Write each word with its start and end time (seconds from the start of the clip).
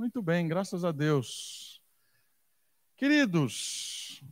Muito 0.00 0.22
bem, 0.22 0.48
graças 0.48 0.82
a 0.82 0.92
Deus. 0.92 1.78
Queridos, 2.96 4.24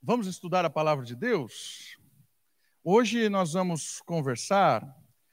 vamos 0.00 0.28
estudar 0.28 0.64
a 0.64 0.70
palavra 0.70 1.04
de 1.04 1.16
Deus? 1.16 1.98
Hoje 2.84 3.28
nós 3.28 3.54
vamos 3.54 4.00
conversar 4.02 4.86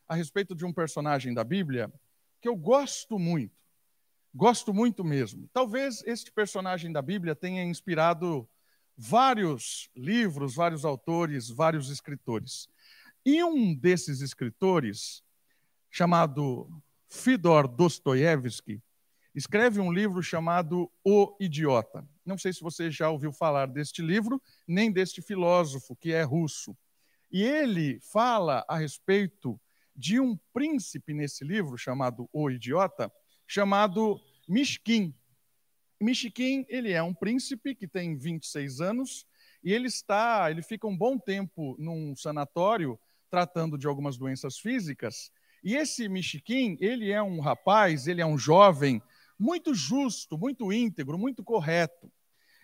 a 0.07 0.15
respeito 0.15 0.55
de 0.55 0.65
um 0.65 0.73
personagem 0.73 1.35
da 1.35 1.43
Bíblia 1.43 1.93
que 2.41 2.49
eu 2.49 2.55
gosto 2.55 3.19
muito. 3.19 3.55
Gosto 4.33 4.73
muito 4.73 5.03
mesmo. 5.03 5.47
Talvez 5.53 6.01
este 6.07 6.31
personagem 6.31 6.91
da 6.91 7.03
Bíblia 7.03 7.35
tenha 7.35 7.63
inspirado 7.63 8.49
vários 8.97 9.87
livros, 9.95 10.55
vários 10.55 10.83
autores, 10.83 11.47
vários 11.47 11.91
escritores. 11.91 12.67
E 13.23 13.43
um 13.43 13.75
desses 13.75 14.21
escritores, 14.21 15.23
chamado 15.91 16.81
Fidor 17.09 17.67
Dostoiévski 17.67 18.81
escreve 19.33 19.79
um 19.79 19.91
livro 19.91 20.21
chamado 20.21 20.91
O 21.03 21.35
Idiota. 21.39 22.07
Não 22.23 22.37
sei 22.37 22.53
se 22.53 22.61
você 22.61 22.91
já 22.91 23.09
ouviu 23.09 23.33
falar 23.33 23.65
deste 23.65 24.03
livro, 24.03 24.39
nem 24.67 24.91
deste 24.91 25.19
filósofo 25.19 25.95
que 25.95 26.13
é 26.13 26.21
russo. 26.21 26.77
E 27.31 27.43
ele 27.43 27.99
fala 27.99 28.63
a 28.67 28.77
respeito 28.77 29.59
de 29.95 30.19
um 30.19 30.37
príncipe 30.53 31.13
nesse 31.13 31.43
livro 31.43 31.77
chamado 31.77 32.29
O 32.31 32.49
Idiota, 32.49 33.11
chamado 33.47 34.21
Mishkin. 34.47 35.13
Mishkin, 35.99 36.65
ele 36.69 36.91
é 36.91 37.01
um 37.01 37.13
príncipe 37.13 37.73
que 37.73 37.87
tem 37.87 38.15
26 38.15 38.81
anos 38.81 39.25
e 39.63 39.73
ele 39.73 39.87
está, 39.87 40.49
ele 40.51 40.61
fica 40.61 40.87
um 40.87 40.95
bom 40.95 41.17
tempo 41.17 41.75
num 41.79 42.15
sanatório 42.15 42.99
tratando 43.29 43.77
de 43.77 43.87
algumas 43.87 44.17
doenças 44.17 44.59
físicas 44.59 45.31
e 45.63 45.75
esse 45.75 46.07
Michiquim, 46.07 46.77
ele 46.79 47.11
é 47.11 47.21
um 47.21 47.39
rapaz, 47.39 48.07
ele 48.07 48.21
é 48.21 48.25
um 48.25 48.37
jovem 48.37 49.01
muito 49.37 49.73
justo, 49.73 50.37
muito 50.37 50.71
íntegro, 50.71 51.17
muito 51.17 51.43
correto. 51.43 52.11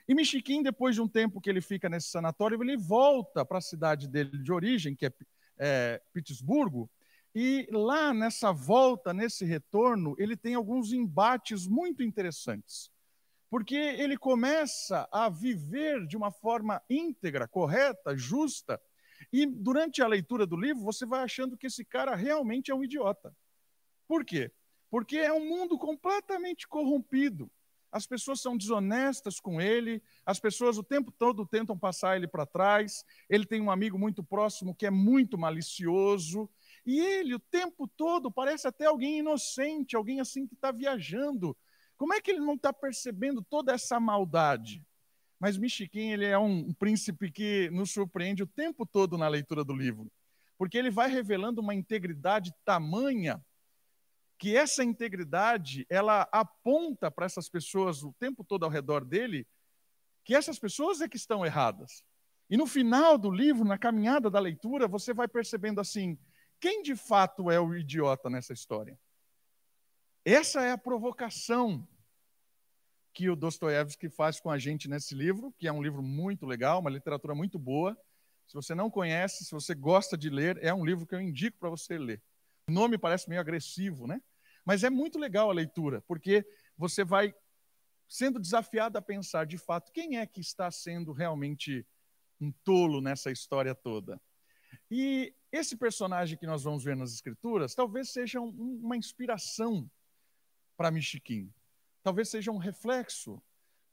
E 0.08 0.14
Michiquim, 0.14 0.62
depois 0.62 0.96
de 0.96 1.02
um 1.02 1.08
tempo 1.08 1.42
que 1.42 1.50
ele 1.50 1.62
fica 1.62 1.90
nesse 1.90 2.10
sanatório, 2.10 2.62
ele 2.62 2.78
volta 2.78 3.44
para 3.44 3.58
a 3.58 3.62
cidade 3.62 4.08
dele 4.08 4.38
de 4.38 4.52
origem, 4.52 4.96
que 4.96 5.08
é, 5.08 5.14
é 5.58 6.02
Pittsburgh, 6.14 6.88
e 7.34 7.68
lá 7.70 8.14
nessa 8.14 8.54
volta, 8.54 9.14
nesse 9.14 9.44
retorno, 9.44 10.16
ele 10.18 10.38
tem 10.38 10.56
alguns 10.56 10.94
embates 10.94 11.68
muito 11.68 12.02
interessantes. 12.02 12.90
Porque 13.50 13.76
ele 13.76 14.18
começa 14.18 15.08
a 15.12 15.28
viver 15.28 16.06
de 16.08 16.16
uma 16.16 16.32
forma 16.32 16.82
íntegra, 16.90 17.48
correta, 17.48 18.16
justa, 18.16 18.82
e 19.42 19.46
durante 19.46 20.02
a 20.02 20.08
leitura 20.08 20.46
do 20.46 20.56
livro, 20.56 20.84
você 20.84 21.06
vai 21.06 21.24
achando 21.24 21.58
que 21.58 21.68
esse 21.68 21.84
cara 21.84 22.16
realmente 22.16 22.72
é 22.72 22.76
um 22.76 22.84
idiota. 22.84 23.36
Por 24.08 24.24
quê? 24.24 24.52
Porque 24.90 25.18
é 25.18 25.34
um 25.34 25.48
mundo 25.48 25.78
completamente 25.78 26.68
corrompido. 26.68 27.52
As 27.92 28.06
pessoas 28.06 28.42
são 28.42 28.58
desonestas 28.58 29.40
com 29.40 29.62
ele, 29.62 30.04
as 30.26 30.38
pessoas 30.40 30.78
o 30.78 30.84
tempo 30.84 31.12
todo 31.12 31.46
tentam 31.46 31.78
passar 31.78 32.18
ele 32.18 32.28
para 32.28 32.46
trás. 32.46 33.06
Ele 33.30 33.46
tem 33.46 33.62
um 33.62 33.72
amigo 33.72 33.98
muito 33.98 34.24
próximo 34.24 34.76
que 34.76 34.86
é 34.86 34.92
muito 34.92 35.38
malicioso. 35.38 36.50
E 36.86 37.00
ele, 37.00 37.34
o 37.34 37.40
tempo 37.40 37.88
todo, 37.88 38.30
parece 38.30 38.68
até 38.68 38.86
alguém 38.86 39.20
inocente, 39.20 39.96
alguém 39.96 40.20
assim 40.20 40.46
que 40.46 40.54
está 40.56 40.72
viajando. 40.72 41.58
Como 41.98 42.14
é 42.14 42.20
que 42.20 42.32
ele 42.32 42.42
não 42.42 42.56
está 42.56 42.74
percebendo 42.74 43.42
toda 43.42 43.74
essa 43.74 44.00
maldade? 44.00 44.84
Mas 45.40 45.58
Michiquim, 45.58 46.12
ele 46.12 46.26
é 46.26 46.38
um, 46.38 46.70
um 46.70 46.74
príncipe 46.74 47.32
que 47.32 47.70
nos 47.72 47.92
surpreende 47.92 48.44
o 48.44 48.48
tempo 48.48 48.86
todo 48.86 49.18
na 49.18 49.28
leitura 49.28 49.64
do 49.64 49.76
livro, 49.76 50.12
porque 50.58 50.78
ele 50.78 50.90
vai 50.90 51.10
revelando 51.10 51.62
uma 51.62 51.76
integridade 51.76 52.54
tamanha 52.64 53.44
que 54.38 54.56
essa 54.56 54.84
integridade, 54.84 55.86
ela 55.90 56.28
aponta 56.32 57.10
para 57.10 57.26
essas 57.26 57.50
pessoas 57.50 58.04
o 58.04 58.14
tempo 58.20 58.44
todo 58.44 58.66
ao 58.66 58.70
redor 58.70 59.06
dele 59.06 59.48
que 60.24 60.36
essas 60.36 60.60
pessoas 60.60 61.02
é 61.02 61.08
que 61.08 61.18
estão 61.18 61.46
erradas. 61.46 62.04
E 62.50 62.58
no 62.58 62.68
final 62.68 63.18
do 63.18 63.32
livro, 63.32 63.64
na 63.64 63.78
caminhada 63.78 64.30
da 64.30 64.40
leitura, 64.40 64.88
você 64.88 65.14
vai 65.14 65.28
percebendo 65.28 65.80
assim, 65.80 66.18
quem 66.60 66.82
de 66.82 66.96
fato 66.96 67.50
é 67.50 67.60
o 67.60 67.76
idiota 67.76 68.30
nessa 68.30 68.54
história? 68.54 69.00
Essa 70.24 70.64
é 70.64 70.72
a 70.72 70.78
provocação 70.78 71.88
que 73.16 73.30
o 73.30 73.36
Dostoiévski 73.36 74.10
faz 74.10 74.42
com 74.42 74.52
a 74.52 74.60
gente 74.60 74.90
nesse 74.90 75.16
livro, 75.16 75.54
que 75.58 75.70
é 75.70 75.72
um 75.72 75.82
livro 75.82 76.04
muito 76.04 76.46
legal, 76.46 76.82
uma 76.82 76.90
literatura 76.90 77.34
muito 77.34 77.58
boa. 77.58 77.98
Se 78.46 78.54
você 78.54 78.76
não 78.76 78.92
conhece, 78.92 79.46
se 79.46 79.52
você 79.52 79.74
gosta 79.74 80.18
de 80.18 80.30
ler, 80.30 80.62
é 80.62 80.74
um 80.74 80.86
livro 80.86 81.08
que 81.08 81.16
eu 81.16 81.22
indico 81.22 81.58
para 81.58 81.70
você 81.70 81.98
ler. 81.98 82.22
O 82.68 82.74
nome 82.74 82.98
parece 82.98 83.30
meio 83.30 83.40
agressivo, 83.40 84.06
né? 84.06 84.22
Mas 84.66 84.84
é 84.84 84.90
muito 84.90 85.18
legal 85.18 85.50
a 85.50 85.54
leitura, 85.54 86.02
porque 86.02 86.46
você 86.78 87.06
vai 87.06 87.34
sendo 88.06 88.38
desafiado 88.38 88.98
a 88.98 89.02
pensar, 89.02 89.46
de 89.46 89.58
fato, 89.58 89.94
quem 89.94 90.18
é 90.18 90.26
que 90.28 90.42
está 90.42 90.70
sendo 90.70 91.14
realmente 91.14 91.88
um 92.42 92.52
tolo 92.66 93.00
nessa 93.00 93.32
história 93.32 93.74
toda. 93.74 94.22
E 94.92 95.34
esse 95.54 95.78
personagem 95.78 96.38
que 96.38 96.46
nós 96.46 96.64
vamos 96.64 96.84
ver 96.84 96.98
nas 96.98 97.14
Escrituras 97.14 97.74
talvez 97.74 98.10
seja 98.10 98.42
um, 98.42 98.50
uma 98.84 98.98
inspiração 98.98 99.90
para 100.76 100.92
Michiquim 100.92 101.50
talvez 102.06 102.30
seja 102.30 102.52
um 102.52 102.58
reflexo, 102.58 103.42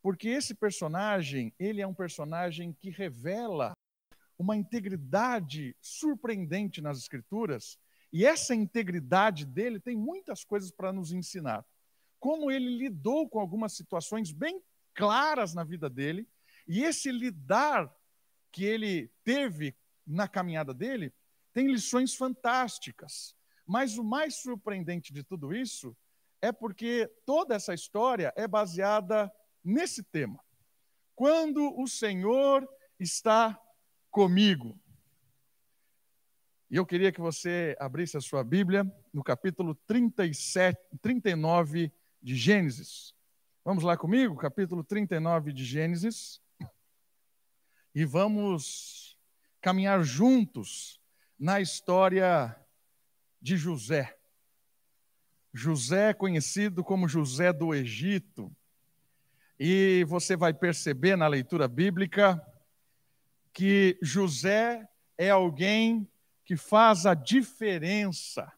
porque 0.02 0.28
esse 0.28 0.54
personagem, 0.54 1.50
ele 1.58 1.80
é 1.80 1.86
um 1.86 1.94
personagem 1.94 2.74
que 2.74 2.90
revela 2.90 3.72
uma 4.38 4.54
integridade 4.54 5.74
surpreendente 5.80 6.82
nas 6.82 6.98
escrituras, 6.98 7.78
e 8.12 8.26
essa 8.26 8.54
integridade 8.54 9.46
dele 9.46 9.80
tem 9.80 9.96
muitas 9.96 10.44
coisas 10.44 10.70
para 10.70 10.92
nos 10.92 11.10
ensinar. 11.10 11.64
Como 12.20 12.50
ele 12.50 12.76
lidou 12.76 13.26
com 13.30 13.40
algumas 13.40 13.72
situações 13.72 14.30
bem 14.30 14.62
claras 14.92 15.54
na 15.54 15.64
vida 15.64 15.88
dele, 15.88 16.28
e 16.68 16.84
esse 16.84 17.10
lidar 17.10 17.90
que 18.50 18.62
ele 18.62 19.10
teve 19.24 19.74
na 20.06 20.28
caminhada 20.28 20.74
dele 20.74 21.14
tem 21.54 21.66
lições 21.66 22.14
fantásticas. 22.14 23.34
Mas 23.66 23.96
o 23.96 24.04
mais 24.04 24.42
surpreendente 24.42 25.14
de 25.14 25.22
tudo 25.22 25.54
isso 25.54 25.96
é 26.42 26.50
porque 26.50 27.08
toda 27.24 27.54
essa 27.54 27.72
história 27.72 28.32
é 28.36 28.48
baseada 28.48 29.32
nesse 29.64 30.02
tema. 30.02 30.42
Quando 31.14 31.80
o 31.80 31.86
Senhor 31.86 32.68
está 32.98 33.58
comigo. 34.10 34.78
E 36.68 36.76
eu 36.76 36.84
queria 36.84 37.12
que 37.12 37.20
você 37.20 37.76
abrisse 37.78 38.16
a 38.16 38.20
sua 38.20 38.42
Bíblia 38.42 38.84
no 39.12 39.22
capítulo 39.22 39.74
37, 39.86 40.78
39 41.00 41.92
de 42.20 42.34
Gênesis. 42.34 43.14
Vamos 43.64 43.84
lá 43.84 43.96
comigo, 43.96 44.36
capítulo 44.36 44.82
39 44.82 45.52
de 45.52 45.64
Gênesis. 45.64 46.40
E 47.94 48.04
vamos 48.04 49.16
caminhar 49.60 50.02
juntos 50.02 51.00
na 51.38 51.60
história 51.60 52.56
de 53.40 53.56
José. 53.56 54.18
José 55.52 56.10
é 56.10 56.14
conhecido 56.14 56.82
como 56.82 57.08
José 57.08 57.52
do 57.52 57.74
Egito. 57.74 58.54
E 59.58 60.04
você 60.08 60.36
vai 60.36 60.54
perceber 60.54 61.16
na 61.16 61.28
leitura 61.28 61.68
bíblica 61.68 62.40
que 63.52 63.98
José 64.02 64.88
é 65.18 65.30
alguém 65.30 66.08
que 66.44 66.56
faz 66.56 67.06
a 67.06 67.14
diferença. 67.14 68.50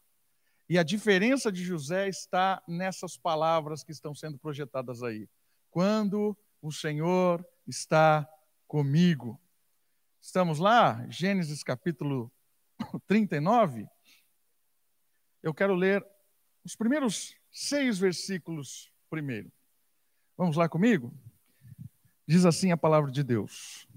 E 0.67 0.79
a 0.79 0.83
diferença 0.83 1.51
de 1.51 1.63
José 1.63 2.07
está 2.07 2.63
nessas 2.67 3.17
palavras 3.17 3.83
que 3.83 3.91
estão 3.91 4.15
sendo 4.15 4.37
projetadas 4.37 5.03
aí. 5.03 5.29
Quando 5.69 6.35
o 6.61 6.71
Senhor 6.71 7.45
está 7.67 8.27
comigo. 8.67 9.39
Estamos 10.19 10.57
lá, 10.57 11.05
Gênesis 11.09 11.61
capítulo 11.63 12.31
39. 13.05 13.87
Eu 15.43 15.53
quero 15.53 15.75
ler 15.75 16.03
os 16.65 16.75
primeiros 16.75 17.35
seis 17.51 17.99
versículos 17.99 18.91
primeiro. 19.09 19.51
Vamos 20.35 20.57
lá 20.57 20.67
comigo? 20.67 21.13
Diz 22.27 22.43
assim 22.43 22.71
a 22.71 22.77
palavra 22.77 23.11
de 23.11 23.23
Deus: 23.23 23.87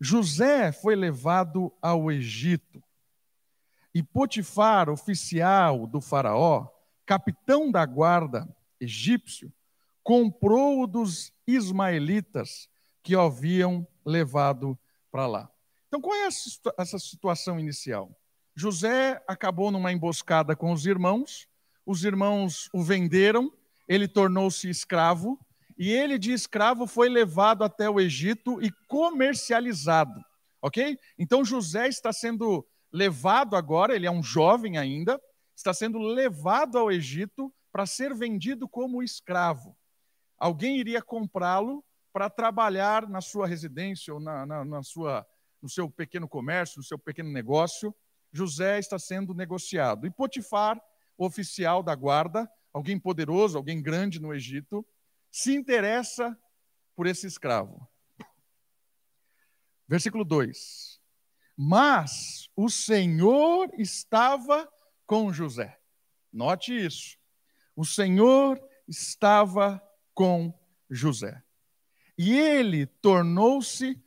José 0.00 0.72
foi 0.72 0.96
levado 0.96 1.72
ao 1.80 2.10
Egito, 2.10 2.82
e 3.94 4.02
Potifar, 4.02 4.90
oficial 4.90 5.86
do 5.86 6.00
Faraó, 6.00 6.68
capitão 7.06 7.70
da 7.70 7.86
guarda 7.86 8.48
egípcio, 8.80 9.52
comprou-o 10.02 10.86
dos 10.86 11.32
ismaelitas 11.46 12.68
que 13.02 13.14
o 13.14 13.20
haviam 13.20 13.86
levado 14.04 14.78
para 15.10 15.26
lá. 15.26 15.50
Então, 15.86 16.00
qual 16.00 16.14
é 16.14 16.26
essa 16.26 16.98
situação 16.98 17.58
inicial? 17.58 18.10
José 18.54 19.22
acabou 19.26 19.70
numa 19.70 19.92
emboscada 19.92 20.56
com 20.56 20.72
os 20.72 20.86
irmãos 20.86 21.48
os 21.84 22.04
irmãos 22.04 22.68
o 22.72 22.82
venderam, 22.82 23.52
ele 23.88 24.06
tornou-se 24.06 24.68
escravo, 24.68 25.38
e 25.76 25.90
ele 25.90 26.18
de 26.18 26.32
escravo 26.32 26.86
foi 26.86 27.08
levado 27.08 27.64
até 27.64 27.88
o 27.88 27.98
Egito 27.98 28.62
e 28.62 28.70
comercializado. 28.86 30.20
Ok? 30.62 30.98
Então 31.18 31.44
José 31.44 31.88
está 31.88 32.12
sendo 32.12 32.66
levado 32.92 33.56
agora, 33.56 33.94
ele 33.94 34.06
é 34.06 34.10
um 34.10 34.22
jovem 34.22 34.76
ainda, 34.76 35.20
está 35.56 35.72
sendo 35.72 35.98
levado 35.98 36.78
ao 36.78 36.92
Egito 36.92 37.52
para 37.72 37.86
ser 37.86 38.14
vendido 38.14 38.68
como 38.68 39.02
escravo. 39.02 39.76
Alguém 40.38 40.78
iria 40.78 41.02
comprá-lo 41.02 41.84
para 42.12 42.28
trabalhar 42.28 43.08
na 43.08 43.20
sua 43.20 43.46
residência 43.46 44.12
ou 44.12 44.20
na, 44.20 44.44
na, 44.44 44.64
na 44.64 44.82
sua, 44.82 45.26
no 45.62 45.68
seu 45.68 45.88
pequeno 45.90 46.28
comércio, 46.28 46.78
no 46.78 46.84
seu 46.84 46.98
pequeno 46.98 47.30
negócio. 47.30 47.94
José 48.32 48.78
está 48.78 48.98
sendo 48.98 49.34
negociado. 49.34 50.06
E 50.06 50.10
Potifar, 50.10 50.80
oficial 51.20 51.82
da 51.82 51.94
guarda, 51.94 52.50
alguém 52.72 52.98
poderoso, 52.98 53.58
alguém 53.58 53.82
grande 53.82 54.18
no 54.18 54.34
Egito, 54.34 54.86
se 55.30 55.54
interessa 55.54 56.36
por 56.96 57.06
esse 57.06 57.26
escravo. 57.26 57.86
Versículo 59.86 60.24
2: 60.24 60.98
Mas 61.56 62.48
o 62.56 62.70
Senhor 62.70 63.70
estava 63.78 64.66
com 65.06 65.32
José. 65.32 65.78
Note 66.32 66.74
isso. 66.74 67.18
O 67.76 67.84
Senhor 67.84 68.58
estava 68.88 69.82
com 70.14 70.58
José. 70.88 71.42
E 72.16 72.38
ele 72.38 72.86
tornou-se 72.86 74.02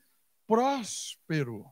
próspero. 0.47 1.65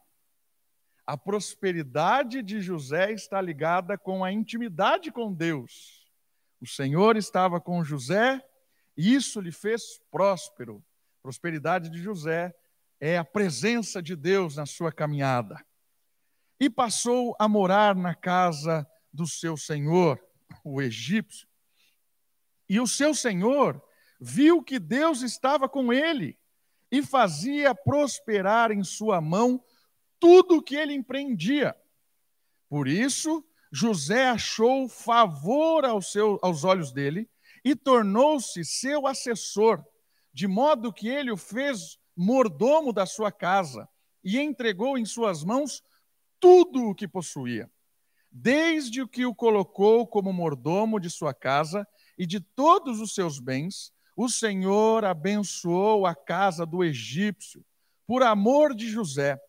A 1.12 1.18
prosperidade 1.18 2.42
de 2.42 2.62
José 2.62 3.12
está 3.12 3.42
ligada 3.42 3.98
com 3.98 4.24
a 4.24 4.32
intimidade 4.32 5.12
com 5.12 5.34
Deus. 5.34 6.10
O 6.62 6.66
Senhor 6.66 7.18
estava 7.18 7.60
com 7.60 7.84
José, 7.84 8.42
e 8.96 9.14
isso 9.14 9.42
lhe 9.42 9.52
fez 9.52 10.00
próspero. 10.10 10.82
Prosperidade 11.22 11.90
de 11.90 12.02
José 12.02 12.56
é 12.98 13.18
a 13.18 13.26
presença 13.26 14.02
de 14.02 14.16
Deus 14.16 14.56
na 14.56 14.66
sua 14.66 14.90
caminhada. 14.90 15.62
E 16.58 16.70
passou 16.70 17.36
a 17.38 17.46
morar 17.46 17.94
na 17.94 18.16
casa 18.16 18.88
do 19.12 19.28
seu 19.28 19.58
senhor, 19.58 20.18
o 20.64 20.82
egípcio. 20.82 21.46
E 22.70 22.80
o 22.80 22.88
seu 22.88 23.14
senhor 23.14 23.84
viu 24.18 24.64
que 24.64 24.80
Deus 24.80 25.24
estava 25.24 25.68
com 25.68 25.92
ele 25.92 26.40
e 26.90 27.04
fazia 27.04 27.76
prosperar 27.76 28.72
em 28.72 28.82
sua 28.82 29.20
mão 29.20 29.62
tudo 30.22 30.58
o 30.58 30.62
que 30.62 30.76
ele 30.76 30.94
empreendia. 30.94 31.76
Por 32.70 32.88
isso, 32.88 33.44
José 33.72 34.30
achou 34.30 34.88
favor 34.88 35.84
ao 35.84 36.00
seu, 36.00 36.40
aos 36.44 36.64
olhos 36.64 36.92
dele 36.92 37.28
e 37.66 37.76
tornou-se 37.76 38.64
seu 38.64 39.08
assessor, 39.08 39.84
de 40.32 40.48
modo 40.48 40.94
que 40.94 41.10
ele 41.10 41.32
o 41.32 41.38
fez 41.38 41.98
mordomo 42.16 42.94
da 42.94 43.06
sua 43.06 43.32
casa 43.32 43.90
e 44.24 44.40
entregou 44.40 44.96
em 44.96 45.06
suas 45.06 45.44
mãos 45.44 45.84
tudo 46.40 46.90
o 46.90 46.96
que 46.96 47.08
possuía. 47.08 47.70
Desde 48.32 49.02
o 49.02 49.08
que 49.08 49.26
o 49.26 49.34
colocou 49.34 50.06
como 50.06 50.32
mordomo 50.32 51.00
de 51.00 51.10
sua 51.10 51.34
casa 51.34 51.86
e 52.18 52.28
de 52.28 52.40
todos 52.40 53.02
os 53.02 53.16
seus 53.16 53.40
bens, 53.40 53.92
o 54.16 54.30
Senhor 54.30 55.04
abençoou 55.04 56.06
a 56.06 56.14
casa 56.14 56.64
do 56.64 56.84
egípcio 56.84 57.66
por 58.06 58.22
amor 58.22 58.76
de 58.76 58.88
José 58.88 59.42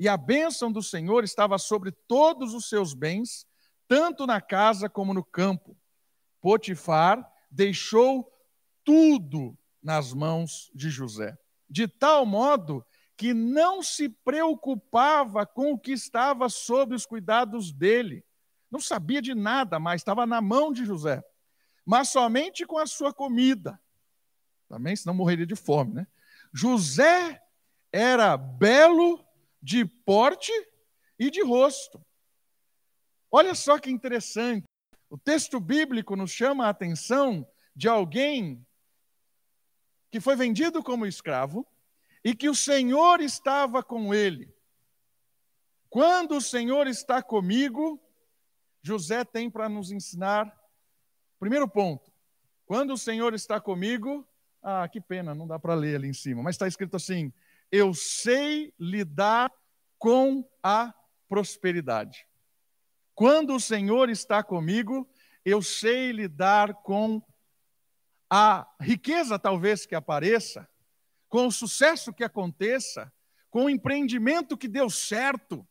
e 0.00 0.08
a 0.08 0.16
bênção 0.16 0.72
do 0.72 0.82
Senhor 0.82 1.24
estava 1.24 1.58
sobre 1.58 1.92
todos 1.92 2.54
os 2.54 2.70
seus 2.70 2.94
bens, 2.94 3.46
tanto 3.86 4.26
na 4.26 4.40
casa 4.40 4.88
como 4.88 5.12
no 5.12 5.22
campo. 5.22 5.76
Potifar 6.40 7.30
deixou 7.50 8.32
tudo 8.82 9.54
nas 9.82 10.14
mãos 10.14 10.70
de 10.74 10.88
José, 10.88 11.36
de 11.68 11.86
tal 11.86 12.24
modo 12.24 12.82
que 13.14 13.34
não 13.34 13.82
se 13.82 14.08
preocupava 14.08 15.44
com 15.44 15.72
o 15.72 15.78
que 15.78 15.92
estava 15.92 16.48
sob 16.48 16.94
os 16.94 17.04
cuidados 17.04 17.70
dele. 17.70 18.24
Não 18.70 18.80
sabia 18.80 19.20
de 19.20 19.34
nada, 19.34 19.78
mas 19.78 20.00
estava 20.00 20.24
na 20.24 20.40
mão 20.40 20.72
de 20.72 20.86
José. 20.86 21.22
Mas 21.84 22.08
somente 22.08 22.64
com 22.64 22.78
a 22.78 22.86
sua 22.86 23.12
comida. 23.12 23.78
Também, 24.66 24.96
senão 24.96 25.12
morreria 25.12 25.46
de 25.46 25.56
fome, 25.56 25.92
né? 25.92 26.06
José 26.54 27.38
era 27.92 28.34
belo 28.38 29.22
de 29.62 29.84
porte 29.84 30.52
e 31.18 31.30
de 31.30 31.42
rosto. 31.42 32.04
Olha 33.30 33.54
só 33.54 33.78
que 33.78 33.90
interessante. 33.90 34.64
O 35.08 35.18
texto 35.18 35.60
bíblico 35.60 36.16
nos 36.16 36.30
chama 36.30 36.66
a 36.66 36.70
atenção 36.70 37.46
de 37.74 37.88
alguém 37.88 38.66
que 40.10 40.20
foi 40.20 40.34
vendido 40.34 40.82
como 40.82 41.06
escravo 41.06 41.66
e 42.24 42.34
que 42.34 42.48
o 42.48 42.54
Senhor 42.54 43.20
estava 43.20 43.82
com 43.82 44.12
ele. 44.12 44.52
Quando 45.88 46.36
o 46.36 46.40
Senhor 46.40 46.86
está 46.86 47.22
comigo, 47.22 48.00
José 48.82 49.24
tem 49.24 49.50
para 49.50 49.68
nos 49.68 49.90
ensinar. 49.90 50.52
Primeiro 51.38 51.68
ponto: 51.68 52.12
quando 52.66 52.92
o 52.92 52.98
Senhor 52.98 53.34
está 53.34 53.60
comigo, 53.60 54.26
ah, 54.62 54.88
que 54.88 55.00
pena, 55.00 55.34
não 55.34 55.46
dá 55.46 55.58
para 55.58 55.74
ler 55.74 55.96
ali 55.96 56.08
em 56.08 56.12
cima, 56.12 56.42
mas 56.42 56.54
está 56.54 56.68
escrito 56.68 56.96
assim: 56.96 57.32
eu 57.70 57.94
sei 57.94 58.74
lidar 58.78 59.52
com 59.98 60.48
a 60.62 60.92
prosperidade. 61.28 62.26
Quando 63.14 63.54
o 63.54 63.60
Senhor 63.60 64.08
está 64.08 64.42
comigo, 64.42 65.08
eu 65.44 65.62
sei 65.62 66.10
lidar 66.10 66.74
com 66.82 67.22
a 68.28 68.66
riqueza, 68.80 69.38
talvez, 69.38 69.86
que 69.86 69.94
apareça, 69.94 70.68
com 71.28 71.46
o 71.46 71.52
sucesso 71.52 72.12
que 72.12 72.24
aconteça, 72.24 73.12
com 73.50 73.66
o 73.66 73.70
empreendimento 73.70 74.56
que 74.56 74.68
deu 74.68 74.88
certo. 74.88 75.66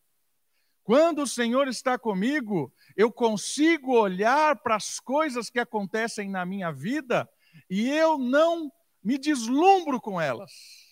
Quando 0.84 1.24
o 1.24 1.28
Senhor 1.28 1.68
está 1.68 1.98
comigo, 1.98 2.74
eu 2.96 3.12
consigo 3.12 3.94
olhar 3.94 4.58
para 4.58 4.76
as 4.76 5.00
coisas 5.00 5.50
que 5.50 5.60
acontecem 5.60 6.30
na 6.30 6.46
minha 6.46 6.72
vida 6.72 7.30
e 7.70 7.90
eu 7.90 8.18
não 8.18 8.72
me 9.04 9.18
deslumbro 9.18 10.00
com 10.00 10.20
elas 10.20 10.89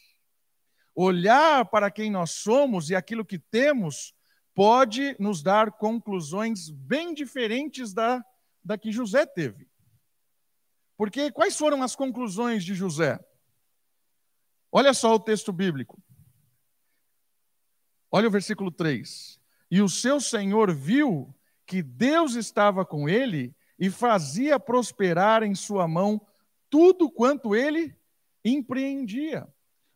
olhar 0.99 1.63
para 1.65 1.91
quem 1.91 2.09
nós 2.09 2.31
somos 2.31 2.89
e 2.89 2.95
aquilo 2.95 3.23
que 3.23 3.37
temos 3.37 4.15
pode 4.55 5.15
nos 5.19 5.43
dar 5.43 5.73
conclusões 5.73 6.71
bem 6.71 7.13
diferentes 7.13 7.93
da, 7.93 8.25
da 8.65 8.79
que 8.79 8.91
José 8.91 9.23
teve. 9.27 9.69
Porque 10.97 11.31
quais 11.31 11.55
foram 11.55 11.83
as 11.83 11.95
conclusões 11.95 12.65
de 12.65 12.73
José? 12.73 13.23
Olha 14.71 14.91
só 14.91 15.13
o 15.13 15.19
texto 15.19 15.53
bíblico. 15.53 16.01
Olha 18.11 18.27
o 18.27 18.31
versículo 18.31 18.71
3. 18.71 19.39
E 19.69 19.83
o 19.83 19.87
seu 19.87 20.19
senhor 20.19 20.73
viu 20.73 21.31
que 21.67 21.83
Deus 21.83 22.33
estava 22.33 22.83
com 22.83 23.07
ele 23.07 23.55
e 23.77 23.91
fazia 23.91 24.59
prosperar 24.59 25.43
em 25.43 25.53
sua 25.53 25.87
mão 25.87 26.19
tudo 26.71 27.11
quanto 27.11 27.55
ele 27.55 27.95
empreendia. 28.43 29.47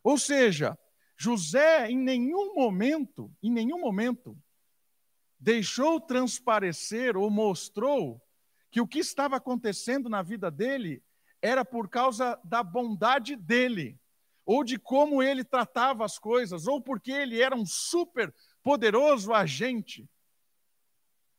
Ou 0.04 0.16
seja, 0.16 0.78
José, 1.22 1.88
em 1.88 1.96
nenhum 1.96 2.52
momento, 2.52 3.32
em 3.40 3.48
nenhum 3.48 3.78
momento, 3.78 4.36
deixou 5.38 6.00
transparecer 6.00 7.16
ou 7.16 7.30
mostrou 7.30 8.20
que 8.72 8.80
o 8.80 8.88
que 8.88 8.98
estava 8.98 9.36
acontecendo 9.36 10.08
na 10.08 10.20
vida 10.20 10.50
dele 10.50 11.00
era 11.40 11.64
por 11.64 11.88
causa 11.88 12.40
da 12.42 12.60
bondade 12.64 13.36
dele, 13.36 14.00
ou 14.44 14.64
de 14.64 14.80
como 14.80 15.22
ele 15.22 15.44
tratava 15.44 16.04
as 16.04 16.18
coisas, 16.18 16.66
ou 16.66 16.80
porque 16.80 17.12
ele 17.12 17.40
era 17.40 17.54
um 17.54 17.64
super 17.64 18.34
poderoso 18.60 19.32
agente. 19.32 20.10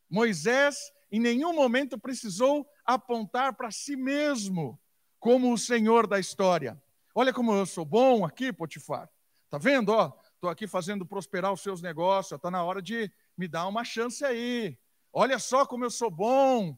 Moisés, 0.10 0.78
em 1.12 1.20
nenhum 1.20 1.54
momento, 1.54 2.00
precisou 2.00 2.66
apontar 2.86 3.54
para 3.58 3.70
si 3.70 3.98
mesmo 3.98 4.80
como 5.20 5.52
o 5.52 5.58
senhor 5.58 6.08
da 6.08 6.22
história. 6.22 6.82
Olha 7.14 7.34
como 7.34 7.54
eu 7.54 7.66
sou 7.66 7.84
bom 7.84 8.26
aqui, 8.26 8.54
Potifar. 8.54 9.10
Tá 9.54 9.60
vendo? 9.60 9.90
Ó, 9.90 10.12
estou 10.34 10.50
aqui 10.50 10.66
fazendo 10.66 11.06
prosperar 11.06 11.54
os 11.54 11.62
seus 11.62 11.80
negócios. 11.80 12.36
Está 12.36 12.50
na 12.50 12.64
hora 12.64 12.82
de 12.82 13.12
me 13.38 13.48
dar 13.48 13.68
uma 13.68 13.84
chance 13.84 14.26
aí. 14.26 14.76
Olha 15.12 15.38
só 15.38 15.64
como 15.64 15.86
eu 15.86 15.92
sou 15.92 16.10
bom. 16.10 16.76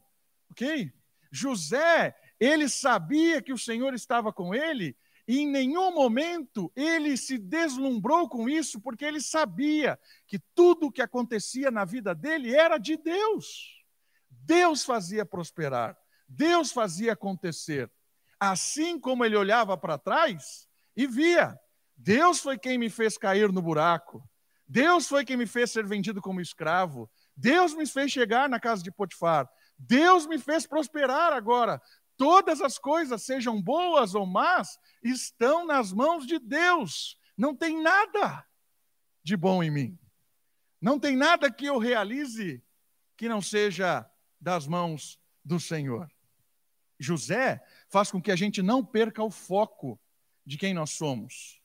Ok? 0.50 0.92
José, 1.30 2.14
ele 2.38 2.68
sabia 2.68 3.40
que 3.40 3.50
o 3.50 3.56
Senhor 3.56 3.94
estava 3.94 4.30
com 4.30 4.54
ele 4.54 4.94
e 5.26 5.38
em 5.38 5.46
nenhum 5.48 5.90
momento 5.90 6.70
ele 6.76 7.16
se 7.16 7.38
deslumbrou 7.38 8.28
com 8.28 8.46
isso, 8.46 8.78
porque 8.78 9.06
ele 9.06 9.22
sabia 9.22 9.98
que 10.26 10.38
tudo 10.54 10.88
o 10.88 10.92
que 10.92 11.00
acontecia 11.00 11.70
na 11.70 11.86
vida 11.86 12.14
dele 12.14 12.54
era 12.54 12.76
de 12.76 12.98
Deus. 12.98 13.82
Deus 14.28 14.84
fazia 14.84 15.24
prosperar, 15.24 15.96
Deus 16.28 16.72
fazia 16.72 17.14
acontecer. 17.14 17.90
Assim 18.38 19.00
como 19.00 19.24
ele 19.24 19.34
olhava 19.34 19.78
para 19.78 19.96
trás 19.96 20.68
e 20.94 21.06
via 21.06 21.58
Deus 21.96 22.40
foi 22.40 22.58
quem 22.58 22.78
me 22.78 22.90
fez 22.90 23.16
cair 23.16 23.52
no 23.52 23.62
buraco. 23.62 24.22
Deus 24.68 25.06
foi 25.06 25.24
quem 25.24 25.36
me 25.36 25.46
fez 25.46 25.70
ser 25.70 25.86
vendido 25.86 26.20
como 26.20 26.40
escravo. 26.40 27.08
Deus 27.36 27.74
me 27.74 27.86
fez 27.86 28.10
chegar 28.10 28.48
na 28.48 28.58
casa 28.58 28.82
de 28.82 28.90
Potifar. 28.90 29.48
Deus 29.78 30.26
me 30.26 30.38
fez 30.38 30.66
prosperar 30.66 31.32
agora. 31.32 31.80
Todas 32.16 32.60
as 32.60 32.78
coisas, 32.78 33.22
sejam 33.22 33.60
boas 33.60 34.14
ou 34.14 34.26
más, 34.26 34.78
estão 35.02 35.66
nas 35.66 35.92
mãos 35.92 36.26
de 36.26 36.38
Deus. 36.38 37.16
Não 37.36 37.54
tem 37.54 37.80
nada 37.82 38.44
de 39.22 39.36
bom 39.36 39.62
em 39.62 39.70
mim. 39.70 39.98
Não 40.80 40.98
tem 40.98 41.16
nada 41.16 41.50
que 41.50 41.66
eu 41.66 41.78
realize 41.78 42.62
que 43.16 43.28
não 43.28 43.40
seja 43.40 44.08
das 44.40 44.66
mãos 44.66 45.20
do 45.44 45.60
Senhor. 45.60 46.10
José 46.98 47.62
faz 47.88 48.10
com 48.10 48.20
que 48.20 48.30
a 48.30 48.36
gente 48.36 48.62
não 48.62 48.84
perca 48.84 49.22
o 49.22 49.30
foco 49.30 50.00
de 50.44 50.56
quem 50.56 50.72
nós 50.72 50.90
somos. 50.90 51.60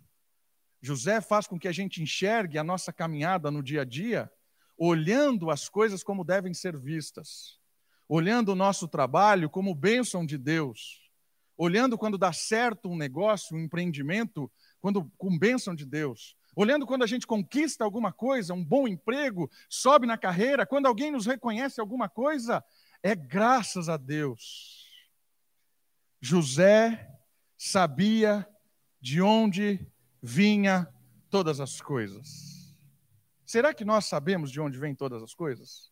José 0.81 1.21
faz 1.21 1.45
com 1.45 1.59
que 1.59 1.67
a 1.67 1.71
gente 1.71 2.01
enxergue 2.01 2.57
a 2.57 2.63
nossa 2.63 2.91
caminhada 2.91 3.51
no 3.51 3.61
dia 3.61 3.81
a 3.81 3.85
dia, 3.85 4.31
olhando 4.75 5.51
as 5.51 5.69
coisas 5.69 6.03
como 6.03 6.23
devem 6.23 6.53
ser 6.53 6.75
vistas, 6.75 7.59
olhando 8.09 8.49
o 8.49 8.55
nosso 8.55 8.87
trabalho 8.87 9.49
como 9.49 9.75
bênção 9.75 10.25
de 10.25 10.39
Deus, 10.39 10.99
olhando 11.55 11.97
quando 11.97 12.17
dá 12.17 12.33
certo 12.33 12.89
um 12.89 12.97
negócio, 12.97 13.55
um 13.55 13.59
empreendimento, 13.59 14.51
quando 14.79 15.11
com 15.19 15.37
bênção 15.37 15.75
de 15.75 15.85
Deus, 15.85 16.35
olhando 16.55 16.87
quando 16.87 17.03
a 17.03 17.07
gente 17.07 17.27
conquista 17.27 17.83
alguma 17.83 18.11
coisa, 18.11 18.55
um 18.55 18.65
bom 18.65 18.87
emprego, 18.87 19.49
sobe 19.69 20.07
na 20.07 20.17
carreira, 20.17 20.65
quando 20.65 20.87
alguém 20.87 21.11
nos 21.11 21.27
reconhece 21.27 21.79
alguma 21.79 22.09
coisa, 22.09 22.63
é 23.03 23.13
graças 23.15 23.87
a 23.87 23.97
Deus. 23.97 24.89
José 26.19 27.07
sabia 27.55 28.47
de 28.99 29.21
onde 29.21 29.90
vinha 30.21 30.87
todas 31.29 31.59
as 31.59 31.81
coisas. 31.81 32.75
Será 33.45 33.73
que 33.73 33.83
nós 33.83 34.05
sabemos 34.05 34.51
de 34.51 34.61
onde 34.61 34.77
vêm 34.77 34.93
todas 34.93 35.23
as 35.23 35.33
coisas? 35.33 35.91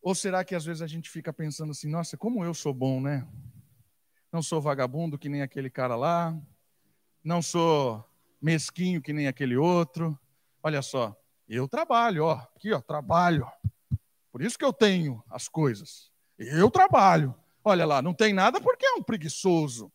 Ou 0.00 0.14
será 0.14 0.44
que 0.44 0.54
às 0.54 0.64
vezes 0.64 0.80
a 0.80 0.86
gente 0.86 1.10
fica 1.10 1.32
pensando 1.32 1.72
assim, 1.72 1.90
nossa, 1.90 2.16
como 2.16 2.44
eu 2.44 2.54
sou 2.54 2.72
bom, 2.72 3.00
né? 3.00 3.26
Não 4.32 4.42
sou 4.42 4.60
vagabundo 4.60 5.18
que 5.18 5.28
nem 5.28 5.42
aquele 5.42 5.68
cara 5.68 5.96
lá, 5.96 6.38
não 7.24 7.42
sou 7.42 8.04
mesquinho 8.40 9.02
que 9.02 9.12
nem 9.12 9.26
aquele 9.26 9.56
outro. 9.56 10.18
Olha 10.62 10.82
só, 10.82 11.14
eu 11.48 11.66
trabalho, 11.66 12.24
ó, 12.24 12.34
aqui, 12.54 12.72
ó, 12.72 12.80
trabalho. 12.80 13.46
Por 14.30 14.42
isso 14.42 14.58
que 14.58 14.64
eu 14.64 14.72
tenho 14.72 15.22
as 15.28 15.48
coisas. 15.48 16.12
Eu 16.38 16.70
trabalho. 16.70 17.34
Olha 17.64 17.84
lá, 17.84 18.00
não 18.00 18.14
tem 18.14 18.32
nada 18.32 18.60
porque 18.60 18.86
é 18.86 18.92
um 18.92 19.02
preguiçoso. 19.02 19.92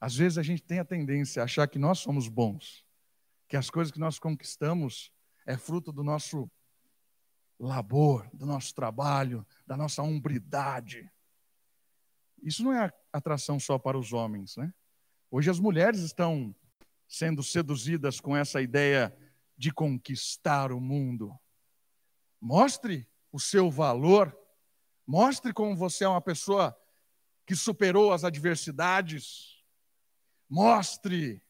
Às 0.00 0.16
vezes 0.16 0.38
a 0.38 0.42
gente 0.42 0.62
tem 0.62 0.78
a 0.78 0.84
tendência 0.84 1.42
a 1.42 1.44
achar 1.44 1.68
que 1.68 1.78
nós 1.78 1.98
somos 1.98 2.26
bons, 2.26 2.86
que 3.46 3.56
as 3.56 3.68
coisas 3.68 3.92
que 3.92 3.98
nós 3.98 4.18
conquistamos 4.18 5.12
é 5.44 5.56
fruto 5.56 5.92
do 5.92 6.02
nosso 6.02 6.50
labor, 7.58 8.28
do 8.32 8.46
nosso 8.46 8.74
trabalho, 8.74 9.46
da 9.66 9.76
nossa 9.76 10.02
hombridade. 10.02 11.10
Isso 12.42 12.64
não 12.64 12.72
é 12.72 12.90
atração 13.12 13.60
só 13.60 13.78
para 13.78 13.98
os 13.98 14.14
homens, 14.14 14.56
né? 14.56 14.72
Hoje 15.30 15.50
as 15.50 15.60
mulheres 15.60 16.00
estão 16.00 16.54
sendo 17.06 17.42
seduzidas 17.42 18.18
com 18.20 18.34
essa 18.34 18.62
ideia 18.62 19.14
de 19.56 19.70
conquistar 19.70 20.72
o 20.72 20.80
mundo. 20.80 21.38
Mostre 22.40 23.06
o 23.30 23.38
seu 23.38 23.70
valor, 23.70 24.34
mostre 25.06 25.52
como 25.52 25.76
você 25.76 26.04
é 26.04 26.08
uma 26.08 26.20
pessoa 26.20 26.74
que 27.44 27.54
superou 27.54 28.12
as 28.12 28.24
adversidades, 28.24 29.59
Mostre. 30.50 31.40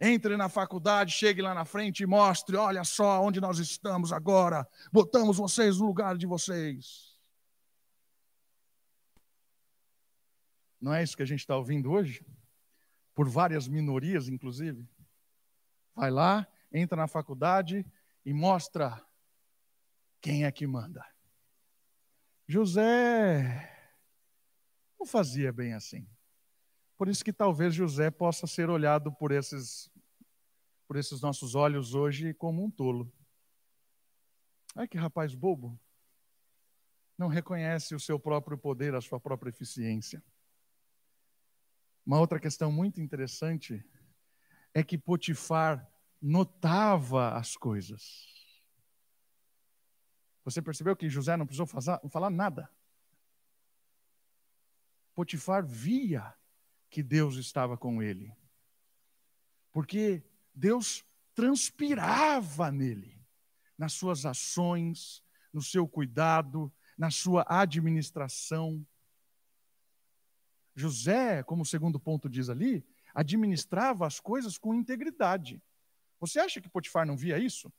Entre 0.00 0.36
na 0.36 0.48
faculdade, 0.48 1.12
chegue 1.12 1.42
lá 1.42 1.54
na 1.54 1.64
frente 1.66 2.02
e 2.02 2.06
mostre: 2.06 2.56
olha 2.56 2.82
só 2.82 3.22
onde 3.22 3.40
nós 3.40 3.58
estamos 3.58 4.12
agora. 4.12 4.66
Botamos 4.90 5.36
vocês 5.36 5.78
no 5.78 5.86
lugar 5.86 6.16
de 6.16 6.26
vocês. 6.26 7.12
Não 10.80 10.92
é 10.92 11.02
isso 11.02 11.16
que 11.16 11.22
a 11.22 11.26
gente 11.26 11.40
está 11.40 11.56
ouvindo 11.56 11.92
hoje? 11.92 12.26
Por 13.14 13.28
várias 13.28 13.68
minorias, 13.68 14.26
inclusive. 14.26 14.88
Vai 15.94 16.10
lá, 16.10 16.48
entra 16.72 16.96
na 16.96 17.06
faculdade 17.06 17.86
e 18.24 18.32
mostra 18.32 19.00
quem 20.20 20.44
é 20.44 20.50
que 20.50 20.66
manda. 20.66 21.04
José 22.48 23.70
não 24.98 25.06
fazia 25.06 25.52
bem 25.52 25.74
assim. 25.74 26.08
Por 27.02 27.08
isso 27.08 27.24
que 27.24 27.32
talvez 27.32 27.74
José 27.74 28.12
possa 28.12 28.46
ser 28.46 28.70
olhado 28.70 29.10
por 29.10 29.32
esses, 29.32 29.90
por 30.86 30.96
esses 30.96 31.20
nossos 31.20 31.56
olhos 31.56 31.96
hoje 31.96 32.32
como 32.32 32.64
um 32.64 32.70
tolo. 32.70 33.12
Ai 34.76 34.86
que 34.86 34.96
rapaz 34.96 35.34
bobo. 35.34 35.76
Não 37.18 37.26
reconhece 37.26 37.92
o 37.96 37.98
seu 37.98 38.20
próprio 38.20 38.56
poder, 38.56 38.94
a 38.94 39.00
sua 39.00 39.18
própria 39.18 39.50
eficiência. 39.50 40.22
Uma 42.06 42.20
outra 42.20 42.38
questão 42.38 42.70
muito 42.70 43.00
interessante 43.00 43.84
é 44.72 44.84
que 44.84 44.96
Potifar 44.96 45.84
notava 46.20 47.36
as 47.36 47.56
coisas. 47.56 48.28
Você 50.44 50.62
percebeu 50.62 50.94
que 50.94 51.10
José 51.10 51.36
não 51.36 51.46
precisou 51.46 51.66
falar 51.66 52.30
nada? 52.30 52.70
Potifar 55.16 55.66
via 55.66 56.32
que 56.92 57.02
Deus 57.02 57.36
estava 57.36 57.74
com 57.74 58.02
ele. 58.02 58.30
Porque 59.72 60.22
Deus 60.54 61.02
transpirava 61.34 62.70
nele, 62.70 63.18
nas 63.78 63.94
suas 63.94 64.26
ações, 64.26 65.24
no 65.50 65.62
seu 65.62 65.88
cuidado, 65.88 66.70
na 66.96 67.10
sua 67.10 67.46
administração. 67.48 68.86
José, 70.76 71.42
como 71.42 71.62
o 71.62 71.66
segundo 71.66 71.98
ponto 71.98 72.28
diz 72.28 72.50
ali, 72.50 72.84
administrava 73.14 74.06
as 74.06 74.20
coisas 74.20 74.58
com 74.58 74.74
integridade. 74.74 75.62
Você 76.20 76.38
acha 76.38 76.60
que 76.60 76.68
Potifar 76.68 77.06
não 77.06 77.16
via 77.16 77.38
isso? 77.38 77.72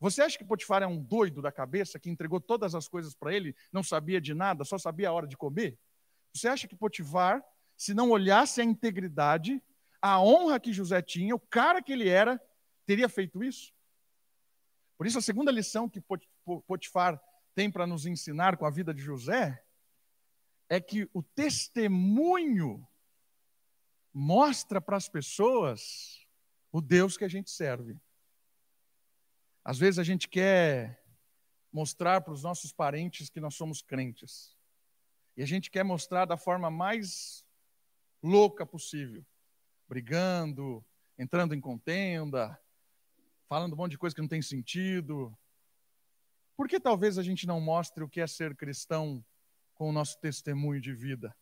Você 0.00 0.22
acha 0.22 0.38
que 0.38 0.44
Potifar 0.44 0.82
é 0.82 0.86
um 0.86 1.02
doido 1.02 1.42
da 1.42 1.52
cabeça 1.52 1.98
que 1.98 2.08
entregou 2.08 2.40
todas 2.40 2.74
as 2.74 2.88
coisas 2.88 3.14
para 3.14 3.34
ele, 3.34 3.54
não 3.70 3.82
sabia 3.82 4.20
de 4.20 4.32
nada, 4.32 4.64
só 4.64 4.78
sabia 4.78 5.10
a 5.10 5.12
hora 5.12 5.26
de 5.26 5.36
comer? 5.36 5.78
Você 6.32 6.48
acha 6.48 6.66
que 6.66 6.74
Potifar 6.74 7.44
se 7.76 7.92
não 7.94 8.10
olhasse 8.10 8.60
a 8.60 8.64
integridade, 8.64 9.62
a 10.00 10.20
honra 10.20 10.58
que 10.60 10.72
José 10.72 11.02
tinha, 11.02 11.34
o 11.34 11.40
cara 11.40 11.82
que 11.82 11.92
ele 11.92 12.08
era, 12.08 12.40
teria 12.84 13.08
feito 13.08 13.42
isso? 13.42 13.72
Por 14.96 15.06
isso, 15.06 15.18
a 15.18 15.22
segunda 15.22 15.50
lição 15.52 15.88
que 15.88 16.02
Potifar 16.66 17.20
tem 17.54 17.70
para 17.70 17.86
nos 17.86 18.06
ensinar 18.06 18.56
com 18.56 18.64
a 18.64 18.70
vida 18.70 18.94
de 18.94 19.02
José 19.02 19.62
é 20.68 20.80
que 20.80 21.08
o 21.12 21.22
testemunho 21.22 22.86
mostra 24.12 24.80
para 24.80 24.96
as 24.96 25.08
pessoas 25.08 26.26
o 26.72 26.80
Deus 26.80 27.16
que 27.16 27.24
a 27.24 27.28
gente 27.28 27.50
serve. 27.50 28.00
Às 29.64 29.78
vezes 29.78 29.98
a 29.98 30.04
gente 30.04 30.28
quer 30.28 31.02
mostrar 31.72 32.20
para 32.22 32.32
os 32.32 32.42
nossos 32.42 32.72
parentes 32.72 33.28
que 33.28 33.40
nós 33.40 33.54
somos 33.54 33.82
crentes. 33.82 34.56
E 35.36 35.42
a 35.42 35.46
gente 35.46 35.70
quer 35.70 35.84
mostrar 35.84 36.24
da 36.24 36.36
forma 36.36 36.70
mais 36.70 37.45
louca 38.26 38.66
possível, 38.66 39.24
brigando, 39.88 40.84
entrando 41.16 41.54
em 41.54 41.60
contenda, 41.60 42.60
falando 43.48 43.74
um 43.74 43.76
monte 43.76 43.92
de 43.92 43.98
coisa 43.98 44.14
que 44.14 44.20
não 44.20 44.28
tem 44.28 44.42
sentido. 44.42 45.36
Por 46.56 46.68
que 46.68 46.80
talvez 46.80 47.18
a 47.18 47.22
gente 47.22 47.46
não 47.46 47.60
mostre 47.60 48.02
o 48.02 48.08
que 48.08 48.20
é 48.20 48.26
ser 48.26 48.56
cristão 48.56 49.24
com 49.74 49.88
o 49.88 49.92
nosso 49.92 50.18
testemunho 50.20 50.80
de 50.80 50.92
vida, 50.92 51.36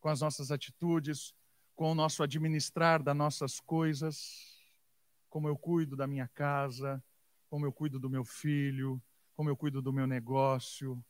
com 0.00 0.08
as 0.08 0.20
nossas 0.20 0.52
atitudes, 0.52 1.34
com 1.74 1.90
o 1.90 1.94
nosso 1.94 2.22
administrar 2.22 3.02
das 3.02 3.16
nossas 3.16 3.58
coisas, 3.58 4.60
como 5.28 5.48
eu 5.48 5.56
cuido 5.56 5.96
da 5.96 6.06
minha 6.06 6.28
casa, 6.28 7.02
como 7.48 7.66
eu 7.66 7.72
cuido 7.72 7.98
do 7.98 8.08
meu 8.08 8.24
filho, 8.24 9.02
como 9.34 9.48
eu 9.48 9.56
cuido 9.56 9.82
do 9.82 9.92
meu 9.92 10.06
negócio, 10.06 11.02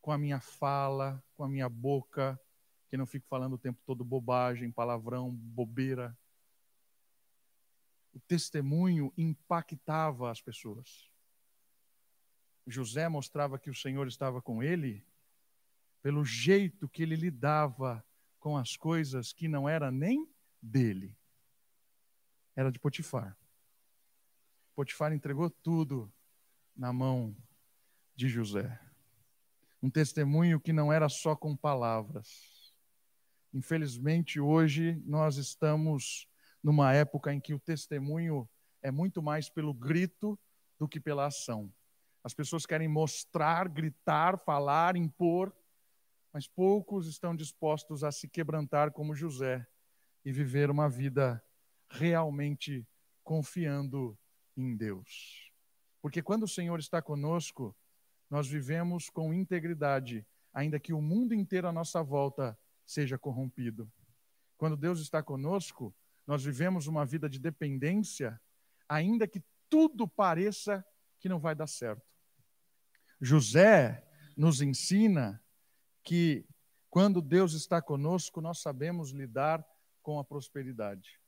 com 0.00 0.10
a 0.10 0.18
minha 0.18 0.40
fala, 0.40 1.22
com 1.34 1.44
a 1.44 1.48
minha 1.48 1.68
boca, 1.68 2.40
que 2.88 2.96
não 2.96 3.06
fico 3.06 3.26
falando 3.26 3.54
o 3.54 3.58
tempo 3.58 3.80
todo 3.84 4.04
bobagem, 4.04 4.70
palavrão, 4.70 5.30
bobeira. 5.30 6.16
O 8.12 8.20
testemunho 8.20 9.12
impactava 9.16 10.30
as 10.30 10.40
pessoas. 10.40 11.10
José 12.66 13.08
mostrava 13.08 13.58
que 13.58 13.70
o 13.70 13.74
Senhor 13.74 14.06
estava 14.08 14.40
com 14.40 14.62
ele 14.62 15.06
pelo 16.02 16.24
jeito 16.24 16.88
que 16.88 17.02
ele 17.02 17.16
lidava 17.16 18.04
com 18.38 18.56
as 18.56 18.76
coisas 18.76 19.32
que 19.32 19.48
não 19.48 19.68
era 19.68 19.90
nem 19.90 20.28
dele. 20.62 21.16
Era 22.54 22.70
de 22.70 22.78
Potifar. 22.78 23.36
Potifar 24.74 25.12
entregou 25.12 25.50
tudo 25.50 26.12
na 26.74 26.92
mão 26.92 27.36
de 28.14 28.28
José. 28.28 28.80
Um 29.82 29.90
testemunho 29.90 30.60
que 30.60 30.72
não 30.72 30.92
era 30.92 31.08
só 31.08 31.36
com 31.36 31.56
palavras 31.56 32.55
Infelizmente, 33.56 34.38
hoje 34.38 35.02
nós 35.06 35.38
estamos 35.38 36.28
numa 36.62 36.92
época 36.92 37.32
em 37.32 37.40
que 37.40 37.54
o 37.54 37.58
testemunho 37.58 38.46
é 38.82 38.90
muito 38.90 39.22
mais 39.22 39.48
pelo 39.48 39.72
grito 39.72 40.38
do 40.78 40.86
que 40.86 41.00
pela 41.00 41.24
ação. 41.24 41.72
As 42.22 42.34
pessoas 42.34 42.66
querem 42.66 42.86
mostrar, 42.86 43.66
gritar, 43.66 44.36
falar, 44.36 44.94
impor, 44.94 45.56
mas 46.34 46.46
poucos 46.46 47.06
estão 47.06 47.34
dispostos 47.34 48.04
a 48.04 48.12
se 48.12 48.28
quebrantar 48.28 48.92
como 48.92 49.14
José 49.14 49.66
e 50.22 50.30
viver 50.30 50.70
uma 50.70 50.86
vida 50.90 51.42
realmente 51.88 52.86
confiando 53.24 54.18
em 54.54 54.76
Deus. 54.76 55.50
Porque 56.02 56.20
quando 56.20 56.42
o 56.42 56.48
Senhor 56.48 56.78
está 56.78 57.00
conosco, 57.00 57.74
nós 58.28 58.46
vivemos 58.46 59.08
com 59.08 59.32
integridade, 59.32 60.26
ainda 60.52 60.78
que 60.78 60.92
o 60.92 61.00
mundo 61.00 61.32
inteiro 61.32 61.66
à 61.66 61.72
nossa 61.72 62.02
volta 62.02 62.54
seja 62.86 63.18
corrompido. 63.18 63.90
Quando 64.56 64.76
Deus 64.76 65.00
está 65.00 65.22
conosco, 65.22 65.94
nós 66.26 66.42
vivemos 66.42 66.86
uma 66.86 67.04
vida 67.04 67.28
de 67.28 67.38
dependência, 67.38 68.40
ainda 68.88 69.26
que 69.26 69.42
tudo 69.68 70.08
pareça 70.08 70.84
que 71.18 71.28
não 71.28 71.38
vai 71.38 71.54
dar 71.54 71.66
certo. 71.66 72.06
José 73.20 74.06
nos 74.36 74.60
ensina 74.60 75.42
que 76.02 76.46
quando 76.88 77.20
Deus 77.20 77.52
está 77.52 77.82
conosco, 77.82 78.40
nós 78.40 78.60
sabemos 78.60 79.10
lidar 79.10 79.64
com 80.02 80.18
a 80.18 80.24
prosperidade. 80.24 81.20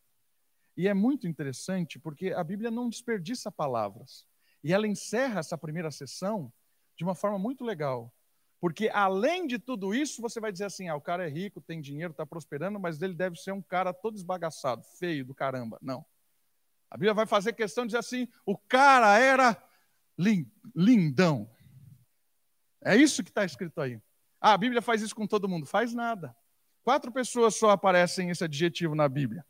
E 0.77 0.87
é 0.87 0.95
muito 0.95 1.27
interessante 1.27 1.99
porque 1.99 2.33
a 2.33 2.45
Bíblia 2.45 2.71
não 2.71 2.89
desperdiça 2.89 3.51
palavras. 3.51 4.27
E 4.63 4.73
ela 4.73 4.87
encerra 4.87 5.41
essa 5.41 5.59
primeira 5.59 5.91
sessão 5.91 6.53
de 6.97 7.05
uma 7.05 7.15
forma 7.15 7.39
muito 7.39 7.65
legal. 7.65 8.15
Porque 8.61 8.89
além 8.93 9.47
de 9.47 9.59
tudo 9.59 9.95
isso, 9.95 10.21
você 10.21 10.41
vai 10.41 10.51
dizer 10.51 10.65
assim: 10.65 10.89
ah, 10.89 10.97
o 10.97 11.01
cara 11.01 11.27
é 11.27 11.31
rico, 11.31 11.61
tem 11.61 11.81
dinheiro, 11.81 12.11
está 12.11 12.27
prosperando, 12.27 12.79
mas 12.79 13.01
ele 13.01 13.15
deve 13.15 13.37
ser 13.37 13.53
um 13.53 13.63
cara 13.63 13.93
todo 13.93 14.17
esbagaçado, 14.17 14.83
feio 14.99 15.25
do 15.25 15.35
caramba. 15.35 15.79
Não. 15.81 16.05
A 16.91 16.97
Bíblia 16.97 17.15
vai 17.15 17.27
fazer 17.27 17.53
questão 17.53 17.85
de 17.85 17.89
dizer 17.89 17.99
assim: 17.99 18.29
o 18.45 18.57
cara 18.57 19.19
era 19.19 19.57
lindão. 20.75 21.49
É 22.81 22.97
isso 22.97 23.23
que 23.23 23.31
está 23.31 23.45
escrito 23.45 23.81
aí. 23.81 24.01
Ah, 24.41 24.55
a 24.55 24.59
Bíblia 24.59 24.83
faz 24.83 25.03
isso 25.03 25.15
com 25.15 25.27
todo 25.27 25.49
mundo. 25.49 25.67
Faz 25.67 25.93
nada. 25.93 26.35
Quatro 26.83 27.13
pessoas 27.13 27.57
só 27.57 27.71
aparecem 27.71 28.31
esse 28.31 28.43
adjetivo 28.43 28.95
na 28.95 29.09
Bíblia. 29.09 29.45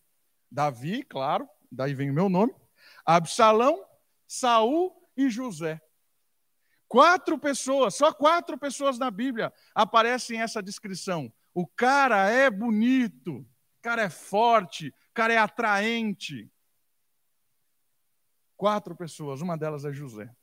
Davi, 0.51 1.03
claro, 1.03 1.49
daí 1.71 1.95
vem 1.95 2.11
o 2.11 2.15
meu 2.15 2.29
nome. 2.29 2.55
Absalão, 3.05 3.85
Saul 4.27 4.93
e 5.17 5.31
José. 5.31 5.81
Quatro 6.89 7.39
pessoas, 7.39 7.95
só 7.95 8.13
quatro 8.13 8.57
pessoas 8.57 8.99
na 8.99 9.11
Bíblia 9.11 9.53
aparecem 9.75 10.41
essa 10.41 10.63
descrição. 10.63 11.31
O 11.53 11.67
cara 11.67 12.31
é 12.31 12.51
bonito, 12.51 13.41
o 13.41 13.47
cara 13.83 14.03
é 14.03 14.09
forte, 14.09 14.89
o 14.89 15.15
cara 15.15 15.35
é 15.35 15.37
atraente. 15.37 16.51
Quatro 18.57 18.97
pessoas, 18.97 19.43
uma 19.43 19.57
delas 19.57 19.85
é 19.85 19.93
José. 19.93 20.35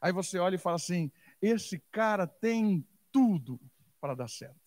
Aí 0.00 0.12
você 0.12 0.38
olha 0.38 0.56
e 0.56 0.58
fala 0.58 0.76
assim: 0.76 1.12
esse 1.42 1.78
cara 1.92 2.26
tem 2.26 2.86
tudo 3.12 3.60
para 4.00 4.14
dar 4.14 4.28
certo. 4.28 4.60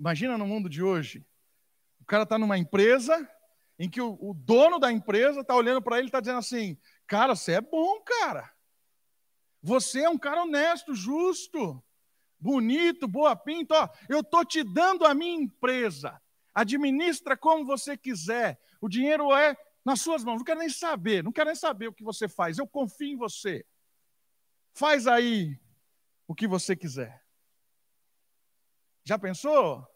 Imagina 0.00 0.38
no 0.38 0.46
mundo 0.46 0.68
de 0.68 0.82
hoje, 0.82 1.26
o 2.00 2.04
cara 2.04 2.22
está 2.22 2.38
numa 2.38 2.56
empresa 2.56 3.28
em 3.78 3.88
que 3.88 4.00
o, 4.00 4.16
o 4.20 4.32
dono 4.32 4.78
da 4.78 4.90
empresa 4.90 5.40
está 5.40 5.54
olhando 5.54 5.82
para 5.82 5.98
ele 5.98 6.06
e 6.06 6.08
está 6.08 6.20
dizendo 6.20 6.38
assim: 6.38 6.78
Cara, 7.06 7.36
você 7.36 7.52
é 7.52 7.60
bom, 7.60 8.00
cara. 8.02 8.50
Você 9.62 10.02
é 10.02 10.08
um 10.08 10.18
cara 10.18 10.42
honesto, 10.42 10.94
justo, 10.94 11.82
bonito, 12.38 13.08
boa 13.08 13.34
pinta. 13.34 13.74
Ó, 13.74 13.88
eu 14.08 14.20
estou 14.20 14.44
te 14.44 14.62
dando 14.62 15.04
a 15.04 15.14
minha 15.14 15.42
empresa. 15.42 16.20
Administra 16.54 17.36
como 17.36 17.64
você 17.64 17.96
quiser. 17.96 18.60
O 18.80 18.88
dinheiro 18.88 19.34
é 19.34 19.56
nas 19.84 20.00
suas 20.00 20.24
mãos. 20.24 20.38
Não 20.38 20.44
quero 20.44 20.60
nem 20.60 20.68
saber, 20.68 21.22
não 21.22 21.32
quero 21.32 21.48
nem 21.48 21.56
saber 21.56 21.88
o 21.88 21.92
que 21.92 22.04
você 22.04 22.28
faz. 22.28 22.58
Eu 22.58 22.66
confio 22.66 23.08
em 23.08 23.16
você. 23.16 23.64
Faz 24.72 25.06
aí 25.06 25.58
o 26.26 26.34
que 26.34 26.46
você 26.46 26.76
quiser. 26.76 27.24
Já 29.04 29.18
pensou? 29.18 29.86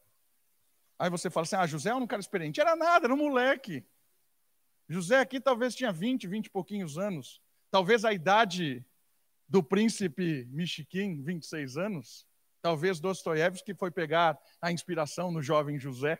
Aí 0.99 1.11
você 1.11 1.31
fala 1.31 1.45
assim: 1.45 1.57
ah, 1.57 1.67
José 1.67 1.91
é 1.91 1.95
um 1.95 2.07
cara 2.07 2.21
experiente. 2.21 2.61
Era 2.61 2.75
nada, 2.75 3.07
era 3.07 3.15
um 3.15 3.19
moleque. 3.19 3.87
José 4.89 5.21
aqui 5.21 5.41
talvez 5.41 5.75
tinha 5.75 5.93
20, 5.93 6.27
20 6.27 6.47
e 6.47 6.51
pouquinhos 6.51 6.99
anos. 6.99 7.41
Talvez 7.71 8.05
a 8.05 8.13
idade 8.13 8.85
do 9.53 9.63
príncipe 9.63 10.47
Michiquim, 10.51 11.23
26 11.23 11.77
anos. 11.77 12.27
Talvez 12.63 12.99
Dostoiévski 12.99 13.75
foi 13.75 13.91
pegar 13.91 14.41
a 14.63 14.73
inspiração 14.73 15.31
no 15.31 15.43
jovem 15.43 15.79
José, 15.79 16.19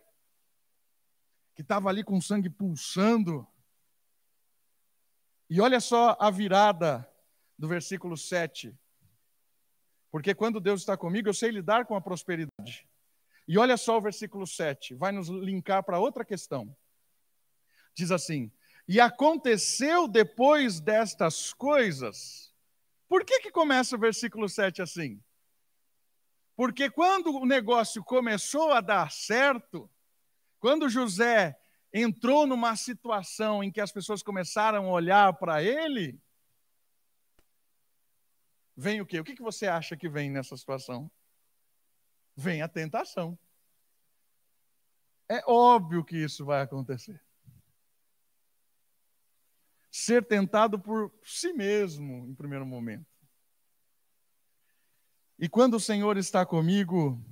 que 1.55 1.63
estava 1.63 1.89
ali 1.89 2.05
com 2.05 2.21
sangue 2.21 2.51
pulsando. 2.51 3.49
E 5.49 5.63
olha 5.63 5.81
só 5.81 6.15
a 6.21 6.31
virada 6.31 7.11
do 7.59 7.67
versículo 7.67 8.19
7. 8.19 8.79
Porque 10.11 10.35
quando 10.35 10.61
Deus 10.61 10.83
está 10.83 10.95
comigo, 10.95 11.27
eu 11.27 11.35
sei 11.35 11.53
lidar 11.53 11.87
com 11.87 11.97
a 11.97 12.03
prosperidade. 12.03 12.87
E 13.49 13.57
olha 13.57 13.79
só 13.79 13.97
o 13.97 14.03
versículo 14.03 14.47
7, 14.47 14.95
vai 14.95 15.11
nos 15.11 15.29
linkar 15.29 15.83
para 15.83 15.99
outra 15.99 16.23
questão. 16.23 16.77
Diz 17.95 18.11
assim: 18.11 18.53
E 18.87 19.01
aconteceu 19.01 20.07
depois 20.07 20.81
destas 20.81 21.55
coisas. 21.55 22.52
Por 23.13 23.27
que, 23.27 23.41
que 23.41 23.51
começa 23.51 23.95
o 23.95 23.99
versículo 23.99 24.49
7 24.49 24.81
assim? 24.81 25.23
Porque 26.57 26.89
quando 26.89 27.27
o 27.37 27.45
negócio 27.45 28.03
começou 28.03 28.73
a 28.73 28.81
dar 28.81 29.13
certo, 29.13 29.91
quando 30.59 30.89
José 30.89 31.61
entrou 31.93 32.47
numa 32.47 32.75
situação 32.75 33.63
em 33.63 33.71
que 33.71 33.83
as 33.83 33.93
pessoas 33.93 34.23
começaram 34.23 34.87
a 34.87 34.91
olhar 34.91 35.31
para 35.35 35.63
ele, 35.63 36.19
vem 38.75 39.03
o 39.03 39.07
quê? 39.07 39.21
O 39.21 39.25
que 39.25 39.43
você 39.43 39.67
acha 39.67 39.95
que 39.95 40.09
vem 40.09 40.31
nessa 40.31 40.57
situação? 40.57 41.11
Vem 42.35 42.63
a 42.63 42.69
tentação. 42.69 43.39
É 45.29 45.43
óbvio 45.47 46.03
que 46.03 46.17
isso 46.17 46.47
vai 46.47 46.63
acontecer 46.63 47.23
ser 49.93 50.25
tentado 50.25 50.79
por 50.79 51.13
si 51.23 51.53
mesmo, 51.53 52.27
em 52.27 52.35
primeiro 52.35 52.65
momento. 52.65 53.07
E 55.39 55.51
quando 55.51 55.75
o 55.75 55.81
Senhor 55.81 56.17
está 56.17 56.47
comigo, 56.47 57.23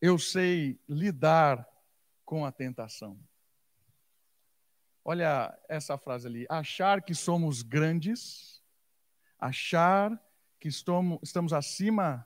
eu 0.00 0.16
sei 0.16 0.80
lidar 0.88 1.68
com 2.24 2.46
a 2.46 2.52
tentação. 2.52 3.18
Olha 5.04 5.58
essa 5.68 5.98
frase 5.98 6.28
ali: 6.28 6.46
achar 6.48 7.02
que 7.02 7.16
somos 7.16 7.62
grandes, 7.62 8.62
achar 9.36 10.16
que 10.60 10.68
estamos, 10.68 11.52
acima 11.52 12.24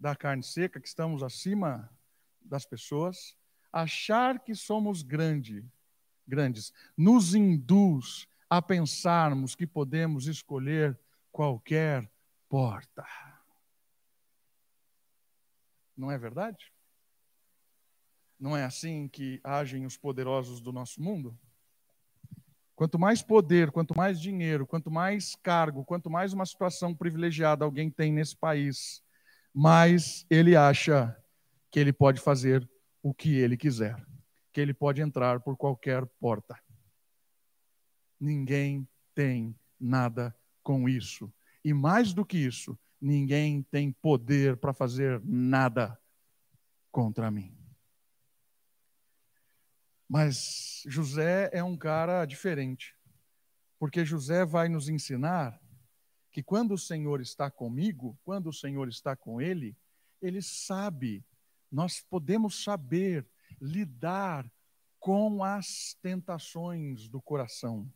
da 0.00 0.16
carne 0.16 0.42
seca, 0.42 0.80
que 0.80 0.88
estamos 0.88 1.22
acima 1.22 1.94
das 2.40 2.64
pessoas, 2.64 3.36
achar 3.70 4.40
que 4.40 4.54
somos 4.54 5.02
grande, 5.02 5.62
grandes, 6.26 6.72
nos 6.96 7.34
induz 7.34 8.26
a 8.48 8.60
pensarmos 8.60 9.54
que 9.54 9.66
podemos 9.66 10.26
escolher 10.26 10.98
qualquer 11.30 12.08
porta. 12.48 13.06
Não 15.96 16.10
é 16.10 16.18
verdade? 16.18 16.70
Não 18.38 18.56
é 18.56 18.64
assim 18.64 19.08
que 19.08 19.40
agem 19.42 19.86
os 19.86 19.96
poderosos 19.96 20.60
do 20.60 20.72
nosso 20.72 21.00
mundo? 21.00 21.38
Quanto 22.74 22.98
mais 22.98 23.22
poder, 23.22 23.70
quanto 23.70 23.96
mais 23.96 24.20
dinheiro, 24.20 24.66
quanto 24.66 24.90
mais 24.90 25.36
cargo, 25.36 25.84
quanto 25.84 26.10
mais 26.10 26.32
uma 26.32 26.44
situação 26.44 26.94
privilegiada 26.94 27.64
alguém 27.64 27.90
tem 27.90 28.12
nesse 28.12 28.36
país, 28.36 29.02
mais 29.54 30.26
ele 30.28 30.56
acha 30.56 31.16
que 31.70 31.78
ele 31.78 31.92
pode 31.92 32.20
fazer 32.20 32.68
o 33.02 33.14
que 33.14 33.34
ele 33.36 33.56
quiser 33.56 34.11
que 34.52 34.60
ele 34.60 34.74
pode 34.74 35.00
entrar 35.00 35.40
por 35.40 35.56
qualquer 35.56 36.06
porta. 36.20 36.60
Ninguém 38.20 38.88
tem 39.14 39.58
nada 39.80 40.36
com 40.62 40.88
isso. 40.88 41.32
E 41.64 41.72
mais 41.72 42.12
do 42.12 42.24
que 42.24 42.38
isso, 42.38 42.78
ninguém 43.00 43.62
tem 43.62 43.90
poder 43.90 44.56
para 44.56 44.72
fazer 44.72 45.20
nada 45.24 45.98
contra 46.90 47.30
mim. 47.30 47.56
Mas 50.08 50.82
José 50.86 51.48
é 51.52 51.64
um 51.64 51.76
cara 51.76 52.26
diferente, 52.26 52.94
porque 53.78 54.04
José 54.04 54.44
vai 54.44 54.68
nos 54.68 54.88
ensinar 54.88 55.58
que 56.30 56.42
quando 56.42 56.74
o 56.74 56.78
Senhor 56.78 57.20
está 57.20 57.50
comigo, 57.50 58.18
quando 58.22 58.48
o 58.48 58.52
Senhor 58.52 58.88
está 58.88 59.16
com 59.16 59.40
ele, 59.40 59.76
ele 60.20 60.42
sabe, 60.42 61.24
nós 61.70 62.00
podemos 62.00 62.62
saber 62.62 63.26
lidar 63.60 64.50
com 64.98 65.42
as 65.42 65.94
tentações 66.00 67.08
do 67.08 67.20
coração. 67.20 67.92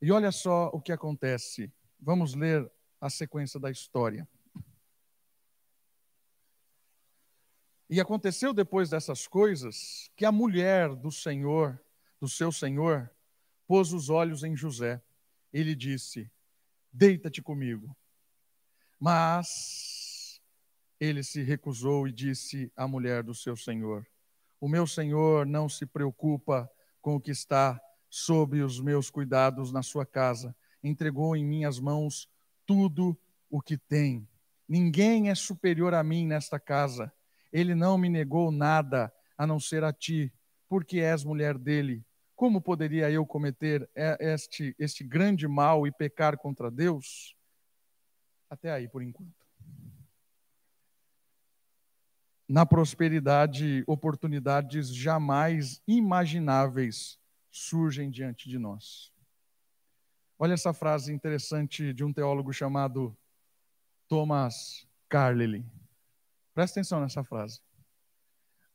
E 0.00 0.10
olha 0.12 0.32
só 0.32 0.68
o 0.72 0.80
que 0.80 0.92
acontece. 0.92 1.72
Vamos 1.98 2.34
ler 2.34 2.70
a 3.00 3.10
sequência 3.10 3.58
da 3.58 3.70
história. 3.70 4.28
E 7.90 8.00
aconteceu 8.00 8.54
depois 8.54 8.90
dessas 8.90 9.26
coisas 9.26 10.10
que 10.16 10.24
a 10.24 10.32
mulher 10.32 10.94
do 10.94 11.10
Senhor, 11.10 11.78
do 12.20 12.28
seu 12.28 12.50
Senhor, 12.50 13.10
pôs 13.66 13.92
os 13.92 14.08
olhos 14.08 14.42
em 14.44 14.56
José. 14.56 15.02
Ele 15.52 15.74
disse: 15.74 16.30
Deita-te 16.92 17.42
comigo. 17.42 17.96
Mas 18.98 20.40
ele 21.00 21.24
se 21.24 21.42
recusou 21.42 22.06
e 22.06 22.12
disse 22.12 22.72
à 22.76 22.86
mulher 22.86 23.22
do 23.24 23.34
seu 23.34 23.56
Senhor: 23.56 24.06
o 24.62 24.68
meu 24.68 24.86
Senhor 24.86 25.44
não 25.44 25.68
se 25.68 25.84
preocupa 25.84 26.70
com 27.00 27.16
o 27.16 27.20
que 27.20 27.32
está 27.32 27.82
sob 28.08 28.62
os 28.62 28.78
meus 28.78 29.10
cuidados 29.10 29.72
na 29.72 29.82
sua 29.82 30.06
casa. 30.06 30.54
Entregou 30.84 31.34
em 31.34 31.44
minhas 31.44 31.80
mãos 31.80 32.30
tudo 32.64 33.18
o 33.50 33.60
que 33.60 33.76
tem. 33.76 34.24
Ninguém 34.68 35.30
é 35.30 35.34
superior 35.34 35.94
a 35.94 36.04
mim 36.04 36.28
nesta 36.28 36.60
casa. 36.60 37.12
Ele 37.52 37.74
não 37.74 37.98
me 37.98 38.08
negou 38.08 38.52
nada 38.52 39.12
a 39.36 39.48
não 39.48 39.58
ser 39.58 39.82
a 39.82 39.92
ti, 39.92 40.32
porque 40.68 41.00
és 41.00 41.24
mulher 41.24 41.58
dele. 41.58 42.04
Como 42.36 42.62
poderia 42.62 43.10
eu 43.10 43.26
cometer 43.26 43.90
este, 44.20 44.76
este 44.78 45.02
grande 45.02 45.48
mal 45.48 45.88
e 45.88 45.90
pecar 45.90 46.38
contra 46.38 46.70
Deus? 46.70 47.34
Até 48.48 48.70
aí, 48.70 48.86
por 48.86 49.02
enquanto. 49.02 49.41
Na 52.52 52.66
prosperidade, 52.66 53.82
oportunidades 53.86 54.94
jamais 54.94 55.82
imagináveis 55.88 57.18
surgem 57.50 58.10
diante 58.10 58.46
de 58.46 58.58
nós. 58.58 59.10
Olha 60.38 60.52
essa 60.52 60.74
frase 60.74 61.14
interessante 61.14 61.94
de 61.94 62.04
um 62.04 62.12
teólogo 62.12 62.52
chamado 62.52 63.16
Thomas 64.06 64.86
Carlyle. 65.08 65.64
Presta 66.52 66.78
atenção 66.78 67.00
nessa 67.00 67.24
frase. 67.24 67.62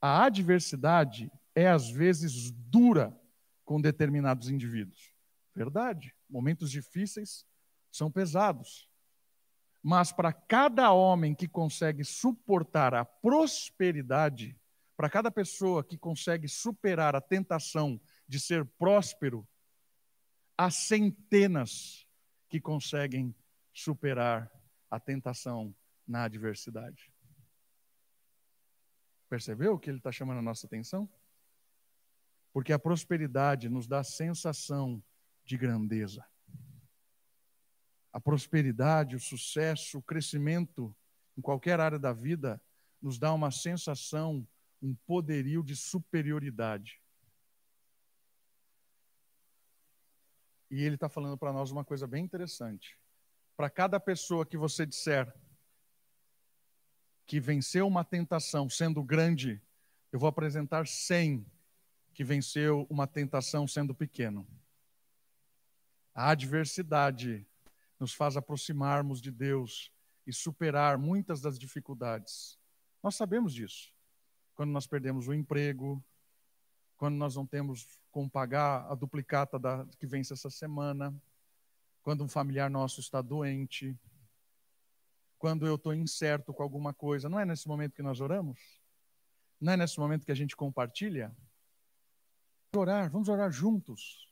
A 0.02 0.24
adversidade 0.24 1.32
é 1.54 1.68
às 1.68 1.88
vezes 1.88 2.50
dura 2.50 3.16
com 3.64 3.80
determinados 3.80 4.50
indivíduos. 4.50 5.14
Verdade. 5.54 6.16
Momentos 6.28 6.72
difíceis 6.72 7.46
são 7.92 8.10
pesados. 8.12 8.87
Mas 9.82 10.12
para 10.12 10.34
cada 10.34 10.92
homem 10.92 11.34
que 11.34 11.48
consegue 11.48 12.04
suportar 12.04 12.94
a 12.94 13.06
prosperidade, 13.06 14.60
para 14.96 15.10
cada 15.10 15.30
pessoa 15.30 15.84
que 15.84 15.98
consegue 15.98 16.48
superar 16.48 17.16
a 17.16 17.22
tentação 17.22 18.02
de 18.28 18.40
ser 18.40 18.66
próspero, 18.66 19.48
há 20.58 20.72
centenas 20.72 22.08
que 22.50 22.60
conseguem 22.60 23.36
superar 23.72 24.52
a 24.90 25.00
tentação 25.00 25.76
na 26.08 26.24
adversidade. 26.24 27.12
Percebeu 29.30 29.78
que 29.78 29.90
ele 29.90 29.98
está 29.98 30.12
chamando 30.12 30.40
a 30.40 30.42
nossa 30.42 30.66
atenção? 30.66 31.10
Porque 32.54 32.74
a 32.74 32.80
prosperidade 32.80 33.70
nos 33.70 33.88
dá 33.88 34.04
sensação 34.04 35.04
de 35.46 35.58
grandeza. 35.58 36.26
A 38.18 38.20
prosperidade, 38.20 39.16
o 39.16 39.20
sucesso, 39.20 40.00
o 40.00 40.02
crescimento 40.02 40.92
em 41.38 41.42
qualquer 41.42 41.80
área 41.80 42.00
da 42.00 42.12
vida 42.12 42.60
nos 43.00 43.20
dá 43.20 43.32
uma 43.32 43.52
sensação, 43.52 44.48
um 44.82 44.96
poderio 45.06 45.62
de 45.62 45.76
superioridade. 45.76 47.00
E 50.72 50.82
ele 50.82 50.96
está 50.96 51.08
falando 51.08 51.38
para 51.38 51.54
nós 51.54 51.70
uma 51.70 51.86
coisa 51.86 52.08
bem 52.08 52.26
interessante. 52.26 52.98
Para 53.56 53.70
cada 53.70 54.00
pessoa 54.00 54.48
que 54.48 54.58
você 54.58 54.84
disser 54.84 55.32
que 57.24 57.40
venceu 57.40 57.86
uma 57.86 58.04
tentação 58.04 58.68
sendo 58.68 59.04
grande, 59.04 59.62
eu 60.12 60.18
vou 60.18 60.28
apresentar 60.28 60.88
100 60.88 61.46
que 62.16 62.24
venceu 62.24 62.88
uma 62.90 63.06
tentação 63.06 63.68
sendo 63.68 63.94
pequeno. 63.94 64.48
A 66.16 66.32
adversidade 66.32 67.46
nos 68.00 68.14
faz 68.14 68.38
aproximarmos 68.38 69.22
de 69.22 69.32
Deus 69.32 69.92
e 70.26 70.34
superar 70.34 70.98
muitas 70.98 71.42
das 71.42 71.58
dificuldades. 71.58 72.60
Nós 73.02 73.16
sabemos 73.16 73.54
disso. 73.54 73.94
Quando 74.56 74.72
nós 74.72 74.88
perdemos 74.88 75.28
o 75.28 75.34
emprego, 75.34 76.04
quando 76.98 77.16
nós 77.16 77.36
não 77.36 77.46
temos 77.46 77.88
como 78.12 78.30
pagar 78.30 78.92
a 78.92 78.96
duplicata 78.96 79.60
da, 79.60 79.86
que 80.00 80.08
vence 80.08 80.34
essa 80.34 80.50
semana, 80.50 81.16
quando 82.02 82.24
um 82.24 82.28
familiar 82.28 82.70
nosso 82.70 83.00
está 83.00 83.22
doente, 83.22 83.98
quando 85.38 85.68
eu 85.68 85.76
estou 85.76 85.94
incerto 85.94 86.54
com 86.54 86.64
alguma 86.64 86.94
coisa. 86.94 87.30
Não 87.30 87.40
é 87.40 87.46
nesse 87.46 87.68
momento 87.68 87.94
que 87.94 88.02
nós 88.02 88.20
oramos? 88.20 88.82
Não 89.60 89.74
é 89.74 89.78
nesse 89.78 90.00
momento 90.00 90.26
que 90.26 90.32
a 90.32 90.36
gente 90.36 90.56
compartilha? 90.56 91.36
Orar, 92.76 93.10
vamos 93.10 93.30
orar 93.30 93.52
juntos. 93.52 94.28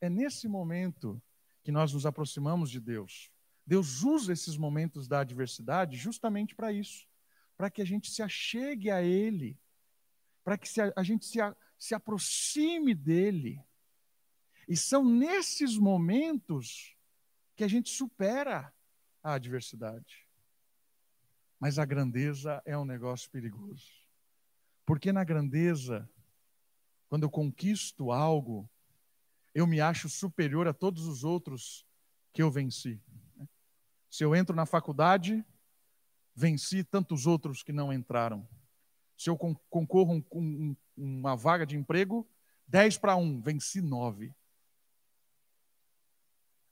É 0.00 0.08
nesse 0.08 0.48
momento 0.48 1.22
que 1.64 1.72
nós 1.72 1.92
nos 1.92 2.04
aproximamos 2.04 2.70
de 2.70 2.78
Deus. 2.78 3.32
Deus 3.66 4.02
usa 4.02 4.32
esses 4.32 4.56
momentos 4.56 5.08
da 5.08 5.20
adversidade 5.20 5.96
justamente 5.96 6.54
para 6.54 6.70
isso, 6.70 7.08
para 7.56 7.70
que 7.70 7.80
a 7.80 7.84
gente 7.84 8.10
se 8.10 8.22
achegue 8.22 8.90
a 8.90 9.02
Ele, 9.02 9.58
para 10.44 10.58
que 10.58 10.68
a 10.94 11.02
gente 11.02 11.24
se, 11.24 11.38
se 11.78 11.94
aproxime 11.94 12.94
dEle. 12.94 13.64
E 14.68 14.76
são 14.76 15.02
nesses 15.02 15.78
momentos 15.78 16.94
que 17.56 17.64
a 17.64 17.68
gente 17.68 17.88
supera 17.88 18.72
a 19.22 19.32
adversidade. 19.32 20.28
Mas 21.58 21.78
a 21.78 21.84
grandeza 21.86 22.62
é 22.66 22.76
um 22.76 22.84
negócio 22.84 23.30
perigoso. 23.30 23.90
Porque 24.84 25.12
na 25.12 25.24
grandeza, 25.24 26.06
quando 27.08 27.22
eu 27.22 27.30
conquisto 27.30 28.12
algo, 28.12 28.68
eu 29.54 29.66
me 29.66 29.80
acho 29.80 30.08
superior 30.08 30.66
a 30.66 30.74
todos 30.74 31.06
os 31.06 31.22
outros 31.22 31.86
que 32.32 32.42
eu 32.42 32.50
venci. 32.50 33.00
Se 34.10 34.24
eu 34.24 34.34
entro 34.34 34.54
na 34.54 34.66
faculdade, 34.66 35.44
venci 36.34 36.82
tantos 36.82 37.26
outros 37.26 37.62
que 37.62 37.72
não 37.72 37.92
entraram. 37.92 38.46
Se 39.16 39.30
eu 39.30 39.36
concorro 39.36 40.20
com 40.24 40.76
uma 40.96 41.36
vaga 41.36 41.64
de 41.64 41.76
emprego, 41.76 42.28
10 42.66 42.98
para 42.98 43.14
1, 43.14 43.40
venci 43.40 43.80
9. 43.80 44.34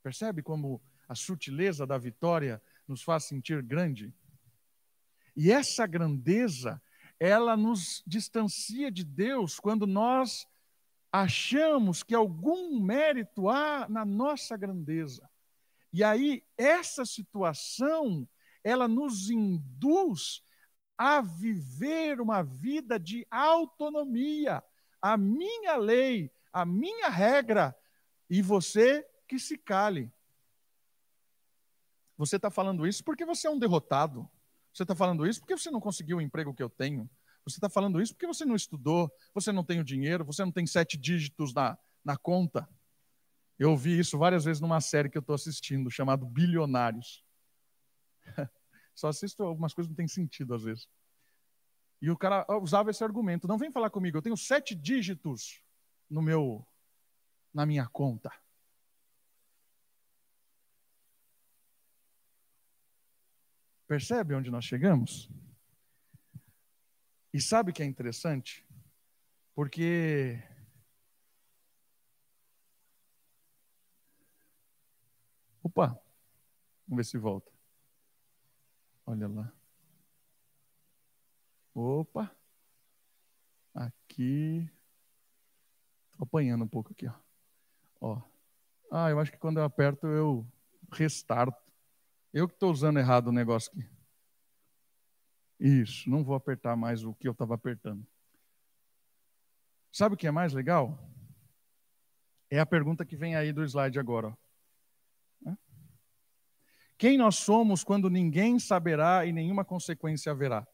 Percebe 0.03 0.43
como 0.43 0.83
a 1.09 1.15
sutileza 1.15 1.87
da 1.87 1.97
vitória 1.97 2.61
nos 2.89 3.03
faz 3.03 3.25
sentir 3.25 3.63
grande? 3.63 4.13
E 5.37 5.53
essa 5.53 5.87
grandeza, 5.87 6.83
ela 7.21 7.57
nos 7.57 8.03
distancia 8.05 8.91
de 8.91 9.05
Deus 9.05 9.61
quando 9.61 9.87
nós 9.87 10.47
achamos 11.13 12.03
que 12.03 12.15
algum 12.15 12.81
mérito 12.81 13.51
há 13.51 13.87
na 13.89 14.05
nossa 14.05 14.57
grandeza. 14.57 15.29
E 15.93 16.03
aí, 16.03 16.43
essa 16.57 17.05
situação, 17.05 18.27
ela 18.65 18.89
nos 18.89 19.29
induz 19.29 20.43
a 20.97 21.21
viver 21.21 22.19
uma 22.21 22.43
vida 22.43 22.99
de 22.99 23.27
autonomia. 23.31 24.65
A 25.03 25.19
minha 25.19 25.77
lei, 25.77 26.33
a 26.51 26.65
minha 26.65 27.09
regra, 27.09 27.77
e 28.31 28.41
você 28.41 29.07
que 29.29 29.39
se 29.39 29.59
cale. 29.59 30.11
Você 32.17 32.37
está 32.37 32.51
falando 32.51 32.87
isso 32.87 33.05
porque 33.05 33.27
você 33.27 33.47
é 33.47 33.51
um 33.51 33.59
derrotado. 33.59 34.31
Você 34.73 34.85
está 34.85 34.95
falando 34.95 35.27
isso 35.27 35.41
porque 35.41 35.57
você 35.57 35.71
não 35.71 35.81
conseguiu 35.81 36.17
o 36.17 36.21
emprego 36.21 36.55
que 36.55 36.63
eu 36.63 36.71
tenho. 36.71 37.11
Você 37.45 37.57
está 37.57 37.69
falando 37.69 38.01
isso 38.01 38.15
porque 38.15 38.27
você 38.27 38.45
não 38.45 38.55
estudou, 38.55 39.13
você 39.35 39.51
não 39.51 39.65
tem 39.65 39.81
o 39.81 39.85
dinheiro, 39.85 40.25
você 40.25 40.45
não 40.45 40.53
tem 40.53 40.67
sete 40.67 40.97
dígitos 40.97 41.53
na, 41.53 41.77
na 42.05 42.17
conta. 42.17 42.69
Eu 43.59 43.71
ouvi 43.71 43.99
isso 43.99 44.19
várias 44.19 44.45
vezes 44.45 44.61
numa 44.61 44.81
série 44.81 45.09
que 45.09 45.19
eu 45.19 45.21
estou 45.21 45.35
assistindo, 45.35 45.91
chamado 45.91 46.27
Bilionários. 46.27 47.25
Só 48.95 49.09
assisto 49.09 49.43
algumas 49.43 49.75
coisas 49.75 49.89
que 49.89 49.93
não 49.93 49.97
tem 49.97 50.09
sentido 50.09 50.55
às 50.55 50.63
vezes. 50.63 50.89
E 52.01 52.11
o 52.11 52.17
cara 52.17 52.45
usava 52.61 52.91
esse 52.91 53.03
argumento: 53.03 53.49
não 53.49 53.59
vem 53.59 53.71
falar 53.71 53.91
comigo, 53.91 54.19
eu 54.19 54.23
tenho 54.23 54.37
sete 54.37 54.75
dígitos 54.75 55.63
no 56.11 56.21
meu, 56.21 56.67
na 57.53 57.65
minha 57.65 57.87
conta. 57.89 58.33
Percebe 63.87 64.35
onde 64.35 64.51
nós 64.51 64.65
chegamos? 64.65 65.29
E 67.33 67.41
sabe 67.41 67.71
o 67.71 67.75
que 67.75 67.83
é 67.83 67.87
interessante? 67.87 68.67
Porque 69.55 70.43
Opa, 75.63 75.87
vamos 76.87 76.97
ver 76.97 77.05
se 77.05 77.17
volta. 77.17 77.51
Olha 79.07 79.29
lá. 79.29 79.53
Opa. 81.75 82.31
Aqui. 83.75 84.69
Estou 86.11 86.25
apanhando 86.25 86.65
um 86.65 86.69
pouco 86.69 86.93
aqui, 86.93 87.07
ó. 87.07 87.15
ó. 88.01 88.23
Ah, 88.91 89.09
eu 89.11 89.19
acho 89.19 89.33
que 89.33 89.39
quando 89.39 89.59
eu 89.59 89.65
aperto 89.65 90.07
eu 90.07 90.47
restarto. 90.91 91.63
Eu 92.33 92.49
que 92.49 92.55
estou 92.55 92.71
usando 92.71 92.99
errado 92.99 93.29
o 93.29 93.33
negócio 93.33 93.73
aqui. 93.73 93.89
Isso, 95.65 96.11
não 96.11 96.25
vou 96.25 96.35
apertar 96.35 96.77
mais 96.77 97.05
o 97.05 97.15
que 97.15 97.29
eu 97.29 97.31
estava 97.31 97.55
apertando. 97.55 98.05
Sabe 99.93 100.17
o 100.17 100.19
que 100.19 100.27
é 100.27 100.31
mais 100.33 100.53
legal? 100.53 101.09
É 102.51 102.59
a 102.59 102.67
pergunta 102.67 103.07
que 103.07 103.15
vem 103.15 103.37
aí 103.37 103.53
do 103.53 103.63
slide 103.63 103.97
agora. 103.97 104.37
Quem 106.99 107.17
nós 107.17 107.37
somos 107.37 107.85
quando 107.85 108.11
ninguém 108.11 108.59
saberá 108.59 109.25
e 109.25 109.33
nenhuma 109.33 109.65
consequência 109.65 110.33
haverá? 110.33 110.67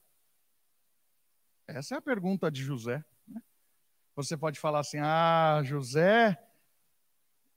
Essa 1.66 1.96
é 1.96 1.98
a 1.98 2.02
pergunta 2.02 2.50
de 2.50 2.62
José. 2.62 3.04
Né? 3.26 3.42
Você 4.16 4.38
pode 4.38 4.58
falar 4.58 4.80
assim: 4.80 4.98
ah, 5.00 5.60
José, 5.64 6.42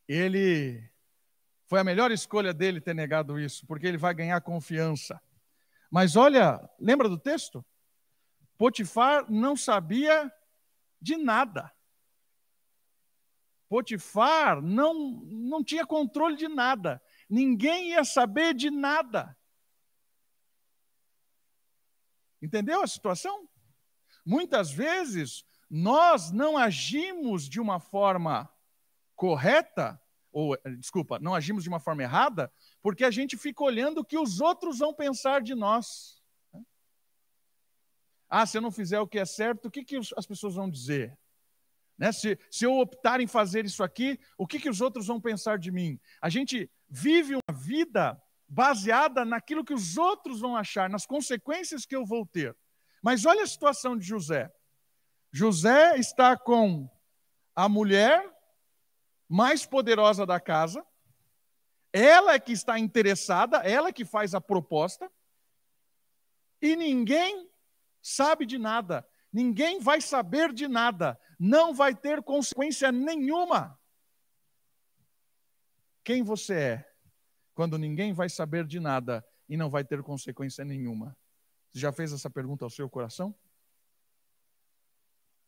ele 0.06 0.84
Foi 1.66 1.80
a 1.80 1.84
melhor 1.84 2.12
escolha 2.12 2.54
dele 2.54 2.82
ter 2.82 2.94
negado 2.94 3.40
isso, 3.40 3.66
porque 3.66 3.88
ele 3.88 3.98
vai 3.98 4.14
ganhar 4.14 4.42
confiança. 4.42 5.22
Mas 5.92 6.16
olha, 6.16 6.58
lembra 6.80 7.10
do 7.10 7.20
texto? 7.20 7.64
Potifar 8.58 9.30
não 9.30 9.58
sabia 9.58 10.32
de 11.02 11.18
nada. 11.18 11.70
Potifar 13.68 14.62
não, 14.62 14.94
não 15.24 15.62
tinha 15.64 15.86
controle 15.86 16.38
de 16.38 16.48
nada. 16.48 17.02
Ninguém 17.30 17.90
ia 17.90 18.06
saber 18.06 18.54
de 18.54 18.72
nada. 18.72 19.38
Entendeu 22.42 22.82
a 22.82 22.88
situação? 22.88 23.50
Muitas 24.26 24.72
vezes 24.72 25.46
nós 25.70 26.32
não 26.32 26.58
agimos 26.58 27.50
de 27.50 27.60
uma 27.60 27.80
forma 27.80 28.50
correta, 29.16 30.02
ou 30.32 30.58
desculpa, 30.78 31.20
não 31.20 31.36
agimos 31.36 31.64
de 31.64 31.70
uma 31.70 31.80
forma 31.80 32.04
errada, 32.04 32.52
porque 32.82 33.04
a 33.04 33.12
gente 33.12 33.38
fica 33.38 33.64
olhando 33.64 34.00
o 34.00 34.06
que 34.06 34.18
os 34.18 34.42
outros 34.42 34.80
vão 34.80 34.94
pensar 34.94 35.42
de 35.42 35.54
nós. 35.54 36.22
Ah, 38.30 38.46
se 38.46 38.58
eu 38.58 38.62
não 38.62 38.72
fizer 38.72 39.00
o 39.00 39.08
que 39.08 39.20
é 39.20 39.26
certo, 39.26 39.66
o 39.66 39.72
que, 39.72 39.84
que 39.84 39.98
as 40.16 40.26
pessoas 40.26 40.56
vão 40.56 40.70
dizer? 40.70 41.18
Né? 41.98 42.12
Se, 42.12 42.40
se 42.50 42.66
eu 42.66 42.80
optar 42.80 43.20
em 43.20 43.28
fazer 43.28 43.66
isso 43.66 43.84
aqui, 43.84 44.20
o 44.38 44.48
que, 44.48 44.60
que 44.60 44.70
os 44.70 44.82
outros 44.82 45.06
vão 45.06 45.20
pensar 45.22 45.60
de 45.60 45.72
mim? 45.72 46.00
A 46.22 46.30
gente 46.30 46.72
vive 46.90 47.36
uma 47.36 47.58
vida 47.58 48.20
baseada 48.48 49.24
naquilo 49.24 49.64
que 49.64 49.74
os 49.74 49.98
outros 49.98 50.40
vão 50.40 50.56
achar, 50.56 50.90
nas 50.90 51.06
consequências 51.06 51.86
que 51.86 51.96
eu 51.96 52.06
vou 52.06 52.26
ter. 52.26 52.58
Mas 53.04 53.26
olha 53.26 53.44
a 53.44 53.48
situação 53.48 53.98
de 53.98 54.06
José. 54.06 54.52
José 55.32 55.98
está 55.98 56.38
com 56.38 56.90
a 57.56 57.70
mulher 57.70 58.28
mais 59.28 59.66
poderosa 59.66 60.26
da 60.26 60.40
casa, 60.40 60.86
ela 61.94 62.34
é 62.34 62.40
que 62.40 62.52
está 62.52 62.80
interessada, 62.80 63.58
ela 63.58 63.90
é 63.90 63.94
que 63.94 64.06
faz 64.06 64.34
a 64.34 64.42
proposta, 64.42 65.12
e 66.62 66.76
ninguém 66.76 67.50
sabe 68.02 68.46
de 68.46 68.58
nada, 68.58 69.08
ninguém 69.32 69.80
vai 69.80 70.00
saber 70.00 70.54
de 70.54 70.68
nada, 70.68 71.20
não 71.40 71.74
vai 71.74 71.96
ter 71.96 72.22
consequência 72.22 72.92
nenhuma. 72.92 73.80
Quem 76.04 76.24
você 76.24 76.54
é 76.54 76.94
quando 77.54 77.78
ninguém 77.78 78.14
vai 78.14 78.30
saber 78.30 78.66
de 78.66 78.80
nada 78.80 79.26
e 79.48 79.58
não 79.58 79.70
vai 79.70 79.84
ter 79.84 80.02
consequência 80.02 80.64
nenhuma? 80.64 81.18
Você 81.72 81.80
já 81.80 81.92
fez 81.92 82.12
essa 82.14 82.30
pergunta 82.30 82.66
ao 82.66 82.70
seu 82.70 82.90
coração? 82.90 83.36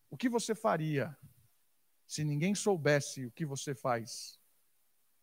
O 0.09 0.17
que 0.17 0.29
você 0.29 0.53
faria 0.53 1.17
se 2.07 2.23
ninguém 2.23 2.53
soubesse 2.53 3.25
o 3.25 3.31
que 3.31 3.45
você 3.45 3.73
faz 3.73 4.39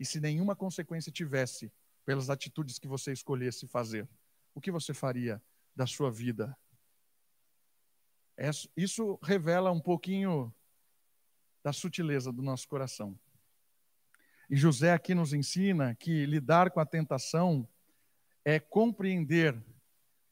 e 0.01 0.05
se 0.07 0.19
nenhuma 0.19 0.57
consequência 0.57 1.13
tivesse 1.13 1.71
pelas 2.07 2.31
atitudes 2.31 2.79
que 2.79 2.89
você 2.89 3.13
escolhesse 3.13 3.69
fazer? 3.69 4.09
O 4.55 4.61
que 4.61 4.71
você 4.71 4.95
faria 4.95 5.43
da 5.77 5.87
sua 5.87 6.11
vida? 6.11 6.57
Isso 8.75 9.19
revela 9.23 9.71
um 9.71 9.79
pouquinho 9.79 10.53
da 11.63 11.71
sutileza 11.75 12.33
do 12.33 12.41
nosso 12.41 12.67
coração. 12.67 13.19
E 14.49 14.57
José 14.57 14.95
aqui 14.95 15.15
nos 15.15 15.35
ensina 15.35 15.95
que 15.95 16.25
lidar 16.25 16.71
com 16.71 16.81
a 16.81 16.87
tentação 16.87 17.69
é 18.43 18.59
compreender 18.59 19.63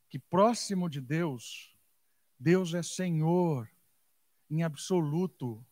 que 0.09 0.19
próximo 0.19 0.89
de 0.89 1.03
Deus, 1.03 1.77
Deus 2.39 2.73
é 2.73 2.83
Senhor 2.83 3.71
em 4.51 4.63
absoluto, 4.63 5.63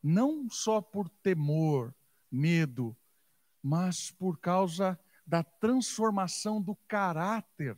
não 0.00 0.48
só 0.48 0.80
por 0.80 1.08
temor, 1.08 1.92
medo, 2.30 2.96
mas 3.62 4.10
por 4.10 4.38
causa 4.38 4.98
da 5.26 5.42
transformação 5.42 6.60
do 6.60 6.74
caráter 6.88 7.76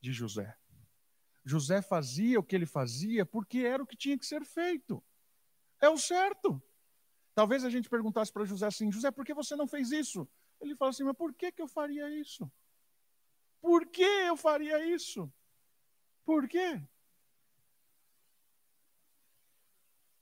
de 0.00 0.12
José. 0.12 0.56
José 1.44 1.80
fazia 1.80 2.40
o 2.40 2.42
que 2.42 2.56
ele 2.56 2.66
fazia 2.66 3.24
porque 3.24 3.58
era 3.58 3.82
o 3.82 3.86
que 3.86 3.96
tinha 3.96 4.18
que 4.18 4.26
ser 4.26 4.44
feito. 4.44 5.02
É 5.80 5.88
o 5.88 5.96
certo. 5.96 6.62
Talvez 7.34 7.64
a 7.64 7.70
gente 7.70 7.88
perguntasse 7.88 8.32
para 8.32 8.44
José 8.44 8.66
assim: 8.66 8.90
José, 8.90 9.10
por 9.10 9.24
que 9.24 9.32
você 9.32 9.54
não 9.54 9.66
fez 9.66 9.92
isso? 9.92 10.28
Ele 10.60 10.74
fala 10.74 10.90
assim: 10.90 11.04
mas 11.04 11.16
por 11.16 11.32
que, 11.34 11.52
que 11.52 11.62
eu 11.62 11.68
faria 11.68 12.08
isso? 12.10 12.50
Por 13.60 13.86
que 13.86 14.02
eu 14.02 14.36
faria 14.36 14.84
isso? 14.86 15.32
Por 16.24 16.48
quê? 16.48 16.82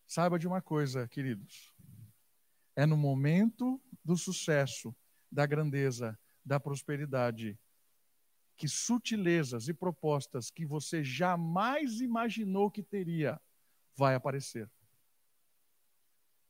Saiba 0.06 0.38
de 0.38 0.46
uma 0.46 0.62
coisa, 0.62 1.08
queridos. 1.08 1.73
É 2.76 2.86
no 2.86 2.96
momento 2.96 3.80
do 4.04 4.16
sucesso, 4.16 4.94
da 5.30 5.46
grandeza, 5.46 6.18
da 6.44 6.58
prosperidade, 6.58 7.58
que 8.56 8.68
sutilezas 8.68 9.68
e 9.68 9.74
propostas 9.74 10.50
que 10.50 10.64
você 10.64 11.02
jamais 11.02 12.00
imaginou 12.00 12.70
que 12.70 12.82
teria 12.82 13.40
vai 13.96 14.14
aparecer. 14.14 14.70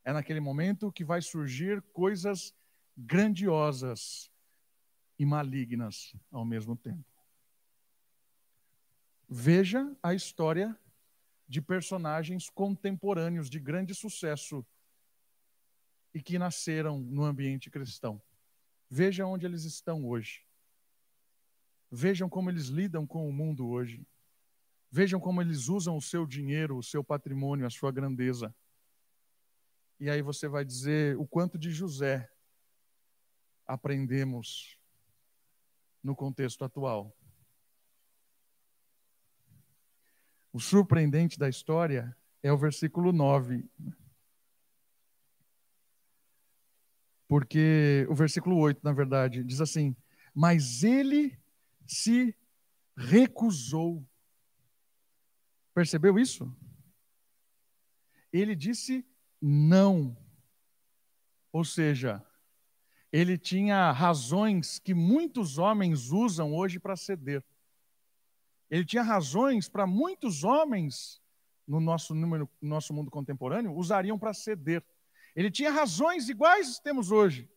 É 0.05 0.13
naquele 0.13 0.41
momento 0.41 0.93
que 0.93 1.05
vai 1.05 1.23
surgir 1.23 1.81
coisas 1.93 2.55
grandiosas 2.97 4.31
e 5.19 5.25
malignas 5.25 6.15
ao 6.31 6.45
mesmo 6.45 6.77
tempo. 6.77 7.05
Veja 9.29 9.97
a 10.03 10.15
história 10.15 10.79
de 11.49 11.61
personagens 11.61 12.51
contemporâneos 12.51 13.49
de 13.49 13.59
grande 13.59 13.95
sucesso 13.95 14.65
e 16.15 16.23
que 16.23 16.39
nasceram 16.39 17.01
no 17.01 17.25
ambiente 17.25 17.69
cristão. 17.69 18.23
Veja 18.89 19.27
onde 19.27 19.45
eles 19.45 19.65
estão 19.65 20.07
hoje. 20.07 20.47
Vejam 21.91 22.29
como 22.29 22.49
eles 22.49 22.67
lidam 22.67 23.07
com 23.07 23.29
o 23.29 23.33
mundo 23.33 23.69
hoje. 23.69 24.07
Vejam 24.91 25.19
como 25.19 25.43
eles 25.43 25.69
usam 25.69 25.97
o 25.97 26.03
seu 26.03 26.25
dinheiro, 26.25 26.79
o 26.79 26.83
seu 26.83 27.03
patrimônio, 27.03 27.67
a 27.67 27.71
sua 27.71 27.91
grandeza. 27.91 28.55
E 29.99 30.09
aí 30.09 30.23
você 30.23 30.47
vai 30.47 30.65
dizer 30.65 31.17
o 31.19 31.27
quanto 31.27 31.59
de 31.59 31.73
José 31.73 32.31
aprendemos 33.67 34.79
no 36.03 36.15
contexto 36.15 36.65
atual. 36.65 37.17
O 40.53 40.61
surpreendente 40.61 41.39
da 41.39 41.49
história 41.49 42.17
é 42.41 42.53
o 42.53 42.59
versículo 42.59 43.13
9. 43.13 43.69
Porque 47.35 48.07
o 48.09 48.15
versículo 48.15 48.57
8, 48.59 48.79
na 48.85 48.93
verdade, 48.93 49.43
diz 49.43 49.61
assim: 49.61 49.97
Mas 50.33 50.85
ele 50.85 51.37
se 51.85 52.33
recusou. 52.97 54.07
Percebeu 55.75 56.17
isso? 56.17 56.57
Ele 58.33 58.55
disse 58.55 59.05
não. 59.43 60.17
Ou 61.53 61.65
seja, 61.65 62.25
ele 63.13 63.37
tinha 63.37 63.91
razões 63.91 64.79
que 64.79 64.95
muitos 64.95 65.59
homens 65.59 66.13
usam 66.13 66.55
hoje 66.55 66.79
para 66.79 66.95
ceder. 66.95 67.45
Ele 68.71 68.85
tinha 68.85 69.03
razões 69.03 69.69
para 69.69 69.89
muitos 69.89 70.45
homens 70.45 71.21
no 71.67 71.81
nosso, 71.81 72.15
número, 72.15 72.49
no 72.63 72.69
nosso 72.69 72.95
mundo 72.95 73.11
contemporâneo 73.11 73.75
usariam 73.75 74.17
para 74.17 74.33
ceder. 74.33 74.85
Ele 75.35 75.51
tinha 75.51 75.71
razões 75.71 76.29
iguais 76.29 76.79
temos 76.79 77.11
hoje, 77.11 77.51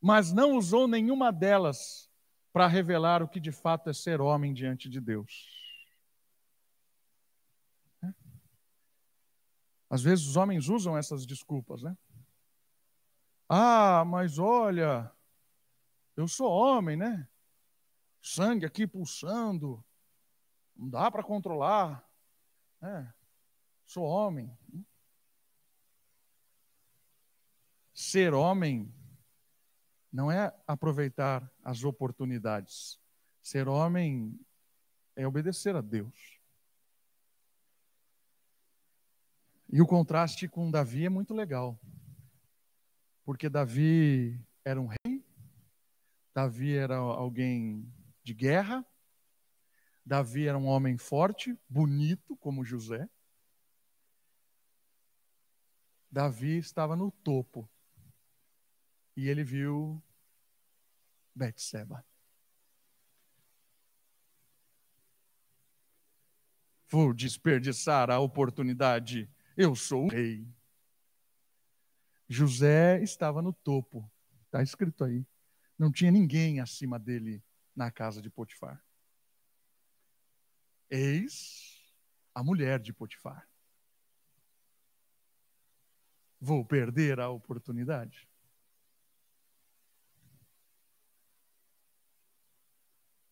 mas 0.00 0.32
não 0.32 0.56
usou 0.56 0.88
nenhuma 0.88 1.30
delas 1.30 2.10
para 2.52 2.66
revelar 2.66 3.22
o 3.22 3.28
que 3.28 3.38
de 3.38 3.52
fato 3.52 3.90
é 3.90 3.92
ser 3.92 4.20
homem 4.20 4.52
diante 4.54 4.88
de 4.88 5.00
Deus. 5.00 5.60
Às 9.90 10.02
vezes 10.02 10.26
os 10.26 10.36
homens 10.36 10.68
usam 10.68 10.96
essas 10.96 11.26
desculpas, 11.26 11.82
né? 11.82 11.98
Ah, 13.48 14.04
mas 14.04 14.38
olha, 14.38 15.12
eu 16.16 16.28
sou 16.28 16.48
homem, 16.48 16.96
né? 16.96 17.28
Sangue 18.22 18.64
aqui 18.64 18.86
pulsando, 18.86 19.84
não 20.76 20.88
dá 20.88 21.10
para 21.10 21.24
controlar. 21.24 22.08
né? 22.80 23.12
sou 23.84 24.04
homem. 24.04 24.56
Ser 28.00 28.32
homem 28.32 28.90
não 30.10 30.32
é 30.32 30.58
aproveitar 30.66 31.52
as 31.62 31.84
oportunidades. 31.84 32.98
Ser 33.42 33.68
homem 33.68 34.40
é 35.14 35.26
obedecer 35.26 35.76
a 35.76 35.82
Deus. 35.82 36.40
E 39.68 39.82
o 39.82 39.86
contraste 39.86 40.48
com 40.48 40.70
Davi 40.70 41.04
é 41.04 41.10
muito 41.10 41.34
legal. 41.34 41.78
Porque 43.22 43.50
Davi 43.50 44.42
era 44.64 44.80
um 44.80 44.86
rei, 44.86 45.22
Davi 46.34 46.74
era 46.74 46.96
alguém 46.96 47.86
de 48.24 48.32
guerra, 48.32 48.82
Davi 50.06 50.48
era 50.48 50.56
um 50.56 50.68
homem 50.68 50.96
forte, 50.96 51.54
bonito, 51.68 52.34
como 52.38 52.64
José. 52.64 53.06
Davi 56.10 56.56
estava 56.56 56.96
no 56.96 57.10
topo 57.10 57.68
E 59.20 59.28
ele 59.28 59.44
viu 59.44 60.02
Betseba. 61.34 62.02
Vou 66.88 67.12
desperdiçar 67.12 68.10
a 68.10 68.18
oportunidade. 68.18 69.30
Eu 69.54 69.76
sou 69.76 70.06
o 70.06 70.08
rei. 70.08 70.48
José 72.30 73.02
estava 73.02 73.42
no 73.42 73.52
topo. 73.52 74.10
Está 74.46 74.62
escrito 74.62 75.04
aí. 75.04 75.26
Não 75.78 75.92
tinha 75.92 76.10
ninguém 76.10 76.58
acima 76.58 76.98
dele 76.98 77.44
na 77.76 77.90
casa 77.90 78.22
de 78.22 78.30
Potifar. 78.30 78.82
Eis 80.88 81.94
a 82.34 82.42
mulher 82.42 82.80
de 82.80 82.90
Potifar. 82.94 83.46
Vou 86.40 86.64
perder 86.64 87.20
a 87.20 87.28
oportunidade. 87.28 88.29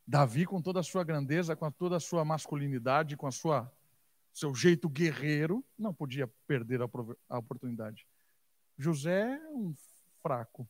Davi, 0.08 0.46
com 0.46 0.62
toda 0.62 0.80
a 0.80 0.82
sua 0.82 1.04
grandeza, 1.04 1.54
com 1.54 1.70
toda 1.70 1.96
a 1.96 2.00
sua 2.00 2.24
masculinidade, 2.24 3.14
com 3.14 3.26
a 3.26 3.30
sua 3.30 3.70
seu 4.32 4.54
jeito 4.54 4.88
guerreiro, 4.88 5.62
não 5.78 5.92
podia 5.92 6.26
perder 6.46 6.80
a, 6.80 7.38
oportunidade. 7.38 8.06
José, 8.78 9.38
um 9.50 9.74
fraco, 10.22 10.66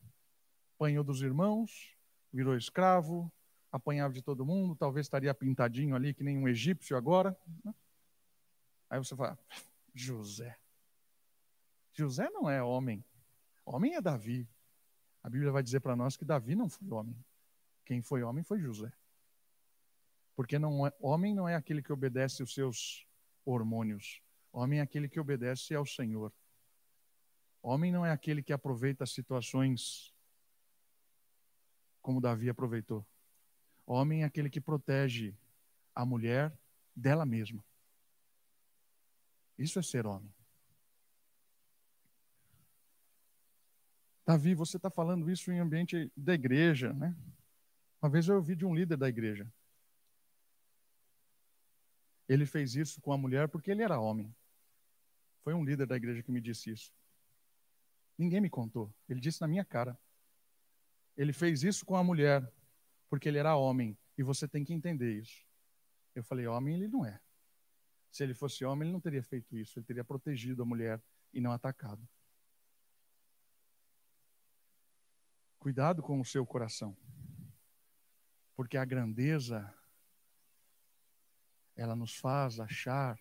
apanhou 0.75 1.05
dos 1.05 1.23
irmãos, 1.23 1.95
virou 2.33 2.57
escravo, 2.57 3.31
apanhava 3.71 4.13
de 4.13 4.23
todo 4.23 4.45
mundo, 4.45 4.75
talvez 4.75 5.07
estaria 5.07 5.33
pintadinho 5.33 5.95
ali 5.95 6.13
que 6.13 6.25
nem 6.25 6.37
um 6.37 6.49
egípcio 6.49 6.97
agora. 6.97 7.39
Né? 7.65 7.73
Aí 8.91 8.99
você 8.99 9.15
fala, 9.15 9.39
José. 9.95 10.59
José 11.93 12.29
não 12.31 12.51
é 12.51 12.61
homem. 12.61 13.05
Homem 13.65 13.95
é 13.95 14.01
Davi. 14.01 14.49
A 15.23 15.31
Bíblia 15.31 15.53
vai 15.53 15.63
dizer 15.63 15.79
para 15.79 15.95
nós 15.95 16.17
que 16.17 16.25
Davi 16.25 16.57
não 16.57 16.69
foi 16.69 16.91
homem. 16.91 17.17
Quem 17.85 18.03
foi 18.03 18.25
homem 18.25 18.43
foi 18.43 18.59
José. 18.59 18.93
Porque 20.39 20.57
não 20.57 20.87
é, 20.87 20.93
homem 21.01 21.35
não 21.35 21.49
é 21.49 21.57
aquele 21.57 21.83
que 21.83 21.93
obedece 21.93 22.45
os 22.45 22.55
seus 22.55 23.05
hormônios. 23.45 24.23
Homem 24.53 24.79
é 24.79 24.83
aquele 24.83 25.09
que 25.09 25.19
obedece 25.19 25.75
ao 25.75 25.85
Senhor. 25.85 26.33
Homem 27.61 27.91
não 27.91 28.07
é 28.07 28.13
aquele 28.13 28.41
que 28.41 28.53
aproveita 28.53 29.05
situações 29.05 30.15
como 32.01 32.21
Davi 32.21 32.49
aproveitou. 32.49 33.05
Homem 33.85 34.23
é 34.23 34.27
aquele 34.27 34.49
que 34.49 34.61
protege 34.61 35.35
a 35.93 36.07
mulher 36.07 36.57
dela 36.95 37.27
mesma. 37.27 37.65
Isso 39.59 39.81
é 39.81 39.83
ser 39.83 40.07
homem. 40.07 40.33
Davi, 44.25 44.55
você 44.55 44.77
está 44.77 44.89
falando 44.89 45.29
isso 45.29 45.51
em 45.51 45.59
ambiente 45.59 46.13
da 46.17 46.33
igreja, 46.33 46.93
né? 46.93 47.13
Uma 48.01 48.09
vez 48.09 48.29
eu 48.29 48.37
ouvi 48.37 48.55
de 48.55 48.65
um 48.65 48.73
líder 48.73 48.97
da 48.97 49.09
igreja. 49.09 49.53
Ele 52.29 52.45
fez 52.45 52.75
isso 52.77 53.01
com 53.01 53.13
a 53.13 53.19
mulher 53.19 53.49
porque 53.49 53.71
ele 53.71 53.83
era 53.83 53.99
homem. 53.99 54.35
Foi 55.43 55.55
um 55.55 55.65
líder 55.65 55.87
da 55.87 55.97
igreja 55.97 56.23
que 56.23 56.31
me 56.31 56.41
disse 56.41 56.71
isso. 56.71 56.93
Ninguém 58.19 58.41
me 58.41 58.51
contou. 58.51 58.93
Ele 59.09 59.21
disse 59.21 59.41
na 59.41 59.49
minha 59.49 59.65
cara. 59.65 59.99
Ele 61.17 61.33
fez 61.33 61.63
isso 61.63 61.87
com 61.87 61.97
a 61.97 62.05
mulher 62.05 62.53
porque 63.09 63.29
ele 63.29 63.39
era 63.39 63.57
homem. 63.57 63.97
E 64.17 64.23
você 64.23 64.47
tem 64.47 64.65
que 64.65 64.75
entender 64.75 65.19
isso. 65.19 65.47
Eu 66.15 66.23
falei: 66.23 66.47
homem 66.47 66.75
ele 66.75 66.89
não 66.89 67.07
é. 67.07 67.21
Se 68.11 68.23
ele 68.23 68.35
fosse 68.35 68.65
homem, 68.65 68.89
ele 68.89 68.93
não 68.93 69.01
teria 69.01 69.23
feito 69.23 69.57
isso. 69.57 69.79
Ele 69.79 69.87
teria 69.87 70.05
protegido 70.05 70.63
a 70.63 70.67
mulher 70.67 71.03
e 71.33 71.41
não 71.41 71.53
atacado. 71.53 72.07
Cuidado 75.59 76.03
com 76.03 76.21
o 76.21 76.25
seu 76.25 76.45
coração. 76.45 76.97
Porque 78.57 78.77
a 78.77 78.85
grandeza 78.85 79.73
ela 81.79 81.95
nos 81.95 82.17
faz 82.17 82.59
achar 82.59 83.17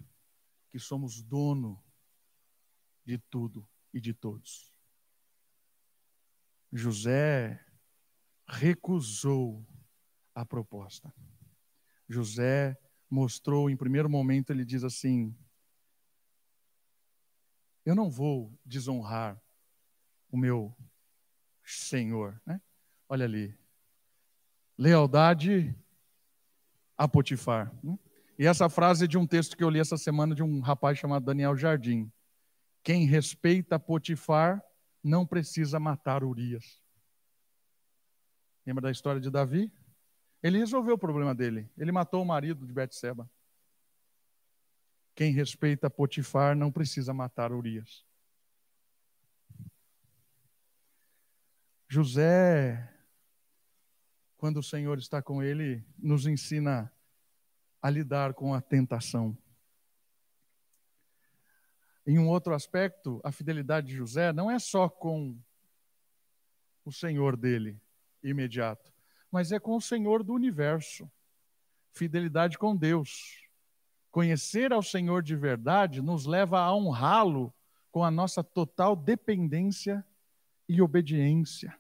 que 0.72 0.80
somos 0.80 1.22
dono 1.22 1.82
de 3.06 3.20
tudo 3.20 3.70
e 3.94 4.02
de 4.02 4.16
todos. 4.16 4.74
José 6.74 7.64
recusou 8.48 9.64
a 10.34 10.44
proposta. 10.44 11.14
José 12.10 12.76
mostrou, 13.08 13.70
em 13.70 13.78
primeiro 13.78 14.10
momento, 14.10 14.50
ele 14.50 14.66
diz 14.66 14.84
assim: 14.84 15.38
Eu 17.86 17.94
não 17.94 18.10
vou 18.10 18.60
desonrar 18.66 19.40
o 20.30 20.38
meu 20.38 20.76
Senhor. 21.64 22.42
Né? 22.44 22.60
Olha 23.08 23.26
ali. 23.26 23.56
Lealdade 24.76 25.76
a 26.98 27.08
Potifar. 27.08 27.72
Né? 27.84 27.98
E 28.38 28.46
essa 28.46 28.70
frase 28.70 29.06
é 29.06 29.08
de 29.08 29.18
um 29.18 29.26
texto 29.26 29.58
que 29.58 29.64
eu 29.64 29.70
li 29.70 29.80
essa 29.80 29.98
semana 29.98 30.36
de 30.36 30.44
um 30.44 30.60
rapaz 30.60 30.98
chamado 31.00 31.26
Daniel 31.26 31.56
Jardim. 31.58 32.12
Quem 32.84 33.06
respeita 33.06 33.80
Potifar 33.80 34.64
não 35.04 35.26
precisa 35.26 35.80
matar 35.80 36.24
Urias. 36.24 36.82
Lembra 38.66 38.84
da 38.84 38.92
história 38.92 39.20
de 39.20 39.32
Davi? 39.32 39.72
Ele 40.44 40.60
resolveu 40.60 40.96
o 40.96 41.00
problema 41.00 41.34
dele. 41.34 41.68
Ele 41.78 41.92
matou 41.92 42.22
o 42.22 42.26
marido 42.26 42.66
de 42.68 42.72
Betseba. 42.72 43.30
Quem 45.16 45.32
respeita 45.34 45.90
Potifar 45.90 46.56
não 46.56 46.72
precisa 46.72 47.14
matar 47.14 47.52
Urias. 47.52 48.06
José, 51.90 52.94
quando 54.38 54.58
o 54.58 54.64
Senhor 54.64 55.00
está 55.00 55.22
com 55.22 55.42
ele, 55.42 55.84
nos 55.98 56.28
ensina 56.28 56.92
a 57.82 57.90
lidar 57.90 58.34
com 58.34 58.54
a 58.54 58.62
tentação. 58.62 59.38
Em 62.06 62.18
um 62.18 62.30
outro 62.30 62.54
aspecto, 62.54 63.20
a 63.24 63.32
fidelidade 63.32 63.88
de 63.88 63.96
José 63.96 64.32
não 64.32 64.50
é 64.50 64.60
só 64.60 64.88
com 64.88 65.38
o 66.86 66.92
Senhor 66.92 67.36
dele, 67.36 67.80
imediato, 68.24 68.94
mas 69.30 69.52
é 69.52 69.60
com 69.60 69.76
o 69.76 69.82
Senhor 69.82 70.24
do 70.24 70.34
universo. 70.34 71.12
Fidelidade 71.92 72.58
com 72.58 72.76
Deus. 72.76 73.44
Conhecer 74.10 74.72
ao 74.72 74.82
Senhor 74.82 75.22
de 75.22 75.36
verdade 75.36 76.02
nos 76.02 76.26
leva 76.26 76.60
a 76.60 76.74
honrá-lo 76.74 77.54
com 77.92 78.04
a 78.04 78.12
nossa 78.12 78.44
total 78.44 78.96
dependência 78.96 80.06
e 80.70 80.82
obediência. 80.82 81.78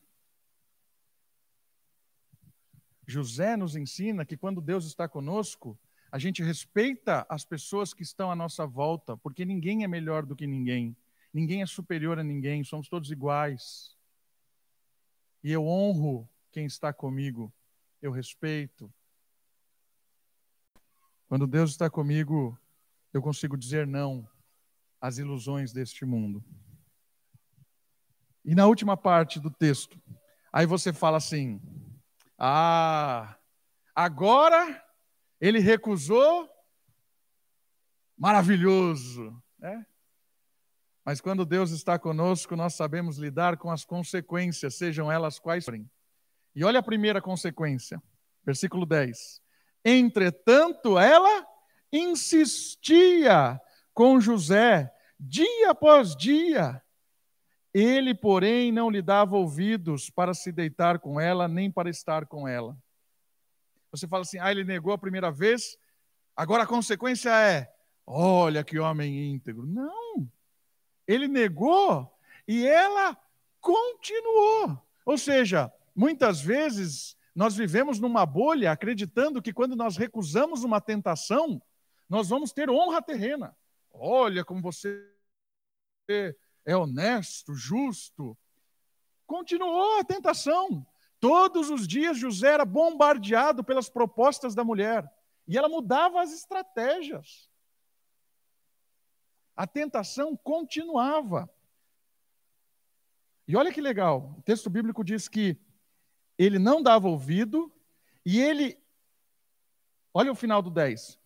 José 3.06 3.56
nos 3.56 3.78
ensina 3.78 4.26
que 4.26 4.36
quando 4.36 4.60
Deus 4.60 4.86
está 4.86 5.08
conosco, 5.08 5.80
a 6.12 6.18
gente 6.18 6.42
respeita 6.42 7.26
as 7.30 7.44
pessoas 7.44 7.94
que 7.94 8.04
estão 8.04 8.32
à 8.32 8.36
nossa 8.36 8.66
volta, 8.66 9.18
porque 9.18 9.44
ninguém 9.44 9.84
é 9.84 9.88
melhor 9.88 10.26
do 10.26 10.36
que 10.36 10.48
ninguém. 10.48 10.96
Ninguém 11.34 11.62
é 11.62 11.66
superior 11.66 12.18
a 12.18 12.24
ninguém, 12.24 12.64
somos 12.64 12.88
todos 12.88 13.12
iguais. 13.12 13.96
E 15.44 15.52
eu 15.52 15.66
honro 15.66 16.28
quem 16.52 16.66
está 16.66 16.94
comigo, 16.94 17.54
eu 18.02 18.12
respeito. 18.12 18.92
Quando 21.28 21.46
Deus 21.46 21.72
está 21.72 21.90
comigo, 21.90 22.58
eu 23.14 23.22
consigo 23.22 23.58
dizer 23.58 23.86
não 23.86 24.28
às 25.00 25.18
ilusões 25.18 25.74
deste 25.74 26.06
mundo. 26.06 26.44
E 28.46 28.56
na 28.56 28.66
última 28.66 28.96
parte 28.96 29.40
do 29.42 29.52
texto, 29.52 30.02
aí 30.54 30.66
você 30.66 30.94
fala 30.94 31.18
assim: 31.18 31.62
Ah, 32.38 33.38
agora 33.94 34.87
ele 35.40 35.60
recusou, 35.60 36.50
maravilhoso, 38.18 39.42
né? 39.60 39.86
Mas 41.06 41.22
quando 41.22 41.46
Deus 41.46 41.72
está 41.72 41.98
conosco, 41.98 42.56
nós 42.56 42.74
sabemos 42.74 43.18
lidar 43.18 43.56
com 43.56 43.72
as 43.72 43.86
consequências, 43.86 44.76
sejam 44.76 45.10
elas 45.10 45.40
quais 45.40 45.64
forem. 45.64 45.90
E 46.54 46.66
olha 46.66 46.80
a 46.80 46.84
primeira 46.84 47.22
consequência, 47.22 48.02
versículo 48.44 48.86
10. 48.86 49.42
Entretanto, 49.86 51.00
ela 51.00 51.48
insistia 51.94 53.58
com 53.94 54.20
José 54.20 54.94
dia 55.18 55.72
após 55.72 56.16
dia. 56.16 56.82
Ele, 57.74 58.14
porém, 58.14 58.72
não 58.72 58.90
lhe 58.90 59.02
dava 59.02 59.38
ouvidos 59.38 60.10
para 60.10 60.34
se 60.34 60.52
deitar 60.52 61.00
com 61.00 61.22
ela, 61.22 61.48
nem 61.48 61.72
para 61.72 61.90
estar 61.90 62.26
com 62.26 62.48
ela. 62.48 62.78
Você 63.92 64.08
fala 64.08 64.22
assim, 64.22 64.40
ah, 64.40 64.52
ele 64.52 64.64
negou 64.64 64.94
a 64.94 64.98
primeira 64.98 65.32
vez, 65.32 65.78
agora 66.36 66.64
a 66.64 66.68
consequência 66.68 67.30
é, 67.30 67.74
olha 68.06 68.64
que 68.64 68.80
homem 68.80 69.32
íntegro. 69.34 69.66
Não. 69.66 70.30
Ele 71.08 71.28
negou 71.28 72.12
e 72.48 72.66
ela 72.66 73.18
continuou. 73.62 74.82
Ou 75.06 75.18
seja, 75.18 75.72
muitas 75.96 76.42
vezes 76.42 77.16
nós 77.34 77.56
vivemos 77.56 78.00
numa 78.00 78.26
bolha 78.26 78.72
acreditando 78.72 79.42
que 79.42 79.54
quando 79.54 79.76
nós 79.76 79.96
recusamos 79.96 80.64
uma 80.64 80.82
tentação, 80.82 81.62
nós 82.10 82.30
vamos 82.30 82.52
ter 82.52 82.70
honra 82.70 83.02
terrena. 83.02 83.56
Olha 83.92 84.44
como 84.44 84.62
você 84.62 85.08
é 86.66 86.76
honesto, 86.76 87.54
justo. 87.54 88.38
continuou 89.26 90.00
a 90.00 90.04
tentação. 90.04 90.86
Todos 91.20 91.70
os 91.70 91.88
dias 91.88 92.18
José 92.18 92.54
era 92.54 92.66
bombardeado 92.66 93.64
pelas 93.64 93.90
propostas 93.90 94.54
da 94.54 94.64
mulher. 94.64 95.12
E 95.48 95.58
ela 95.58 95.70
mudava 95.70 96.22
as 96.22 96.34
estratégias. 96.34 97.50
A 99.56 99.66
tentação 99.66 100.36
continuava. 100.38 101.50
E 103.48 103.56
olha 103.56 103.74
que 103.74 103.82
legal, 103.82 104.36
o 104.38 104.42
texto 104.42 104.70
bíblico 104.70 105.04
diz 105.04 105.28
que 105.28 105.58
ele 106.38 106.60
não 106.60 106.84
dava 106.84 107.08
ouvido 107.08 107.74
e 108.26 108.40
ele, 108.40 108.78
olha 110.14 110.32
o 110.32 110.36
final 110.36 110.62
do 110.62 110.70
10, 110.70 111.18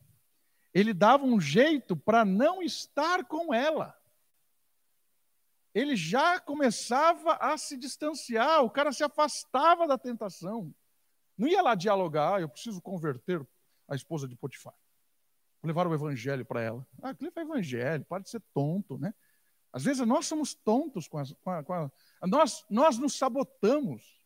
ele 0.74 0.94
dava 0.94 1.26
um 1.26 1.42
jeito 1.42 1.98
para 1.98 2.24
não 2.24 2.62
estar 2.62 3.26
com 3.26 3.54
ela. 3.54 4.00
Ele 5.74 5.96
já 5.96 6.40
começava 6.40 7.34
a 7.36 7.58
se 7.58 7.78
distanciar, 7.78 8.64
o 8.64 8.70
cara 8.70 8.92
se 8.92 9.04
afastava 9.04 9.88
da 9.88 9.98
tentação. 9.98 10.74
Não 11.38 11.48
ia 11.48 11.62
lá 11.62 11.76
dialogar, 11.76 12.36
ah, 12.36 12.42
eu 12.42 12.50
preciso 12.50 12.82
converter 12.82 13.46
a 13.88 13.96
esposa 13.96 14.28
de 14.28 14.36
Potifar. 14.36 14.76
Vou 15.62 15.68
levar 15.68 15.88
o 15.88 15.94
evangelho 15.94 16.46
para 16.46 16.62
ela. 16.62 16.86
Ah, 17.02 17.10
aquilo 17.10 17.32
é 17.36 17.42
evangelho, 17.42 18.06
pode 18.06 18.30
ser 18.30 18.42
tonto, 18.54 18.98
né? 18.98 19.14
Às 19.72 19.86
vezes 19.86 20.06
nós 20.06 20.26
somos 20.26 20.54
tontos 20.54 21.08
com, 21.08 21.24
com, 21.42 21.50
a, 21.50 21.64
com 21.64 21.74
a, 21.74 21.90
nós, 22.28 22.66
nós 22.70 22.98
nos 22.98 23.18
sabotamos, 23.18 24.22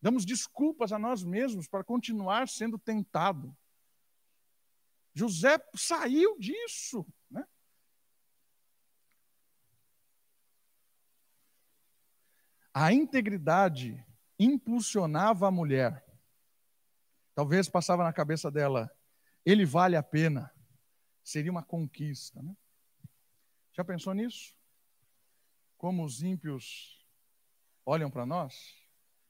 damos 0.00 0.24
desculpas 0.24 0.90
a 0.90 0.98
nós 0.98 1.22
mesmos 1.22 1.68
para 1.68 1.84
continuar 1.84 2.48
sendo 2.48 2.78
tentado. 2.78 3.54
José 5.12 5.58
saiu 5.74 6.38
disso. 6.38 7.06
Né? 7.30 7.44
A 12.78 12.92
integridade 12.92 14.04
impulsionava 14.38 15.48
a 15.48 15.50
mulher. 15.50 16.04
Talvez 17.34 17.70
passava 17.70 18.04
na 18.04 18.12
cabeça 18.12 18.50
dela, 18.50 18.94
ele 19.46 19.64
vale 19.64 19.96
a 19.96 20.02
pena. 20.02 20.52
Seria 21.24 21.50
uma 21.50 21.62
conquista. 21.62 22.42
Né? 22.42 22.54
Já 23.72 23.82
pensou 23.82 24.12
nisso? 24.12 24.54
Como 25.78 26.04
os 26.04 26.22
ímpios 26.22 27.02
olham 27.86 28.10
para 28.10 28.26
nós? 28.26 28.74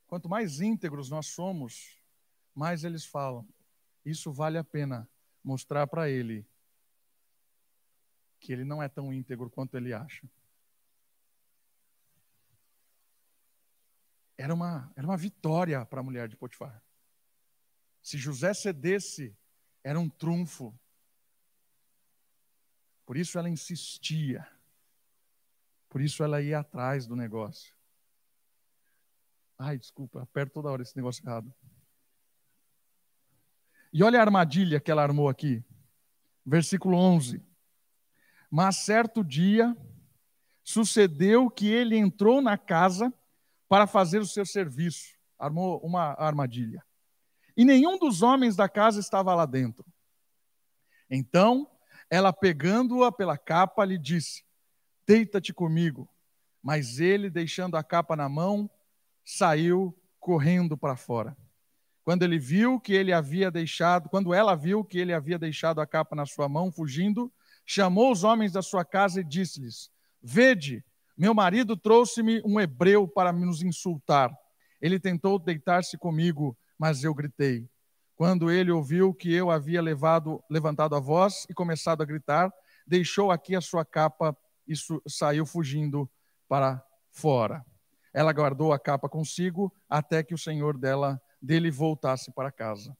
Quanto 0.08 0.28
mais 0.28 0.60
íntegros 0.60 1.08
nós 1.08 1.28
somos, 1.28 2.02
mais 2.52 2.82
eles 2.82 3.06
falam: 3.06 3.48
isso 4.04 4.32
vale 4.32 4.58
a 4.58 4.64
pena 4.64 5.08
mostrar 5.44 5.86
para 5.86 6.10
ele 6.10 6.44
que 8.40 8.52
ele 8.52 8.64
não 8.64 8.82
é 8.82 8.88
tão 8.88 9.14
íntegro 9.14 9.48
quanto 9.48 9.76
ele 9.76 9.92
acha. 9.92 10.28
Era 14.38 14.52
uma, 14.52 14.92
era 14.94 15.06
uma 15.06 15.16
vitória 15.16 15.84
para 15.84 16.00
a 16.00 16.02
mulher 16.02 16.28
de 16.28 16.36
Potifar. 16.36 16.82
Se 18.02 18.18
José 18.18 18.52
cedesse, 18.54 19.36
era 19.82 19.98
um 19.98 20.08
trunfo. 20.08 20.78
Por 23.04 23.16
isso 23.16 23.38
ela 23.38 23.48
insistia. 23.48 24.46
Por 25.88 26.00
isso 26.00 26.22
ela 26.22 26.42
ia 26.42 26.58
atrás 26.58 27.06
do 27.06 27.16
negócio. 27.16 27.74
Ai, 29.58 29.78
desculpa, 29.78 30.22
aperto 30.22 30.54
toda 30.54 30.70
hora 30.70 30.82
esse 30.82 30.96
negócio 30.96 31.24
errado. 31.24 31.52
E 33.92 34.02
olha 34.02 34.18
a 34.18 34.22
armadilha 34.22 34.78
que 34.78 34.90
ela 34.90 35.02
armou 35.02 35.28
aqui. 35.28 35.64
Versículo 36.44 36.98
11. 36.98 37.42
Mas 38.50 38.76
certo 38.76 39.24
dia 39.24 39.76
sucedeu 40.62 41.50
que 41.50 41.66
ele 41.66 41.96
entrou 41.96 42.42
na 42.42 42.58
casa 42.58 43.12
para 43.68 43.86
fazer 43.86 44.18
o 44.18 44.26
seu 44.26 44.44
serviço. 44.46 45.16
Armou 45.38 45.78
uma 45.80 46.14
armadilha. 46.18 46.82
E 47.56 47.64
nenhum 47.64 47.98
dos 47.98 48.22
homens 48.22 48.56
da 48.56 48.68
casa 48.68 49.00
estava 49.00 49.34
lá 49.34 49.46
dentro. 49.46 49.84
Então, 51.10 51.70
ela 52.10 52.32
pegando-a 52.32 53.10
pela 53.10 53.36
capa, 53.38 53.84
lhe 53.84 53.98
disse: 53.98 54.44
Deita-te 55.06 55.52
comigo. 55.52 56.08
Mas 56.62 56.98
ele, 56.98 57.30
deixando 57.30 57.76
a 57.76 57.84
capa 57.84 58.16
na 58.16 58.28
mão, 58.28 58.68
saiu 59.24 59.96
correndo 60.18 60.76
para 60.76 60.96
fora. 60.96 61.36
Quando 62.02 62.22
ele 62.22 62.38
viu 62.38 62.80
que 62.80 62.92
ele 62.92 63.12
havia 63.12 63.50
deixado, 63.50 64.08
quando 64.08 64.32
ela 64.32 64.54
viu 64.54 64.84
que 64.84 64.98
ele 64.98 65.12
havia 65.12 65.38
deixado 65.38 65.80
a 65.80 65.86
capa 65.86 66.14
na 66.14 66.26
sua 66.26 66.48
mão, 66.48 66.70
fugindo, 66.70 67.32
chamou 67.64 68.12
os 68.12 68.22
homens 68.22 68.52
da 68.52 68.62
sua 68.62 68.84
casa 68.84 69.20
e 69.20 69.24
disse-lhes: 69.24 69.90
Vede, 70.22 70.84
meu 71.16 71.32
marido 71.32 71.76
trouxe-me 71.76 72.42
um 72.44 72.60
hebreu 72.60 73.08
para 73.08 73.32
nos 73.32 73.62
insultar. 73.62 74.30
Ele 74.80 75.00
tentou 75.00 75.38
deitar-se 75.38 75.96
comigo, 75.96 76.56
mas 76.78 77.02
eu 77.02 77.14
gritei. 77.14 77.66
Quando 78.14 78.50
ele 78.50 78.70
ouviu 78.70 79.14
que 79.14 79.32
eu 79.32 79.50
havia 79.50 79.80
levado, 79.80 80.42
levantado 80.50 80.94
a 80.94 81.00
voz 81.00 81.46
e 81.48 81.54
começado 81.54 82.02
a 82.02 82.06
gritar, 82.06 82.52
deixou 82.86 83.30
aqui 83.30 83.56
a 83.56 83.60
sua 83.60 83.84
capa 83.84 84.36
e 84.68 84.74
saiu 85.08 85.46
fugindo 85.46 86.10
para 86.48 86.84
fora. 87.10 87.64
Ela 88.12 88.32
guardou 88.32 88.72
a 88.72 88.78
capa 88.78 89.08
consigo 89.08 89.72
até 89.88 90.22
que 90.22 90.34
o 90.34 90.38
senhor 90.38 90.76
dela 90.76 91.20
dele 91.40 91.70
voltasse 91.70 92.32
para 92.32 92.50
casa. 92.50 92.96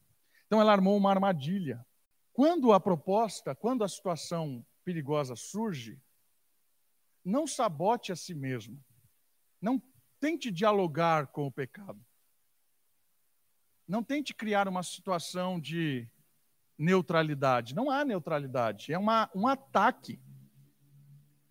Então 0.47 0.61
ela 0.61 0.73
armou 0.73 0.97
uma 0.97 1.11
armadilha. 1.11 1.85
Quando 2.33 2.73
a 2.73 2.81
proposta, 2.81 3.55
quando 3.55 3.83
a 3.83 3.89
situação 3.89 4.65
perigosa 4.85 5.35
surge, 5.35 5.99
não 7.27 7.47
sabote 7.47 8.13
a 8.13 8.17
si 8.17 8.35
mesmo. 8.35 8.83
Não 9.61 9.83
tente 10.21 10.51
dialogar 10.51 11.27
com 11.27 11.47
o 11.47 11.53
pecado. 11.53 12.05
Não 13.87 14.03
tente 14.03 14.35
criar 14.35 14.69
uma 14.69 14.83
situação 14.83 15.61
de 15.61 16.09
neutralidade. 16.79 17.75
Não 17.75 17.91
há 17.91 18.05
neutralidade, 18.05 18.93
é 18.93 18.99
uma, 18.99 19.31
um 19.35 19.47
ataque. 19.47 20.21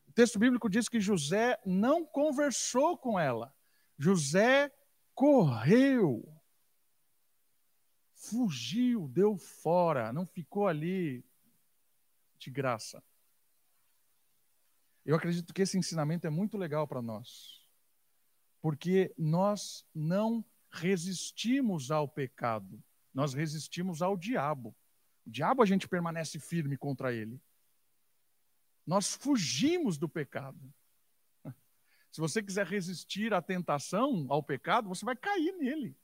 O 0.08 0.12
texto 0.14 0.40
bíblico 0.40 0.70
diz 0.70 0.88
que 0.88 1.00
José 1.00 1.60
não 1.66 2.06
conversou 2.06 2.98
com 2.98 3.20
ela. 3.20 3.54
José 3.98 4.72
correu 5.14 6.36
fugiu, 8.26 9.08
deu 9.08 9.38
fora, 9.38 10.12
não 10.12 10.26
ficou 10.26 10.68
ali 10.68 11.24
de 12.40 12.50
graça. 12.50 13.04
Eu 15.06 15.16
acredito 15.16 15.54
que 15.54 15.62
esse 15.62 15.78
ensinamento 15.78 16.26
é 16.26 16.30
muito 16.32 16.58
legal 16.58 16.88
para 16.88 17.02
nós, 17.02 17.64
porque 18.60 19.14
nós 19.16 19.86
não 19.94 20.44
resistimos 20.72 21.92
ao 21.92 22.08
pecado, 22.08 22.84
nós 23.14 23.34
resistimos 23.34 24.02
ao 24.02 24.18
diabo. 24.18 24.76
O 25.26 25.30
diabo 25.30 25.62
a 25.62 25.66
gente 25.66 25.88
permanece 25.88 26.40
firme 26.40 26.76
contra 26.76 27.14
ele. 27.14 27.40
Nós 28.86 29.14
fugimos 29.14 29.98
do 29.98 30.10
pecado. 30.10 30.60
Se 32.12 32.20
você 32.20 32.42
quiser 32.42 32.66
resistir 32.66 33.34
à 33.34 33.42
tentação, 33.42 34.26
ao 34.30 34.42
pecado, 34.42 34.90
você 34.90 35.06
vai 35.06 35.16
cair 35.16 35.56
nele. 35.58 35.96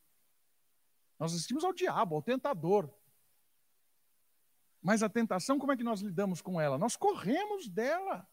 Nós 1.19 1.33
assistimos 1.33 1.63
ao 1.63 1.73
diabo, 1.73 2.15
ao 2.15 2.21
tentador. 2.21 2.91
Mas 4.81 5.03
a 5.03 5.09
tentação, 5.09 5.59
como 5.59 5.71
é 5.71 5.77
que 5.77 5.83
nós 5.83 6.01
lidamos 6.01 6.41
com 6.41 6.59
ela? 6.59 6.77
Nós 6.77 6.95
corremos 6.95 7.67
dela. 7.67 8.27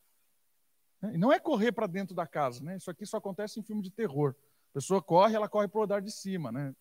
E 1.03 1.19
não 1.19 1.33
é 1.33 1.39
correr 1.39 1.73
para 1.73 1.87
dentro 1.87 2.15
da 2.15 2.27
casa, 2.27 2.63
né? 2.63 2.77
Isso 2.77 2.91
aqui 2.91 3.07
só 3.07 3.19
acontece 3.19 3.61
em 3.61 3.63
filme 3.63 3.83
de 3.83 3.91
terror. 3.91 4.35
A 4.71 4.75
pessoa 4.75 5.01
corre, 5.01 5.35
ela 5.35 5.49
corre 5.49 5.69
para 5.69 5.81
o 5.81 5.85
andar 5.85 6.03
de 6.03 6.11
cima, 6.11 6.51
né? 6.51 6.75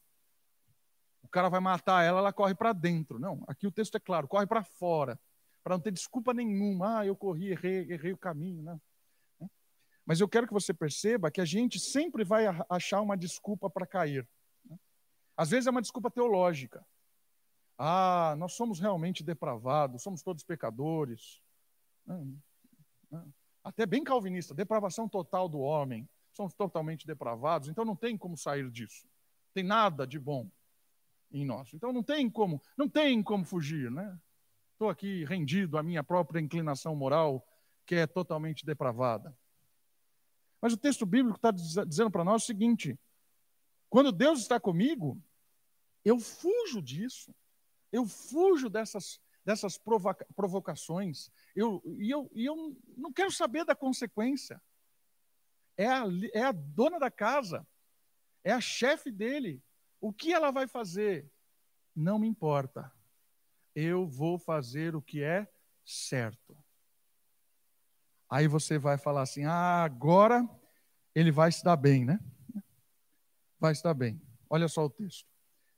O 1.21 1.27
cara 1.27 1.49
vai 1.49 1.59
matar 1.59 2.03
ela, 2.03 2.19
ela 2.19 2.33
corre 2.33 2.55
para 2.55 2.73
dentro. 2.73 3.19
Não, 3.19 3.43
aqui 3.47 3.67
o 3.67 3.71
texto 3.71 3.95
é 3.95 3.99
claro, 3.99 4.27
corre 4.27 4.47
para 4.47 4.63
fora, 4.63 5.19
para 5.63 5.75
não 5.75 5.81
ter 5.81 5.91
desculpa 5.91 6.33
nenhuma. 6.33 6.99
Ah, 6.99 7.05
eu 7.05 7.15
corri, 7.15 7.51
errei, 7.51 7.91
errei 7.91 8.13
o 8.13 8.17
caminho, 8.17 8.63
né? 8.63 8.79
Mas 10.05 10.21
eu 10.21 10.29
quero 10.29 10.47
que 10.47 10.53
você 10.53 10.73
perceba 10.73 11.29
que 11.29 11.41
a 11.41 11.45
gente 11.45 11.79
sempre 11.79 12.23
vai 12.23 12.45
achar 12.69 13.01
uma 13.01 13.17
desculpa 13.17 13.69
para 13.69 13.85
cair. 13.85 14.27
Às 15.35 15.49
vezes 15.49 15.67
é 15.67 15.69
uma 15.69 15.81
desculpa 15.81 16.09
teológica. 16.09 16.85
Ah, 17.77 18.33
nós 18.39 18.53
somos 18.53 18.79
realmente 18.79 19.21
depravados, 19.21 20.01
somos 20.01 20.23
todos 20.23 20.43
pecadores. 20.43 21.41
Até 23.67 23.85
bem 23.85 24.01
calvinista, 24.01 24.53
depravação 24.53 25.09
total 25.09 25.49
do 25.49 25.59
homem. 25.59 26.07
Somos 26.31 26.53
totalmente 26.53 27.05
depravados, 27.05 27.67
então 27.67 27.83
não 27.83 27.97
tem 27.97 28.17
como 28.17 28.37
sair 28.37 28.71
disso. 28.71 29.05
Tem 29.53 29.61
nada 29.61 30.07
de 30.07 30.17
bom 30.17 30.49
em 31.29 31.43
nós. 31.43 31.73
Então 31.73 31.91
não 31.91 32.01
tem 32.01 32.29
como, 32.29 32.61
não 32.77 32.87
tem 32.87 33.21
como 33.21 33.43
fugir, 33.43 33.91
né? 33.91 34.17
Estou 34.71 34.89
aqui 34.89 35.25
rendido 35.25 35.77
à 35.77 35.83
minha 35.83 36.01
própria 36.01 36.39
inclinação 36.39 36.95
moral, 36.95 37.45
que 37.85 37.95
é 37.95 38.07
totalmente 38.07 38.65
depravada. 38.65 39.37
Mas 40.61 40.71
o 40.71 40.77
texto 40.77 41.05
bíblico 41.05 41.35
está 41.37 41.51
dizendo 41.51 42.09
para 42.09 42.23
nós 42.23 42.43
o 42.43 42.45
seguinte: 42.45 42.97
quando 43.89 44.13
Deus 44.13 44.39
está 44.39 44.61
comigo, 44.61 45.21
eu 46.05 46.19
fujo 46.19 46.81
disso. 46.81 47.35
Eu 47.91 48.05
fujo 48.05 48.69
dessas, 48.69 49.19
dessas 49.47 49.77
provoca 49.77 50.27
provocações. 50.35 51.31
Eu, 51.55 51.81
e, 51.97 52.11
eu, 52.11 52.29
e 52.35 52.43
eu 52.43 52.77
não 52.97 53.13
quero 53.13 53.31
saber 53.31 53.63
da 53.63 53.73
consequência. 53.73 54.61
É 55.77 55.87
a, 55.87 56.03
é 56.33 56.43
a 56.43 56.51
dona 56.51 56.99
da 56.99 57.09
casa 57.09 57.65
é 58.43 58.51
a 58.51 58.61
chefe 58.61 59.09
dele. 59.09 59.63
O 59.99 60.13
que 60.13 60.33
ela 60.33 60.51
vai 60.51 60.67
fazer? 60.67 61.29
Não 61.95 62.19
me 62.19 62.27
importa. 62.27 62.91
Eu 63.73 64.05
vou 64.07 64.37
fazer 64.37 64.95
o 64.95 65.01
que 65.01 65.23
é 65.23 65.47
certo. 65.85 66.57
Aí 68.29 68.47
você 68.47 68.77
vai 68.77 68.97
falar 68.97 69.21
assim: 69.21 69.45
ah, 69.45 69.83
agora 69.83 70.47
ele 71.15 71.31
vai 71.31 71.51
se 71.51 71.63
dar 71.63 71.75
bem, 71.75 72.05
né? 72.05 72.19
Vai 73.59 73.73
se 73.75 73.83
dar 73.83 73.93
bem. 73.93 74.21
Olha 74.49 74.67
só 74.67 74.85
o 74.85 74.89
texto. 74.89 75.27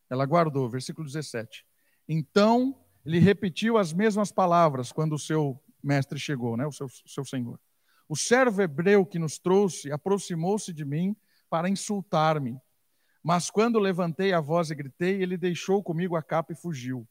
Ela 0.09 0.25
guardou, 0.25 0.69
versículo 0.69 1.07
17. 1.07 1.65
Então 2.07 2.88
ele 3.05 3.19
repetiu 3.19 3.77
as 3.77 3.93
mesmas 3.93 4.31
palavras 4.31 4.91
quando 4.91 5.13
o 5.13 5.19
seu 5.19 5.61
mestre 5.83 6.19
chegou, 6.19 6.57
né? 6.57 6.65
O 6.65 6.71
seu, 6.71 6.87
seu 7.05 7.25
senhor. 7.25 7.59
O 8.07 8.15
servo 8.15 8.61
hebreu 8.61 9.05
que 9.05 9.19
nos 9.19 9.37
trouxe 9.37 9.91
aproximou-se 9.91 10.73
de 10.73 10.83
mim 10.83 11.15
para 11.49 11.69
insultar-me. 11.69 12.59
Mas 13.23 13.49
quando 13.49 13.79
levantei 13.79 14.33
a 14.33 14.39
voz 14.39 14.71
e 14.71 14.75
gritei, 14.75 15.21
ele 15.21 15.37
deixou 15.37 15.83
comigo 15.83 16.15
a 16.15 16.23
capa 16.23 16.53
e 16.53 16.55
fugiu. 16.55 17.07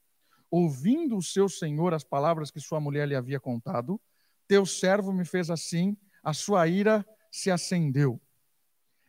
Ouvindo 0.51 1.15
o 1.15 1.21
seu 1.21 1.47
senhor 1.47 1.93
as 1.93 2.03
palavras 2.03 2.49
que 2.49 2.59
sua 2.59 2.79
mulher 2.79 3.07
lhe 3.07 3.15
havia 3.15 3.39
contado, 3.39 4.01
teu 4.47 4.65
servo 4.65 5.13
me 5.13 5.23
fez 5.23 5.49
assim, 5.49 5.95
a 6.23 6.33
sua 6.33 6.67
ira 6.67 7.05
se 7.31 7.51
acendeu. 7.51 8.19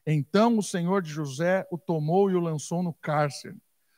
Então 0.06 0.58
o 0.58 0.62
senhor 0.62 1.02
de 1.02 1.10
José 1.10 1.66
o 1.70 1.78
tomou 1.78 2.30
e 2.30 2.34
o 2.34 2.40
lançou 2.40 2.82
no 2.82 2.92
cárcere, 2.92 3.56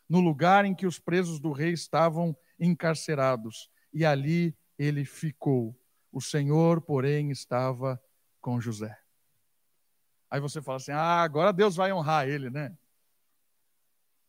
no 0.08 0.20
lugar 0.20 0.64
em 0.64 0.74
que 0.74 0.86
os 0.86 0.98
presos 0.98 1.40
do 1.40 1.52
rei 1.52 1.72
estavam 1.72 2.36
encarcerados, 2.62 3.68
e 3.92 4.04
ali 4.04 4.56
ele 4.78 5.04
ficou. 5.04 5.76
O 6.12 6.20
senhor, 6.20 6.80
porém, 6.80 7.30
estava 7.30 8.00
com 8.40 8.60
José. 8.60 8.96
Aí 10.30 10.40
você 10.40 10.62
fala 10.62 10.76
assim: 10.76 10.92
ah, 10.92 11.22
agora 11.22 11.52
Deus 11.52 11.74
vai 11.74 11.92
honrar 11.92 12.28
ele, 12.28 12.48
né? 12.48 12.76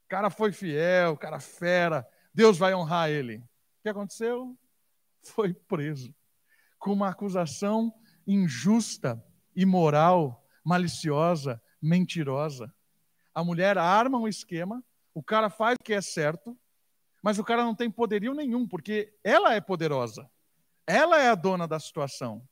O 0.05 0.09
cara 0.09 0.29
foi 0.29 0.51
fiel, 0.51 1.13
o 1.13 1.17
cara 1.17 1.39
fera, 1.39 2.07
Deus 2.33 2.57
vai 2.57 2.73
honrar 2.73 3.09
ele. 3.09 3.37
O 3.37 3.83
que 3.83 3.89
aconteceu? 3.89 4.57
Foi 5.23 5.53
preso 5.53 6.13
com 6.83 6.91
uma 6.91 7.09
acusação 7.09 7.93
injusta, 8.27 9.23
imoral, 9.55 10.45
maliciosa, 10.63 11.61
mentirosa. 11.81 12.73
A 13.33 13.41
mulher 13.41 13.77
arma 13.77 14.17
um 14.17 14.27
esquema, 14.27 14.83
o 15.13 15.23
cara 15.23 15.49
faz 15.49 15.77
o 15.79 15.83
que 15.83 15.93
é 15.93 16.01
certo, 16.01 16.57
mas 17.23 17.39
o 17.39 17.43
cara 17.43 17.63
não 17.63 17.73
tem 17.73 17.89
poderio 17.89 18.33
nenhum, 18.33 18.67
porque 18.67 19.13
ela 19.23 19.53
é 19.53 19.61
poderosa. 19.61 20.29
Ela 20.85 21.21
é 21.21 21.29
a 21.29 21.35
dona 21.35 21.65
da 21.65 21.79
situação. 21.79 22.45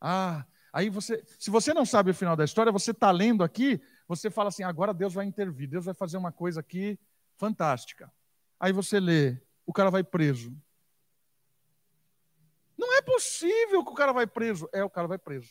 Ah, 0.00 0.46
aí 0.72 0.88
você, 0.88 1.24
se 1.40 1.50
você 1.50 1.74
não 1.74 1.84
sabe 1.84 2.12
o 2.12 2.14
final 2.14 2.36
da 2.36 2.44
história, 2.44 2.70
você 2.70 2.92
está 2.92 3.10
lendo 3.10 3.42
aqui, 3.42 3.82
você 4.06 4.30
fala 4.30 4.50
assim: 4.50 4.62
agora 4.62 4.94
Deus 4.94 5.12
vai 5.12 5.26
intervir, 5.26 5.68
Deus 5.68 5.86
vai 5.86 5.94
fazer 5.94 6.16
uma 6.18 6.30
coisa 6.30 6.60
aqui 6.60 6.96
fantástica. 7.36 8.12
Aí 8.60 8.72
você 8.72 9.00
lê, 9.00 9.42
o 9.66 9.72
cara 9.72 9.90
vai 9.90 10.04
preso. 10.04 10.56
Não 12.78 12.96
é 12.96 13.02
possível 13.02 13.84
que 13.84 13.90
o 13.90 13.94
cara 13.94 14.12
vai 14.12 14.26
preso. 14.26 14.68
É, 14.72 14.84
o 14.84 14.90
cara 14.90 15.08
vai 15.08 15.18
preso. 15.18 15.50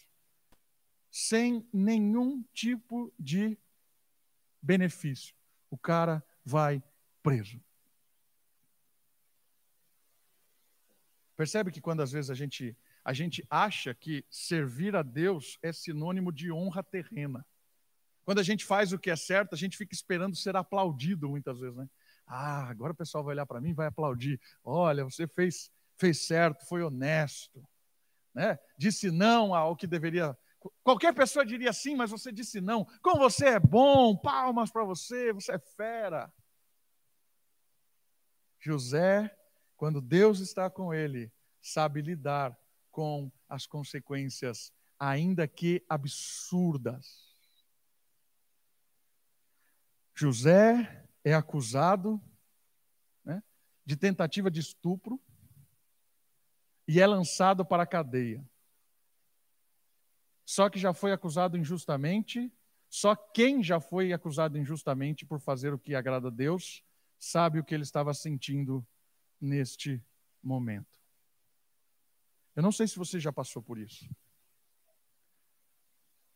Sem 1.11 1.67
nenhum 1.73 2.41
tipo 2.53 3.13
de 3.19 3.57
benefício. 4.61 5.35
O 5.69 5.77
cara 5.77 6.23
vai 6.45 6.81
preso. 7.21 7.59
Percebe 11.35 11.71
que 11.71 11.81
quando 11.81 12.01
às 12.01 12.11
vezes 12.11 12.29
a 12.29 12.35
gente, 12.35 12.77
a 13.03 13.11
gente 13.11 13.45
acha 13.49 13.93
que 13.93 14.25
servir 14.29 14.95
a 14.95 15.01
Deus 15.01 15.57
é 15.61 15.73
sinônimo 15.73 16.31
de 16.31 16.51
honra 16.51 16.81
terrena. 16.81 17.45
Quando 18.23 18.39
a 18.39 18.43
gente 18.43 18.63
faz 18.63 18.93
o 18.93 18.99
que 18.99 19.09
é 19.09 19.15
certo, 19.15 19.53
a 19.53 19.57
gente 19.57 19.77
fica 19.77 19.93
esperando 19.93 20.35
ser 20.35 20.55
aplaudido 20.55 21.27
muitas 21.27 21.59
vezes, 21.59 21.75
né? 21.75 21.89
Ah, 22.25 22.69
agora 22.69 22.93
o 22.93 22.95
pessoal 22.95 23.23
vai 23.23 23.35
olhar 23.35 23.45
para 23.45 23.61
mim 23.61 23.69
e 23.69 23.73
vai 23.73 23.87
aplaudir. 23.87 24.39
Olha, 24.63 25.03
você 25.03 25.27
fez 25.27 25.69
fez 25.97 26.25
certo, 26.25 26.65
foi 26.65 26.83
honesto, 26.83 27.65
né? 28.33 28.57
Disse 28.77 29.11
não 29.11 29.53
ao 29.53 29.75
que 29.75 29.87
deveria. 29.87 30.37
Qualquer 30.83 31.13
pessoa 31.13 31.45
diria 31.45 31.73
sim, 31.73 31.95
mas 31.95 32.11
você 32.11 32.31
disse 32.31 32.61
não. 32.61 32.85
Como 33.01 33.19
você 33.19 33.47
é 33.47 33.59
bom, 33.59 34.15
palmas 34.15 34.71
para 34.71 34.83
você, 34.83 35.33
você 35.33 35.53
é 35.53 35.59
fera. 35.59 36.33
José, 38.59 39.35
quando 39.77 40.01
Deus 40.01 40.39
está 40.39 40.69
com 40.69 40.93
ele, 40.93 41.31
sabe 41.61 42.01
lidar 42.01 42.57
com 42.91 43.31
as 43.47 43.67
consequências, 43.67 44.71
ainda 44.97 45.47
que 45.47 45.85
absurdas. 45.89 47.35
José 50.15 51.05
é 51.23 51.33
acusado 51.33 52.21
né, 53.23 53.43
de 53.85 53.97
tentativa 53.97 54.49
de 54.49 54.61
estupro, 54.61 55.21
e 56.87 57.01
é 57.01 57.07
lançado 57.07 57.65
para 57.65 57.83
a 57.83 57.87
cadeia. 57.87 58.43
Só 60.45 60.69
que 60.69 60.77
já 60.77 60.93
foi 60.93 61.11
acusado 61.11 61.57
injustamente, 61.57 62.53
só 62.89 63.15
quem 63.15 63.63
já 63.63 63.79
foi 63.79 64.13
acusado 64.13 64.57
injustamente 64.57 65.25
por 65.25 65.39
fazer 65.39 65.73
o 65.73 65.79
que 65.79 65.95
agrada 65.95 66.27
a 66.27 66.31
Deus 66.31 66.83
sabe 67.17 67.59
o 67.59 67.63
que 67.63 67.73
ele 67.73 67.83
estava 67.83 68.13
sentindo 68.13 68.85
neste 69.41 70.03
momento. 70.41 70.99
Eu 72.55 72.63
não 72.63 72.71
sei 72.71 72.87
se 72.87 72.97
você 72.97 73.19
já 73.19 73.33
passou 73.33 73.61
por 73.61 73.77
isso. 73.77 74.07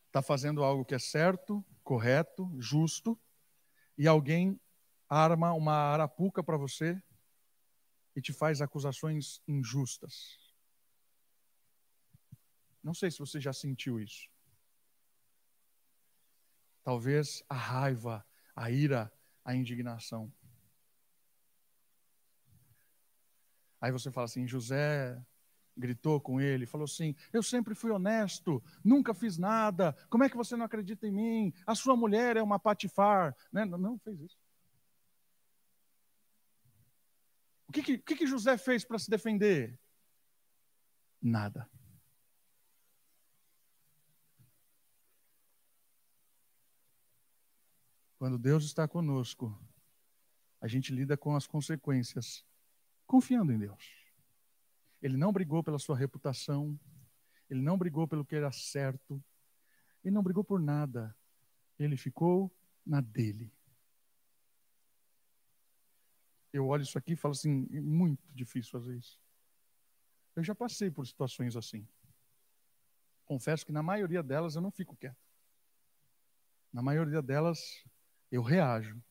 Está 0.07 0.21
fazendo 0.21 0.63
algo 0.63 0.83
que 0.83 0.95
é 0.95 0.99
certo, 0.99 1.63
correto, 1.83 2.51
justo, 2.59 3.17
e 3.97 4.07
alguém 4.07 4.59
arma 5.07 5.53
uma 5.53 5.73
arapuca 5.73 6.43
para 6.43 6.57
você 6.57 7.01
e 8.15 8.21
te 8.21 8.33
faz 8.33 8.61
acusações 8.61 9.39
injustas. 9.47 10.48
Não 12.83 12.93
sei 12.93 13.11
se 13.11 13.19
você 13.19 13.39
já 13.39 13.53
sentiu 13.53 13.99
isso. 13.99 14.29
Talvez 16.83 17.43
a 17.49 17.55
raiva, 17.55 18.25
a 18.55 18.71
ira, 18.71 19.11
a 19.43 19.55
indignação. 19.55 20.31
Aí 23.81 23.91
você 23.91 24.11
fala 24.11 24.25
assim: 24.25 24.47
José 24.47 25.21
gritou 25.77 26.19
com 26.19 26.39
ele, 26.41 26.65
falou 26.65 26.85
assim: 26.85 27.15
Eu 27.31 27.41
sempre 27.41 27.73
fui 27.73 27.91
honesto, 27.91 28.63
nunca 28.83 29.13
fiz 29.13 29.37
nada, 29.37 29.95
como 30.09 30.23
é 30.23 30.29
que 30.29 30.37
você 30.37 30.55
não 30.55 30.65
acredita 30.65 31.07
em 31.07 31.11
mim? 31.11 31.53
A 31.65 31.75
sua 31.75 31.95
mulher 31.95 32.37
é 32.37 32.41
uma 32.41 32.59
patifar. 32.59 33.35
Né? 33.51 33.65
Não, 33.65 33.77
não 33.77 33.97
fez 33.99 34.19
isso. 34.19 34.37
O 37.67 37.71
que, 37.71 37.99
que, 37.99 38.15
que 38.15 38.27
José 38.27 38.57
fez 38.57 38.83
para 38.83 38.97
se 38.97 39.09
defender? 39.09 39.79
Nada. 41.21 41.69
Quando 48.19 48.37
Deus 48.37 48.65
está 48.65 48.87
conosco, 48.87 49.57
a 50.61 50.67
gente 50.67 50.93
lida 50.93 51.17
com 51.17 51.35
as 51.35 51.47
consequências, 51.47 52.45
confiando 53.07 53.51
em 53.51 53.57
Deus. 53.57 53.91
Ele 55.01 55.17
não 55.17 55.33
brigou 55.33 55.63
pela 55.63 55.79
sua 55.79 55.97
reputação, 55.97 56.79
ele 57.49 57.61
não 57.61 57.79
brigou 57.79 58.07
pelo 58.07 58.23
que 58.23 58.35
era 58.35 58.51
certo, 58.51 59.23
ele 60.03 60.13
não 60.13 60.21
brigou 60.21 60.43
por 60.43 60.59
nada. 60.59 61.15
Ele 61.79 61.97
ficou 61.97 62.55
na 62.85 63.01
dele 63.01 63.51
eu 66.51 66.67
olho 66.67 66.83
isso 66.83 66.97
aqui 66.97 67.13
e 67.13 67.15
falo 67.15 67.33
assim, 67.33 67.67
é 67.71 67.79
muito 67.79 68.21
difícil 68.33 68.71
fazer 68.71 68.97
isso. 68.97 69.19
Eu 70.35 70.43
já 70.43 70.55
passei 70.55 70.89
por 70.89 71.05
situações 71.05 71.55
assim. 71.55 71.87
Confesso 73.25 73.65
que 73.65 73.71
na 73.71 73.83
maioria 73.83 74.23
delas 74.23 74.55
eu 74.55 74.61
não 74.61 74.71
fico 74.71 74.95
quieto. 74.95 75.17
Na 76.73 76.81
maioria 76.81 77.21
delas 77.21 77.83
eu 78.31 78.41
reajo. 78.41 79.01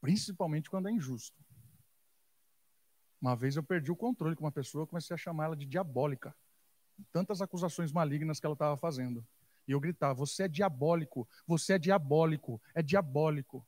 Principalmente 0.00 0.68
quando 0.68 0.88
é 0.88 0.92
injusto. 0.92 1.42
Uma 3.20 3.36
vez 3.36 3.54
eu 3.54 3.62
perdi 3.62 3.90
o 3.92 3.96
controle 3.96 4.34
com 4.34 4.44
uma 4.44 4.50
pessoa, 4.50 4.86
comecei 4.86 5.14
a 5.14 5.16
chamar 5.16 5.44
ela 5.44 5.56
de 5.56 5.64
diabólica. 5.64 6.34
Tantas 7.12 7.40
acusações 7.40 7.92
malignas 7.92 8.40
que 8.40 8.46
ela 8.46 8.54
estava 8.54 8.76
fazendo. 8.76 9.24
E 9.66 9.70
eu 9.72 9.78
gritava: 9.78 10.14
Você 10.14 10.42
é 10.42 10.48
diabólico, 10.48 11.28
você 11.46 11.74
é 11.74 11.78
diabólico, 11.78 12.60
é 12.74 12.82
diabólico. 12.82 13.66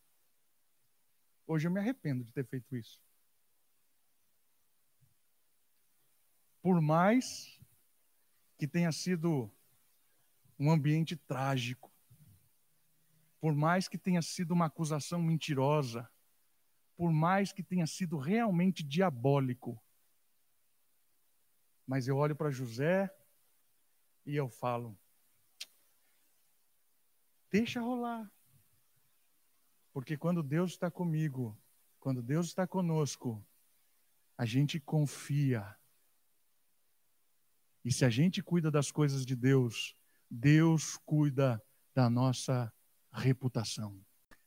Hoje 1.46 1.68
eu 1.68 1.70
me 1.70 1.78
arrependo 1.78 2.24
de 2.24 2.32
ter 2.32 2.44
feito 2.44 2.74
isso. 2.76 3.00
Por 6.60 6.80
mais 6.80 7.60
que 8.58 8.66
tenha 8.66 8.90
sido 8.90 9.52
um 10.58 10.70
ambiente 10.70 11.14
trágico, 11.14 11.93
por 13.45 13.55
mais 13.55 13.86
que 13.86 13.99
tenha 13.99 14.22
sido 14.22 14.53
uma 14.53 14.64
acusação 14.64 15.20
mentirosa, 15.20 16.11
por 16.97 17.12
mais 17.12 17.53
que 17.53 17.62
tenha 17.62 17.86
sido 17.86 18.16
realmente 18.16 18.82
diabólico, 18.82 19.78
mas 21.86 22.09
eu 22.09 22.16
olho 22.16 22.34
para 22.34 22.51
José 22.51 23.14
e 24.24 24.34
eu 24.34 24.49
falo: 24.49 24.99
Deixa 27.51 27.82
rolar. 27.82 28.32
Porque 29.92 30.16
quando 30.16 30.42
Deus 30.42 30.70
está 30.70 30.90
comigo, 30.90 31.55
quando 32.01 32.22
Deus 32.22 32.47
está 32.47 32.66
conosco, 32.66 33.47
a 34.38 34.47
gente 34.47 34.80
confia. 34.80 35.78
E 37.84 37.92
se 37.92 38.07
a 38.07 38.09
gente 38.09 38.42
cuida 38.42 38.70
das 38.70 38.90
coisas 38.90 39.26
de 39.26 39.36
Deus, 39.36 39.95
Deus 40.30 40.97
cuida 41.05 41.62
da 41.95 42.09
nossa 42.09 42.72
reputação, 43.14 43.98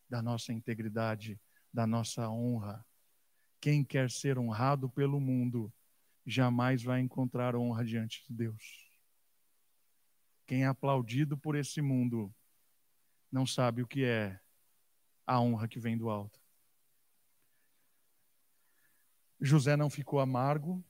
da 0.10 0.22
nossa 0.22 0.54
integridade, 0.54 1.40
da 1.74 1.88
nossa 1.88 2.30
honra. 2.30 2.86
Quem 3.60 3.84
quer 3.84 4.12
ser 4.12 4.38
honrado 4.38 4.90
pelo 4.90 5.20
mundo 5.20 5.74
jamais 6.26 6.84
vai 6.84 7.00
encontrar 7.00 7.56
honra 7.56 7.84
diante 7.84 8.26
de 8.28 8.34
Deus. 8.34 8.88
Quem 10.46 10.64
é 10.64 10.68
aplaudido 10.68 11.38
por 11.38 11.56
esse 11.56 11.82
mundo 11.82 12.34
não 13.32 13.46
sabe 13.46 13.82
o 13.82 13.88
que 13.88 14.04
é 14.04 14.40
a 15.26 15.40
honra 15.42 15.68
que 15.68 15.80
vem 15.80 15.98
do 15.98 16.10
alto. 16.10 16.40
José 19.40 19.76
não 19.76 19.90
ficou 19.90 20.20
amargo, 20.20 20.84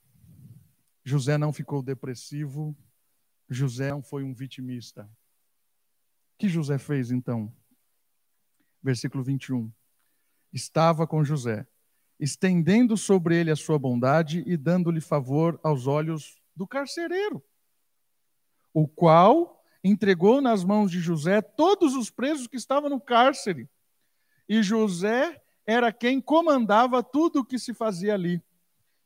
José 1.03 1.37
não 1.37 1.51
ficou 1.51 1.81
depressivo, 1.81 2.77
José 3.49 3.89
não 3.89 4.01
foi 4.01 4.23
um 4.23 4.33
vitimista. 4.33 5.03
O 5.03 6.37
que 6.37 6.47
José 6.47 6.77
fez 6.77 7.11
então? 7.11 7.53
Versículo 8.81 9.23
21. 9.23 9.71
Estava 10.51 11.05
com 11.05 11.23
José, 11.23 11.67
estendendo 12.19 12.95
sobre 12.97 13.35
ele 13.35 13.51
a 13.51 13.55
sua 13.55 13.77
bondade 13.77 14.43
e 14.45 14.55
dando-lhe 14.57 15.01
favor 15.01 15.59
aos 15.63 15.87
olhos 15.87 16.41
do 16.55 16.67
carcereiro, 16.67 17.43
o 18.73 18.87
qual 18.87 19.63
entregou 19.83 20.41
nas 20.41 20.63
mãos 20.63 20.89
de 20.91 20.99
José 20.99 21.41
todos 21.41 21.95
os 21.95 22.09
presos 22.09 22.47
que 22.47 22.57
estavam 22.57 22.89
no 22.89 22.99
cárcere. 22.99 23.69
E 24.49 24.63
José 24.63 25.41
era 25.65 25.91
quem 25.91 26.19
comandava 26.19 27.03
tudo 27.03 27.39
o 27.39 27.45
que 27.45 27.59
se 27.59 27.73
fazia 27.73 28.13
ali. 28.13 28.41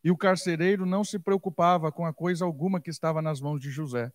E 0.03 0.09
o 0.09 0.17
carcereiro 0.17 0.85
não 0.85 1.03
se 1.03 1.19
preocupava 1.19 1.91
com 1.91 2.05
a 2.05 2.13
coisa 2.13 2.45
alguma 2.45 2.79
que 2.79 2.89
estava 2.89 3.21
nas 3.21 3.41
mãos 3.41 3.59
de 3.59 3.69
José, 3.69 4.11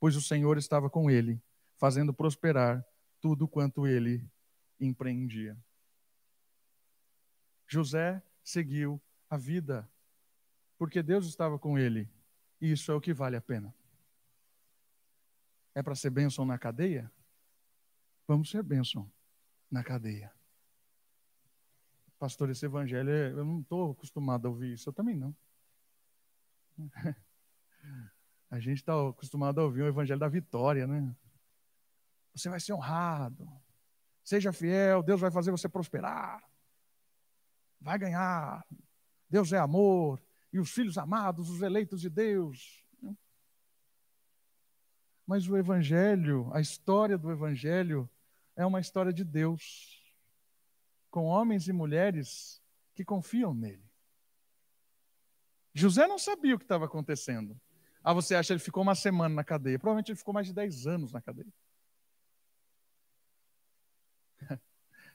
pois 0.00 0.16
o 0.16 0.22
Senhor 0.22 0.58
estava 0.58 0.88
com 0.88 1.10
ele, 1.10 1.40
fazendo 1.76 2.14
prosperar 2.14 2.84
tudo 3.20 3.46
quanto 3.46 3.86
ele 3.86 4.24
empreendia. 4.80 5.56
José 7.66 8.22
seguiu 8.42 9.00
a 9.28 9.36
vida, 9.36 9.88
porque 10.78 11.02
Deus 11.02 11.26
estava 11.26 11.58
com 11.58 11.78
ele, 11.78 12.10
e 12.60 12.72
isso 12.72 12.90
é 12.90 12.94
o 12.94 13.00
que 13.00 13.12
vale 13.12 13.36
a 13.36 13.40
pena. 13.40 13.74
É 15.74 15.82
para 15.82 15.94
ser 15.94 16.10
bênção 16.10 16.44
na 16.44 16.58
cadeia? 16.58 17.10
Vamos 18.26 18.50
ser 18.50 18.62
bênção 18.62 19.10
na 19.70 19.84
cadeia. 19.84 20.32
Pastor, 22.18 22.50
esse 22.50 22.64
evangelho, 22.66 23.10
eu 23.10 23.44
não 23.44 23.60
estou 23.60 23.92
acostumado 23.92 24.46
a 24.46 24.50
ouvir 24.50 24.74
isso, 24.74 24.88
eu 24.88 24.92
também 24.92 25.14
não. 25.14 25.36
A 28.50 28.58
gente 28.58 28.78
está 28.78 28.94
acostumado 29.08 29.60
a 29.60 29.64
ouvir 29.64 29.82
o 29.82 29.88
evangelho 29.88 30.18
da 30.18 30.28
vitória, 30.28 30.86
né? 30.86 31.14
Você 32.34 32.48
vai 32.48 32.58
ser 32.58 32.72
honrado, 32.72 33.46
seja 34.28 34.52
fiel, 34.52 35.02
Deus 35.02 35.22
vai 35.22 35.30
fazer 35.30 35.50
você 35.50 35.70
prosperar, 35.70 36.44
vai 37.80 37.98
ganhar. 37.98 38.62
Deus 39.30 39.54
é 39.54 39.58
amor, 39.58 40.22
e 40.52 40.58
os 40.58 40.70
filhos 40.70 40.98
amados, 40.98 41.48
os 41.48 41.62
eleitos 41.62 41.98
de 41.98 42.10
Deus. 42.10 42.84
Mas 45.26 45.48
o 45.48 45.56
Evangelho, 45.56 46.50
a 46.52 46.60
história 46.60 47.16
do 47.16 47.30
Evangelho, 47.30 48.08
é 48.54 48.66
uma 48.66 48.80
história 48.80 49.14
de 49.14 49.24
Deus 49.24 49.98
com 51.10 51.24
homens 51.24 51.66
e 51.66 51.72
mulheres 51.72 52.62
que 52.94 53.06
confiam 53.06 53.54
nele. 53.54 53.88
José 55.72 56.06
não 56.06 56.18
sabia 56.18 56.54
o 56.54 56.58
que 56.58 56.66
estava 56.66 56.84
acontecendo. 56.84 57.58
Ah, 58.04 58.12
você 58.12 58.34
acha 58.34 58.48
que 58.48 58.52
ele 58.52 58.60
ficou 58.60 58.82
uma 58.82 58.94
semana 58.94 59.34
na 59.34 59.44
cadeia? 59.44 59.78
Provavelmente 59.78 60.10
ele 60.10 60.18
ficou 60.18 60.34
mais 60.34 60.46
de 60.46 60.52
10 60.52 60.86
anos 60.86 61.12
na 61.12 61.22
cadeia. 61.22 61.52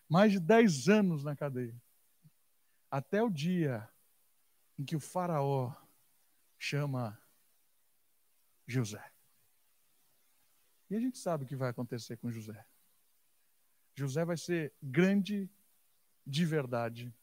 Mais 0.10 0.32
de 0.32 0.40
10 0.40 0.90
anos 0.90 1.24
na 1.24 1.36
cadeia. 1.36 1.76
Até 2.90 3.22
o 3.24 3.30
dia 3.30 3.90
em 4.78 4.86
que 4.86 4.96
o 4.96 5.00
Faraó 5.00 5.74
chama 6.58 7.20
José. 8.68 9.04
E 10.90 10.96
a 10.96 11.00
gente 11.00 11.18
sabe 11.18 11.44
o 11.44 11.48
que 11.48 11.56
vai 11.56 11.70
acontecer 11.70 12.18
com 12.18 12.32
José. 12.32 12.66
José 13.96 14.24
vai 14.26 14.38
ser 14.38 14.74
grande 14.82 15.50
de 16.26 16.46
verdade. 16.46 17.14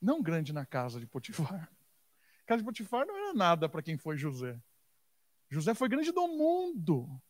Não 0.00 0.22
grande 0.22 0.52
na 0.52 0.64
casa 0.66 0.98
de 0.98 1.06
Potifar. 1.06 1.70
A 2.42 2.44
casa 2.46 2.58
de 2.58 2.64
Potifar 2.64 3.06
não 3.06 3.16
era 3.16 3.34
nada 3.34 3.68
para 3.68 3.82
quem 3.82 3.96
foi 3.96 4.16
José. 4.16 4.60
José 5.48 5.74
foi 5.74 5.88
grande 5.88 6.10
do 6.12 6.26
mundo. 6.26 7.20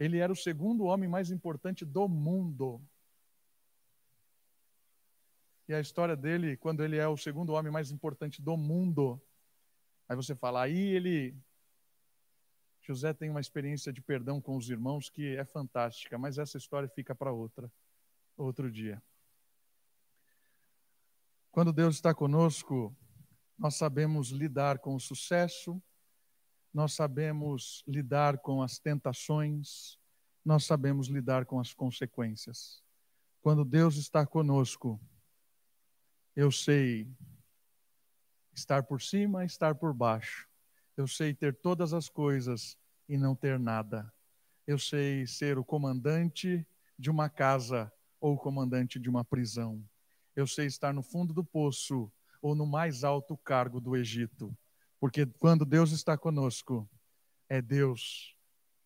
Ele 0.00 0.18
era 0.18 0.32
o 0.32 0.36
segundo 0.36 0.84
homem 0.84 1.06
mais 1.06 1.30
importante 1.30 1.84
do 1.84 2.08
mundo. 2.08 2.82
E 5.68 5.74
a 5.74 5.78
história 5.78 6.16
dele, 6.16 6.56
quando 6.56 6.82
ele 6.82 6.96
é 6.96 7.06
o 7.06 7.18
segundo 7.18 7.52
homem 7.52 7.70
mais 7.70 7.90
importante 7.90 8.40
do 8.40 8.56
mundo, 8.56 9.22
aí 10.08 10.16
você 10.16 10.34
fala, 10.34 10.62
aí 10.62 10.78
ele. 10.78 11.36
José 12.80 13.12
tem 13.12 13.28
uma 13.28 13.40
experiência 13.40 13.92
de 13.92 14.00
perdão 14.00 14.40
com 14.40 14.56
os 14.56 14.70
irmãos 14.70 15.10
que 15.10 15.36
é 15.36 15.44
fantástica, 15.44 16.18
mas 16.18 16.38
essa 16.38 16.56
história 16.56 16.88
fica 16.88 17.14
para 17.14 17.30
outra 17.30 17.70
outro 18.36 18.70
dia. 18.70 19.02
Quando 21.52 21.74
Deus 21.74 21.96
está 21.96 22.14
conosco, 22.14 22.96
nós 23.58 23.76
sabemos 23.76 24.30
lidar 24.30 24.78
com 24.78 24.94
o 24.94 25.00
sucesso, 25.00 25.80
nós 26.72 26.92
sabemos 26.92 27.82
lidar 27.86 28.38
com 28.38 28.62
as 28.62 28.78
tentações, 28.78 29.98
nós 30.44 30.64
sabemos 30.64 31.08
lidar 31.08 31.44
com 31.44 31.58
as 31.58 31.74
consequências. 31.74 32.82
Quando 33.42 33.64
Deus 33.64 33.96
está 33.96 34.26
conosco, 34.26 35.00
eu 36.36 36.50
sei 36.50 37.08
estar 38.52 38.82
por 38.82 39.00
cima, 39.00 39.44
estar 39.44 39.74
por 39.74 39.92
baixo. 39.92 40.48
Eu 40.96 41.06
sei 41.06 41.34
ter 41.34 41.54
todas 41.54 41.92
as 41.92 42.08
coisas 42.08 42.76
e 43.08 43.16
não 43.16 43.34
ter 43.34 43.58
nada. 43.58 44.12
Eu 44.66 44.78
sei 44.78 45.26
ser 45.26 45.58
o 45.58 45.64
comandante 45.64 46.66
de 46.98 47.10
uma 47.10 47.28
casa 47.28 47.92
ou 48.20 48.34
o 48.34 48.38
comandante 48.38 48.98
de 48.98 49.08
uma 49.08 49.24
prisão. 49.24 49.82
Eu 50.36 50.46
sei 50.46 50.66
estar 50.66 50.92
no 50.92 51.02
fundo 51.02 51.32
do 51.32 51.42
poço 51.42 52.12
ou 52.40 52.54
no 52.54 52.66
mais 52.66 53.02
alto 53.02 53.36
cargo 53.36 53.80
do 53.80 53.96
Egito. 53.96 54.56
Porque 55.00 55.24
quando 55.24 55.64
Deus 55.64 55.92
está 55.92 56.16
conosco, 56.16 56.88
é 57.48 57.62
Deus 57.62 58.36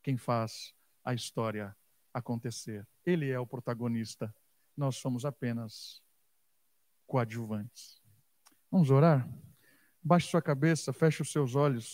quem 0.02 0.16
faz 0.16 0.72
a 1.04 1.12
história 1.12 1.76
acontecer. 2.12 2.86
Ele 3.04 3.30
é 3.30 3.38
o 3.38 3.46
protagonista. 3.46 4.32
Nós 4.76 4.96
somos 4.96 5.24
apenas 5.24 6.00
coadjuvantes. 7.06 8.00
Vamos 8.70 8.90
orar? 8.90 9.28
Baixe 10.02 10.28
sua 10.28 10.40
cabeça, 10.40 10.92
feche 10.92 11.20
os 11.20 11.32
seus 11.32 11.54
olhos. 11.56 11.92